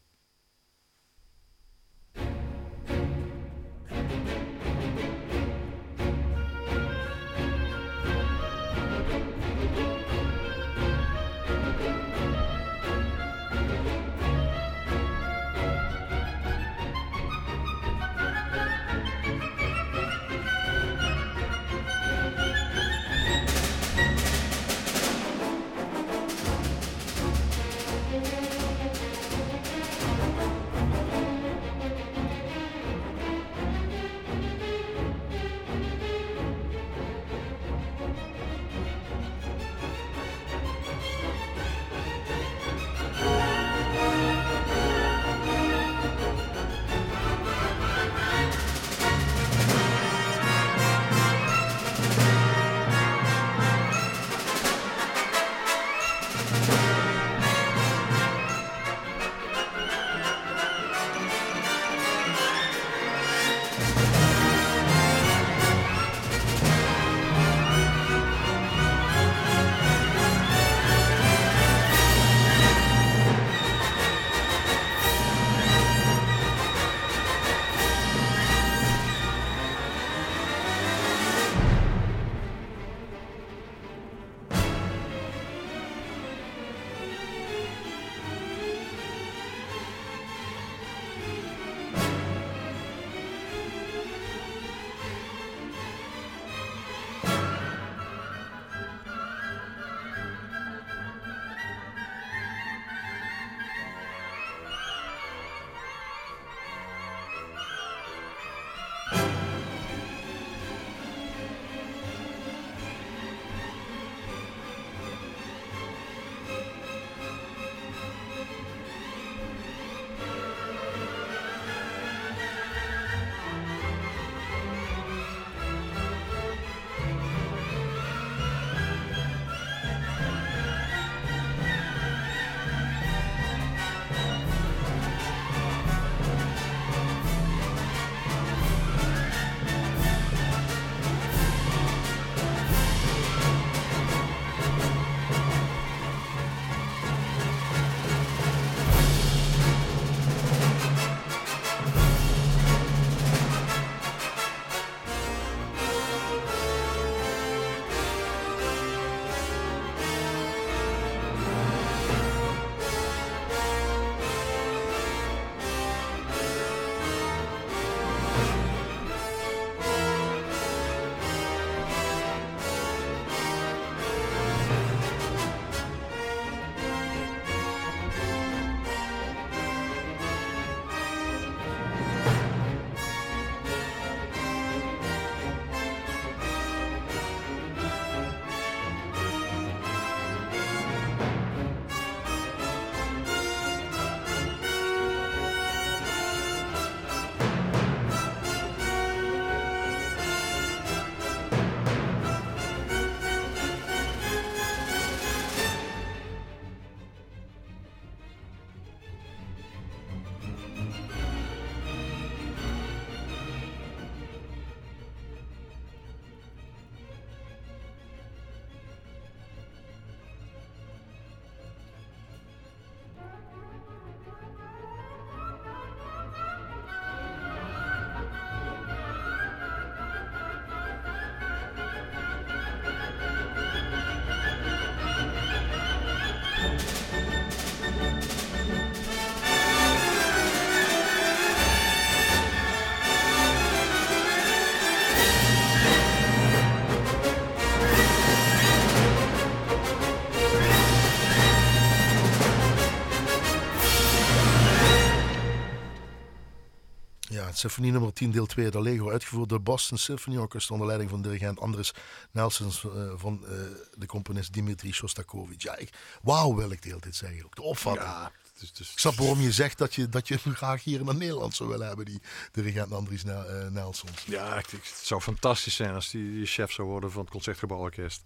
Symfonie 257.57 257.91
nummer 257.91 258.13
10, 258.13 258.31
deel 258.31 258.45
2, 258.45 258.71
de 258.71 258.81
Lego, 258.81 259.11
uitgevoerd 259.11 259.49
door 259.49 259.61
Boston 259.61 259.97
Symphony 259.97 260.37
Orchestra 260.37 260.73
onder 260.73 260.87
leiding 260.87 261.11
van 261.11 261.21
dirigent 261.21 261.59
Andres 261.59 261.93
Nelsons 262.31 262.83
uh, 262.83 263.11
van 263.15 263.39
uh, 263.43 263.49
de 263.93 264.05
componist 264.05 264.53
Dimitri 264.53 264.93
Shostakovich. 264.93 265.63
Ja, 265.63 265.77
wauw 266.21 266.55
wil 266.55 266.71
ik 266.71 266.81
de 266.81 266.87
hele 266.87 267.01
tijd 267.01 267.15
zeggen. 267.15 267.45
Ook 267.45 267.55
de 267.55 267.61
opvatting. 267.61 268.05
Ja, 268.05 268.31
dus, 268.59 268.73
dus, 268.73 268.91
ik 268.91 268.99
snap 268.99 269.15
waarom 269.15 269.41
je 269.41 269.51
zegt 269.51 269.77
dat 269.77 269.95
je, 269.95 270.09
dat 270.09 270.27
je 270.27 270.37
hem 270.43 270.55
graag 270.55 270.83
hier 270.83 270.99
in 270.99 271.17
Nederland 271.17 271.55
zou 271.55 271.69
willen 271.69 271.87
hebben, 271.87 272.05
die 272.05 272.21
dirigent 272.51 272.91
Andries 272.91 273.23
uh, 273.23 273.67
Nelsons. 273.69 274.23
Ja, 274.25 274.57
ik, 274.57 274.71
ik, 274.71 274.83
het 274.83 275.05
zou 275.05 275.21
fantastisch 275.21 275.75
zijn 275.75 275.93
als 275.93 276.09
die, 276.09 276.31
die 276.31 276.45
chef 276.45 276.71
zou 276.71 276.87
worden 276.87 277.11
van 277.11 277.21
het 277.21 277.31
Concertgebouworkest. 277.31 278.21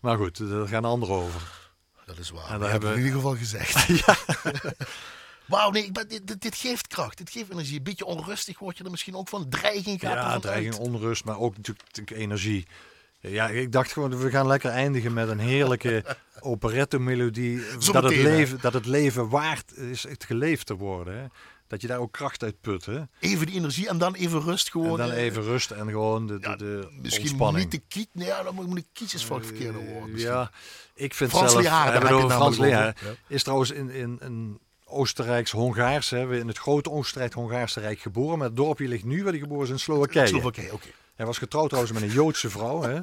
Maar 0.00 0.16
goed, 0.16 0.48
daar 0.48 0.68
gaan 0.68 0.84
anderen 0.84 1.14
over. 1.14 1.70
Dat 2.06 2.18
is 2.18 2.30
waar. 2.30 2.50
En 2.50 2.60
dat 2.60 2.70
hebben 2.70 2.88
we 2.88 2.96
in 2.96 3.02
ieder 3.04 3.16
geval 3.16 3.36
gezegd. 3.36 3.86
ja. 4.06 4.16
Wauw, 5.46 5.70
nee, 5.70 5.90
dit, 5.92 6.40
dit, 6.40 6.54
geeft 6.54 6.86
kracht. 6.86 7.18
Dit 7.18 7.30
geeft 7.30 7.50
energie. 7.50 7.76
Een 7.76 7.82
beetje 7.82 8.04
onrustig 8.04 8.58
word 8.58 8.78
je 8.78 8.84
er 8.84 8.90
misschien 8.90 9.14
ook 9.16 9.28
van. 9.28 9.48
Dreiging 9.48 10.00
gaat 10.00 10.12
Ja, 10.12 10.38
dreiging, 10.38 10.76
onrust, 10.76 11.24
maar 11.24 11.38
ook 11.38 11.56
natuurlijk 11.56 12.10
energie. 12.10 12.66
Ja, 13.20 13.48
ik 13.48 13.72
dacht 13.72 13.92
gewoon, 13.92 14.18
we 14.18 14.30
gaan 14.30 14.46
lekker 14.46 14.70
eindigen 14.70 15.12
met 15.12 15.28
een 15.28 15.38
heerlijke 15.38 16.04
operette-melodie. 16.40 17.62
Dat, 17.92 18.02
het 18.02 18.16
leven, 18.16 18.58
dat 18.60 18.72
het 18.72 18.86
leven 18.86 19.28
waard 19.28 19.76
is 19.76 20.02
het 20.02 20.24
geleefd 20.24 20.66
te 20.66 20.74
worden. 20.74 21.18
Hè? 21.18 21.26
Dat 21.66 21.80
je 21.80 21.86
daar 21.86 21.98
ook 21.98 22.12
kracht 22.12 22.42
uit 22.42 22.60
put. 22.60 22.86
Hè? 22.86 23.00
Even 23.20 23.46
die 23.46 23.54
energie 23.54 23.88
en 23.88 23.98
dan 23.98 24.14
even 24.14 24.40
rust 24.40 24.70
gewoon. 24.70 25.00
En 25.00 25.08
dan 25.08 25.16
even 25.16 25.42
rust 25.42 25.70
en 25.70 25.88
gewoon 25.88 26.26
de, 26.26 26.38
de, 26.38 26.56
de 26.56 26.88
Misschien 27.02 27.24
ontspanning. 27.24 27.62
niet 27.62 27.72
de 27.72 27.82
kiet. 27.88 28.08
Nee, 28.12 28.26
ja, 28.26 28.42
dan 28.42 28.54
moet 28.54 28.78
ik 28.78 28.86
kietjes 28.92 29.24
van 29.24 29.36
het 29.36 29.46
verkeerde 29.46 29.78
woord. 29.78 30.20
Ja, 30.20 30.50
ik 30.94 31.14
vind 31.14 31.30
Frans 31.30 31.52
zelf... 31.52 31.64
Frans. 32.32 32.56
Ja. 32.56 32.94
Is 33.28 33.42
trouwens 33.42 33.70
in, 33.70 33.90
in, 33.90 34.18
in 34.22 34.58
Oostenrijks-Hongaars. 34.94 36.12
In 36.12 36.48
het 36.48 36.58
grote 36.58 36.90
Oostenrijk-Hongaarse 36.90 37.80
Rijk 37.80 37.98
geboren. 37.98 38.38
Maar 38.38 38.46
het 38.46 38.56
dorpje 38.56 38.88
ligt 38.88 39.04
nu 39.04 39.22
waar 39.22 39.32
hij 39.32 39.40
geboren 39.40 39.64
is 39.64 39.70
in 39.70 39.78
Slowakije. 39.78 40.26
Slowakije, 40.26 40.72
oké. 40.72 40.88
Hij 41.14 41.26
was 41.26 41.38
getrouwd 41.38 41.68
trouwens 41.68 41.94
met 41.94 42.02
een 42.02 42.14
Joodse 42.14 42.50
vrouw. 42.50 42.82
Hè? 42.82 42.94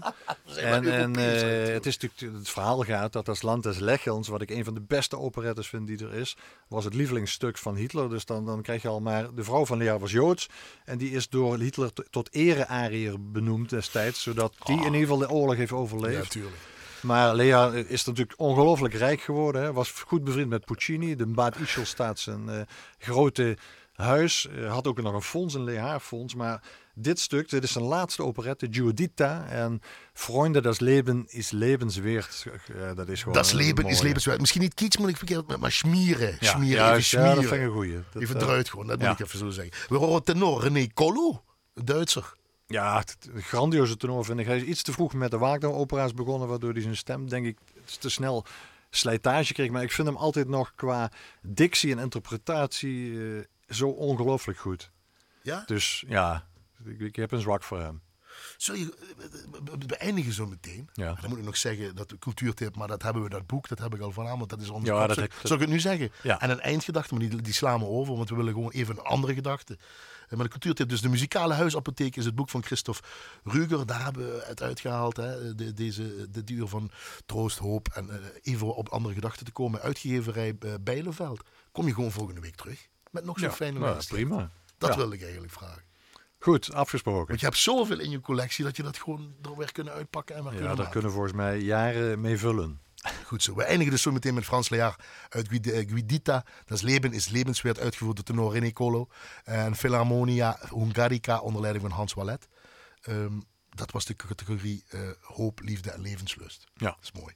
en 0.55 0.91
en 0.91 1.19
uh, 1.19 1.73
het, 1.73 1.85
is 1.85 1.97
natuurlijk, 1.97 2.37
het 2.37 2.49
verhaal 2.49 2.83
gaat 2.83 3.13
dat 3.13 3.29
als 3.29 3.41
Land 3.41 3.63
des 3.63 3.79
Lechens, 3.79 4.27
wat 4.27 4.41
ik 4.41 4.49
een 4.49 4.63
van 4.63 4.73
de 4.73 4.81
beste 4.81 5.17
operettes 5.17 5.67
vind 5.67 5.87
die 5.87 6.05
er 6.05 6.13
is, 6.13 6.37
was 6.67 6.83
het 6.83 6.93
lievelingsstuk 6.93 7.57
van 7.57 7.75
Hitler. 7.75 8.09
Dus 8.09 8.25
dan, 8.25 8.45
dan 8.45 8.61
krijg 8.61 8.81
je 8.81 8.87
al 8.87 8.99
maar... 8.99 9.33
De 9.33 9.43
vrouw 9.43 9.65
van 9.65 9.77
Lea 9.77 9.99
was 9.99 10.11
Joods. 10.11 10.49
En 10.85 10.97
die 10.97 11.11
is 11.11 11.29
door 11.29 11.57
Hitler 11.57 11.91
tot 12.09 12.33
ere-ariër 12.33 13.31
benoemd 13.31 13.69
destijds. 13.69 14.21
Zodat 14.21 14.53
die 14.63 14.77
in 14.77 14.83
ieder 14.83 14.99
geval 14.99 15.17
de 15.17 15.29
oorlog 15.29 15.55
heeft 15.55 15.71
overleefd. 15.71 16.15
Ja, 16.15 16.21
natuurlijk. 16.21 16.55
Maar 17.01 17.35
Lea 17.35 17.71
is 17.71 18.05
natuurlijk 18.05 18.39
ongelooflijk 18.39 18.93
rijk 18.93 19.21
geworden. 19.21 19.61
Hè. 19.61 19.73
Was 19.73 19.91
goed 19.91 20.23
bevriend 20.23 20.49
met 20.49 20.65
Puccini. 20.65 21.15
De 21.15 21.25
Bad 21.25 21.59
Ischl 21.59 21.83
staat 21.83 22.19
zijn 22.19 22.47
uh, 22.49 22.61
grote 22.97 23.57
huis. 23.93 24.47
Uh, 24.51 24.71
had 24.71 24.87
ook 24.87 25.01
nog 25.01 25.13
een 25.13 25.21
fonds, 25.21 25.53
een 25.53 25.63
Lehaar-fonds. 25.63 26.35
Maar 26.35 26.63
dit 26.95 27.19
stuk, 27.19 27.49
dit 27.49 27.63
is 27.63 27.71
zijn 27.71 27.83
laatste 27.83 28.23
operette, 28.23 28.67
Giuditta. 28.71 29.45
En 29.49 29.81
Freunde, 30.13 30.61
das 30.61 30.79
Leben 30.79 31.25
is 31.27 31.51
levenswert. 31.51 32.45
Uh, 32.75 32.95
dat 32.95 33.09
is 33.09 33.19
gewoon 33.19 33.33
Das 33.33 33.51
Leben 33.51 33.85
is 33.85 34.01
levenswert. 34.01 34.39
Misschien 34.39 34.61
niet 34.61 34.73
kiets, 34.73 34.97
moet 34.97 35.09
ik 35.09 35.17
verkeerd, 35.17 35.57
maar 35.57 35.71
schmieren. 35.71 36.37
Ja, 36.39 36.49
schmieren, 36.49 36.89
even 36.89 37.03
schmieren. 37.03 37.29
Ja, 37.29 37.35
dat 37.35 37.45
vind 37.45 37.61
ik 37.61 37.67
een 37.67 37.73
goeie. 37.73 37.99
Dat, 38.11 38.21
even 38.21 38.41
eruit 38.41 38.69
gewoon, 38.69 38.87
dat 38.87 38.99
moet 38.99 39.19
ik 39.19 39.19
even 39.19 39.39
zo 39.39 39.49
zeggen. 39.49 39.73
We 39.87 39.97
horen 39.97 40.23
tenor 40.23 40.61
René 40.61 40.87
Collo, 40.93 41.43
Duitser. 41.73 42.33
Ja, 42.71 42.97
het, 42.97 43.17
het 43.33 43.43
grandioze 43.43 43.97
tenor 43.97 44.25
vind 44.25 44.39
ik. 44.39 44.45
Hij 44.45 44.57
is 44.57 44.63
iets 44.63 44.81
te 44.81 44.91
vroeg 44.91 45.13
met 45.13 45.31
de 45.31 45.37
Wagner-opera's 45.37 46.13
begonnen, 46.13 46.47
waardoor 46.47 46.71
hij 46.71 46.81
zijn 46.81 46.97
stem, 46.97 47.29
denk 47.29 47.45
ik, 47.45 47.57
te 47.99 48.09
snel 48.09 48.45
slijtage 48.89 49.53
kreeg. 49.53 49.69
Maar 49.69 49.83
ik 49.83 49.91
vind 49.91 50.07
hem 50.07 50.17
altijd 50.17 50.47
nog 50.47 50.73
qua 50.75 51.11
dictie 51.41 51.91
en 51.91 51.99
interpretatie 51.99 53.09
uh, 53.09 53.43
zo 53.67 53.87
ongelooflijk 53.87 54.59
goed. 54.59 54.91
Ja? 55.41 55.63
Dus 55.65 56.03
ja, 56.07 56.47
ik, 56.85 56.99
ik, 56.99 57.15
heb 57.15 57.31
een 57.31 57.41
zwak 57.41 57.63
voor 57.63 57.79
hem. 57.79 58.01
Zul 58.57 58.75
je 58.75 58.93
beëindigen 59.87 60.33
zo 60.33 60.47
meteen? 60.47 60.89
Ja. 60.93 61.13
Dan 61.21 61.29
moet 61.29 61.39
ik 61.39 61.45
nog 61.45 61.57
zeggen 61.57 61.95
dat 61.95 62.09
de 62.09 62.19
cultuurtip, 62.19 62.75
maar 62.75 62.87
dat 62.87 63.03
hebben 63.03 63.23
we 63.23 63.29
dat 63.29 63.47
boek, 63.47 63.67
dat 63.67 63.79
heb 63.79 63.95
ik 63.95 64.01
al 64.01 64.11
vanavond, 64.11 64.39
want 64.39 64.49
dat 64.49 64.61
is 64.61 64.69
ons. 64.69 64.85
Ja, 64.85 65.07
dat 65.07 65.15
Zal 65.15 65.23
ik, 65.25 65.33
ik 65.43 65.59
het 65.59 65.69
nu 65.69 65.79
zeggen? 65.79 66.11
Ja. 66.23 66.41
En 66.41 66.49
een 66.49 66.59
eindgedachte, 66.59 67.13
maar 67.13 67.29
die, 67.29 67.41
die 67.41 67.53
slaan 67.53 67.79
we 67.79 67.85
over, 67.85 68.15
want 68.15 68.29
we 68.29 68.35
willen 68.35 68.53
gewoon 68.53 68.71
even 68.71 68.97
een 68.97 69.03
andere 69.03 69.33
gedachte. 69.33 69.77
Maar 70.35 70.45
de 70.45 70.51
cultuurtip, 70.51 70.89
dus 70.89 71.01
de 71.01 71.09
muzikale 71.09 71.53
huisapotheek 71.53 72.15
is 72.15 72.25
het 72.25 72.35
boek 72.35 72.49
van 72.49 72.63
Christophe 72.63 73.01
Ruger. 73.43 73.85
Daar 73.85 74.03
hebben 74.03 74.35
we 74.35 74.43
het 74.45 74.61
uitgehaald. 74.61 75.17
Hè? 75.17 75.55
De, 75.55 75.73
deze, 75.73 76.29
de 76.29 76.43
duur 76.43 76.67
van 76.67 76.91
troost, 77.25 77.57
hoop 77.57 77.87
en 77.87 78.07
uh, 78.07 78.15
even 78.41 78.75
op 78.75 78.89
andere 78.89 79.13
gedachten 79.13 79.45
te 79.45 79.51
komen. 79.51 79.81
Uitgeverij 79.81 80.55
uh, 80.59 80.73
Bijleveld. 80.81 81.43
Kom 81.71 81.87
je 81.87 81.93
gewoon 81.93 82.11
volgende 82.11 82.41
week 82.41 82.55
terug 82.55 82.89
met 83.11 83.25
nog 83.25 83.39
zo'n 83.39 83.47
ja, 83.47 83.53
fijne 83.53 83.79
nou. 83.79 84.05
Prima. 84.07 84.51
Dat 84.77 84.89
ja. 84.89 84.95
wilde 84.95 85.15
ik 85.15 85.21
eigenlijk 85.21 85.53
vragen. 85.53 85.83
Goed, 86.39 86.73
afgesproken. 86.73 87.27
Want 87.27 87.39
je 87.39 87.45
hebt 87.45 87.57
zoveel 87.57 87.99
in 87.99 88.09
je 88.09 88.19
collectie 88.19 88.63
dat 88.63 88.77
je 88.77 88.83
dat 88.83 88.97
gewoon 88.97 89.35
er 89.41 89.57
weer 89.57 89.71
kunnen 89.71 89.93
uitpakken 89.93 90.35
en 90.35 90.63
ja, 90.63 90.75
daar 90.75 90.89
kunnen 90.89 91.11
volgens 91.11 91.33
mij 91.33 91.59
jaren 91.59 92.21
mee 92.21 92.37
vullen. 92.37 92.79
Goed 93.25 93.43
zo. 93.43 93.55
We 93.55 93.63
eindigen 93.63 93.91
dus 93.91 94.01
zo 94.01 94.11
meteen 94.11 94.33
met 94.33 94.43
Frans 94.43 94.69
Lear 94.69 94.95
uit 95.29 95.47
Guidita. 95.49 96.45
Dat 96.65 96.81
Leben 96.81 97.13
is 97.13 97.27
levenswert 97.27 97.79
uitgevoerd 97.79 98.15
door 98.15 98.25
tenor 98.25 98.53
René 98.53 98.71
Colo. 98.71 99.07
En 99.43 99.75
Philharmonia 99.75 100.59
Hungarica 100.69 101.39
onder 101.39 101.61
leiding 101.61 101.85
van 101.85 101.95
Hans 101.95 102.13
Wallet. 102.13 102.47
Um, 103.09 103.43
dat 103.69 103.91
was 103.91 104.05
de 104.05 104.15
categorie 104.15 104.83
uh, 104.89 105.09
hoop, 105.21 105.59
liefde 105.63 105.91
en 105.91 106.01
levenslust. 106.01 106.67
Ja. 106.73 106.89
Dat 106.89 106.97
is 107.01 107.11
mooi. 107.11 107.33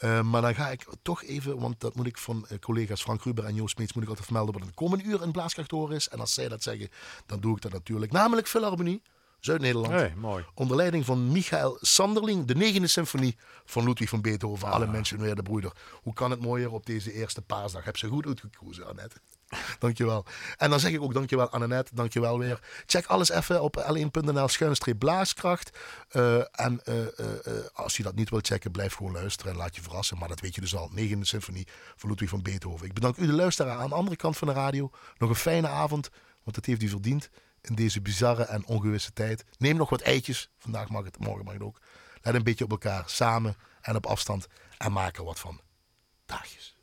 Uh, 0.00 0.22
maar 0.22 0.42
dan 0.42 0.54
ga 0.54 0.70
ik 0.70 0.86
toch 1.02 1.24
even, 1.24 1.58
want 1.58 1.80
dat 1.80 1.94
moet 1.94 2.06
ik 2.06 2.18
van 2.18 2.46
uh, 2.50 2.58
collega's 2.58 3.02
Frank 3.02 3.22
Ruber 3.22 3.44
en 3.44 3.54
Joost 3.54 3.74
Smeets 3.74 3.92
moet 3.92 4.02
ik 4.02 4.08
altijd 4.08 4.26
vermelden 4.26 4.54
wat 4.54 4.66
het 4.66 4.74
komende 4.74 5.04
uur 5.04 5.22
in 5.22 5.32
Blaaskracht 5.32 5.70
horen 5.70 5.96
is. 5.96 6.08
En 6.08 6.20
als 6.20 6.34
zij 6.34 6.48
dat 6.48 6.62
zeggen, 6.62 6.88
dan 7.26 7.40
doe 7.40 7.56
ik 7.56 7.62
dat 7.62 7.72
natuurlijk. 7.72 8.12
Namelijk 8.12 8.48
Philharmonie. 8.48 9.02
Zuid-Nederland. 9.40 9.92
Hey, 9.92 10.14
mooi. 10.16 10.44
Onder 10.54 10.76
leiding 10.76 11.04
van 11.04 11.32
Michael 11.32 11.78
Sanderling, 11.80 12.46
de 12.46 12.54
negende 12.54 12.88
symfonie 12.88 13.36
van 13.64 13.84
Ludwig 13.84 14.08
van 14.08 14.20
Beethoven. 14.20 14.68
Ah. 14.68 14.74
Alle 14.74 14.86
mensen 14.86 15.18
weer 15.18 15.34
de 15.34 15.42
broeder. 15.42 15.72
Hoe 16.02 16.12
kan 16.12 16.30
het 16.30 16.40
mooier 16.40 16.72
op 16.72 16.86
deze 16.86 17.12
eerste 17.12 17.42
paasdag? 17.42 17.84
Heb 17.84 17.96
ze 17.96 18.08
goed 18.08 18.26
uitgekozen, 18.26 18.86
Annette. 18.86 19.16
dankjewel. 19.78 20.24
En 20.56 20.70
dan 20.70 20.80
zeg 20.80 20.92
ik 20.92 21.02
ook 21.02 21.14
dankjewel 21.14 21.48
Annette, 21.48 21.94
dankjewel 21.94 22.38
weer. 22.38 22.60
Check 22.86 23.06
alles 23.06 23.30
even 23.30 23.62
op 23.62 23.84
l1.nl 23.90 24.48
schuinstreep 24.48 24.98
blaaskracht. 24.98 25.78
Uh, 26.12 26.60
en 26.60 26.80
uh, 26.88 26.94
uh, 26.96 27.06
als 27.72 27.96
je 27.96 28.02
dat 28.02 28.14
niet 28.14 28.30
wilt 28.30 28.46
checken, 28.46 28.70
blijf 28.70 28.94
gewoon 28.94 29.12
luisteren 29.12 29.52
en 29.52 29.58
laat 29.58 29.76
je 29.76 29.82
verrassen. 29.82 30.18
Maar 30.18 30.28
dat 30.28 30.40
weet 30.40 30.54
je 30.54 30.60
dus 30.60 30.76
al. 30.76 30.90
Negende 30.92 31.26
symfonie 31.26 31.66
van 31.96 32.08
Ludwig 32.08 32.28
van 32.28 32.42
Beethoven. 32.42 32.86
Ik 32.86 32.94
bedank 32.94 33.16
u 33.16 33.26
de 33.26 33.32
luisteraar 33.32 33.78
aan 33.78 33.88
de 33.88 33.94
andere 33.94 34.16
kant 34.16 34.36
van 34.36 34.48
de 34.48 34.54
radio. 34.54 34.90
Nog 35.18 35.28
een 35.28 35.36
fijne 35.36 35.68
avond, 35.68 36.10
want 36.42 36.56
dat 36.56 36.64
heeft 36.64 36.82
u 36.82 36.88
verdiend 36.88 37.30
in 37.60 37.74
deze 37.74 38.00
bizarre 38.00 38.42
en 38.44 38.66
ongewisse 38.66 39.12
tijd. 39.12 39.44
Neem 39.58 39.76
nog 39.76 39.90
wat 39.90 40.00
eitjes. 40.00 40.50
Vandaag 40.58 40.88
mag 40.88 41.04
het, 41.04 41.18
morgen 41.18 41.44
mag 41.44 41.54
het 41.54 41.62
ook. 41.62 41.80
Let 42.22 42.34
een 42.34 42.42
beetje 42.42 42.64
op 42.64 42.70
elkaar, 42.70 43.02
samen 43.06 43.56
en 43.80 43.96
op 43.96 44.06
afstand. 44.06 44.46
En 44.78 44.92
maak 44.92 45.16
er 45.16 45.24
wat 45.24 45.38
van. 45.38 45.60
Dagjes. 46.26 46.76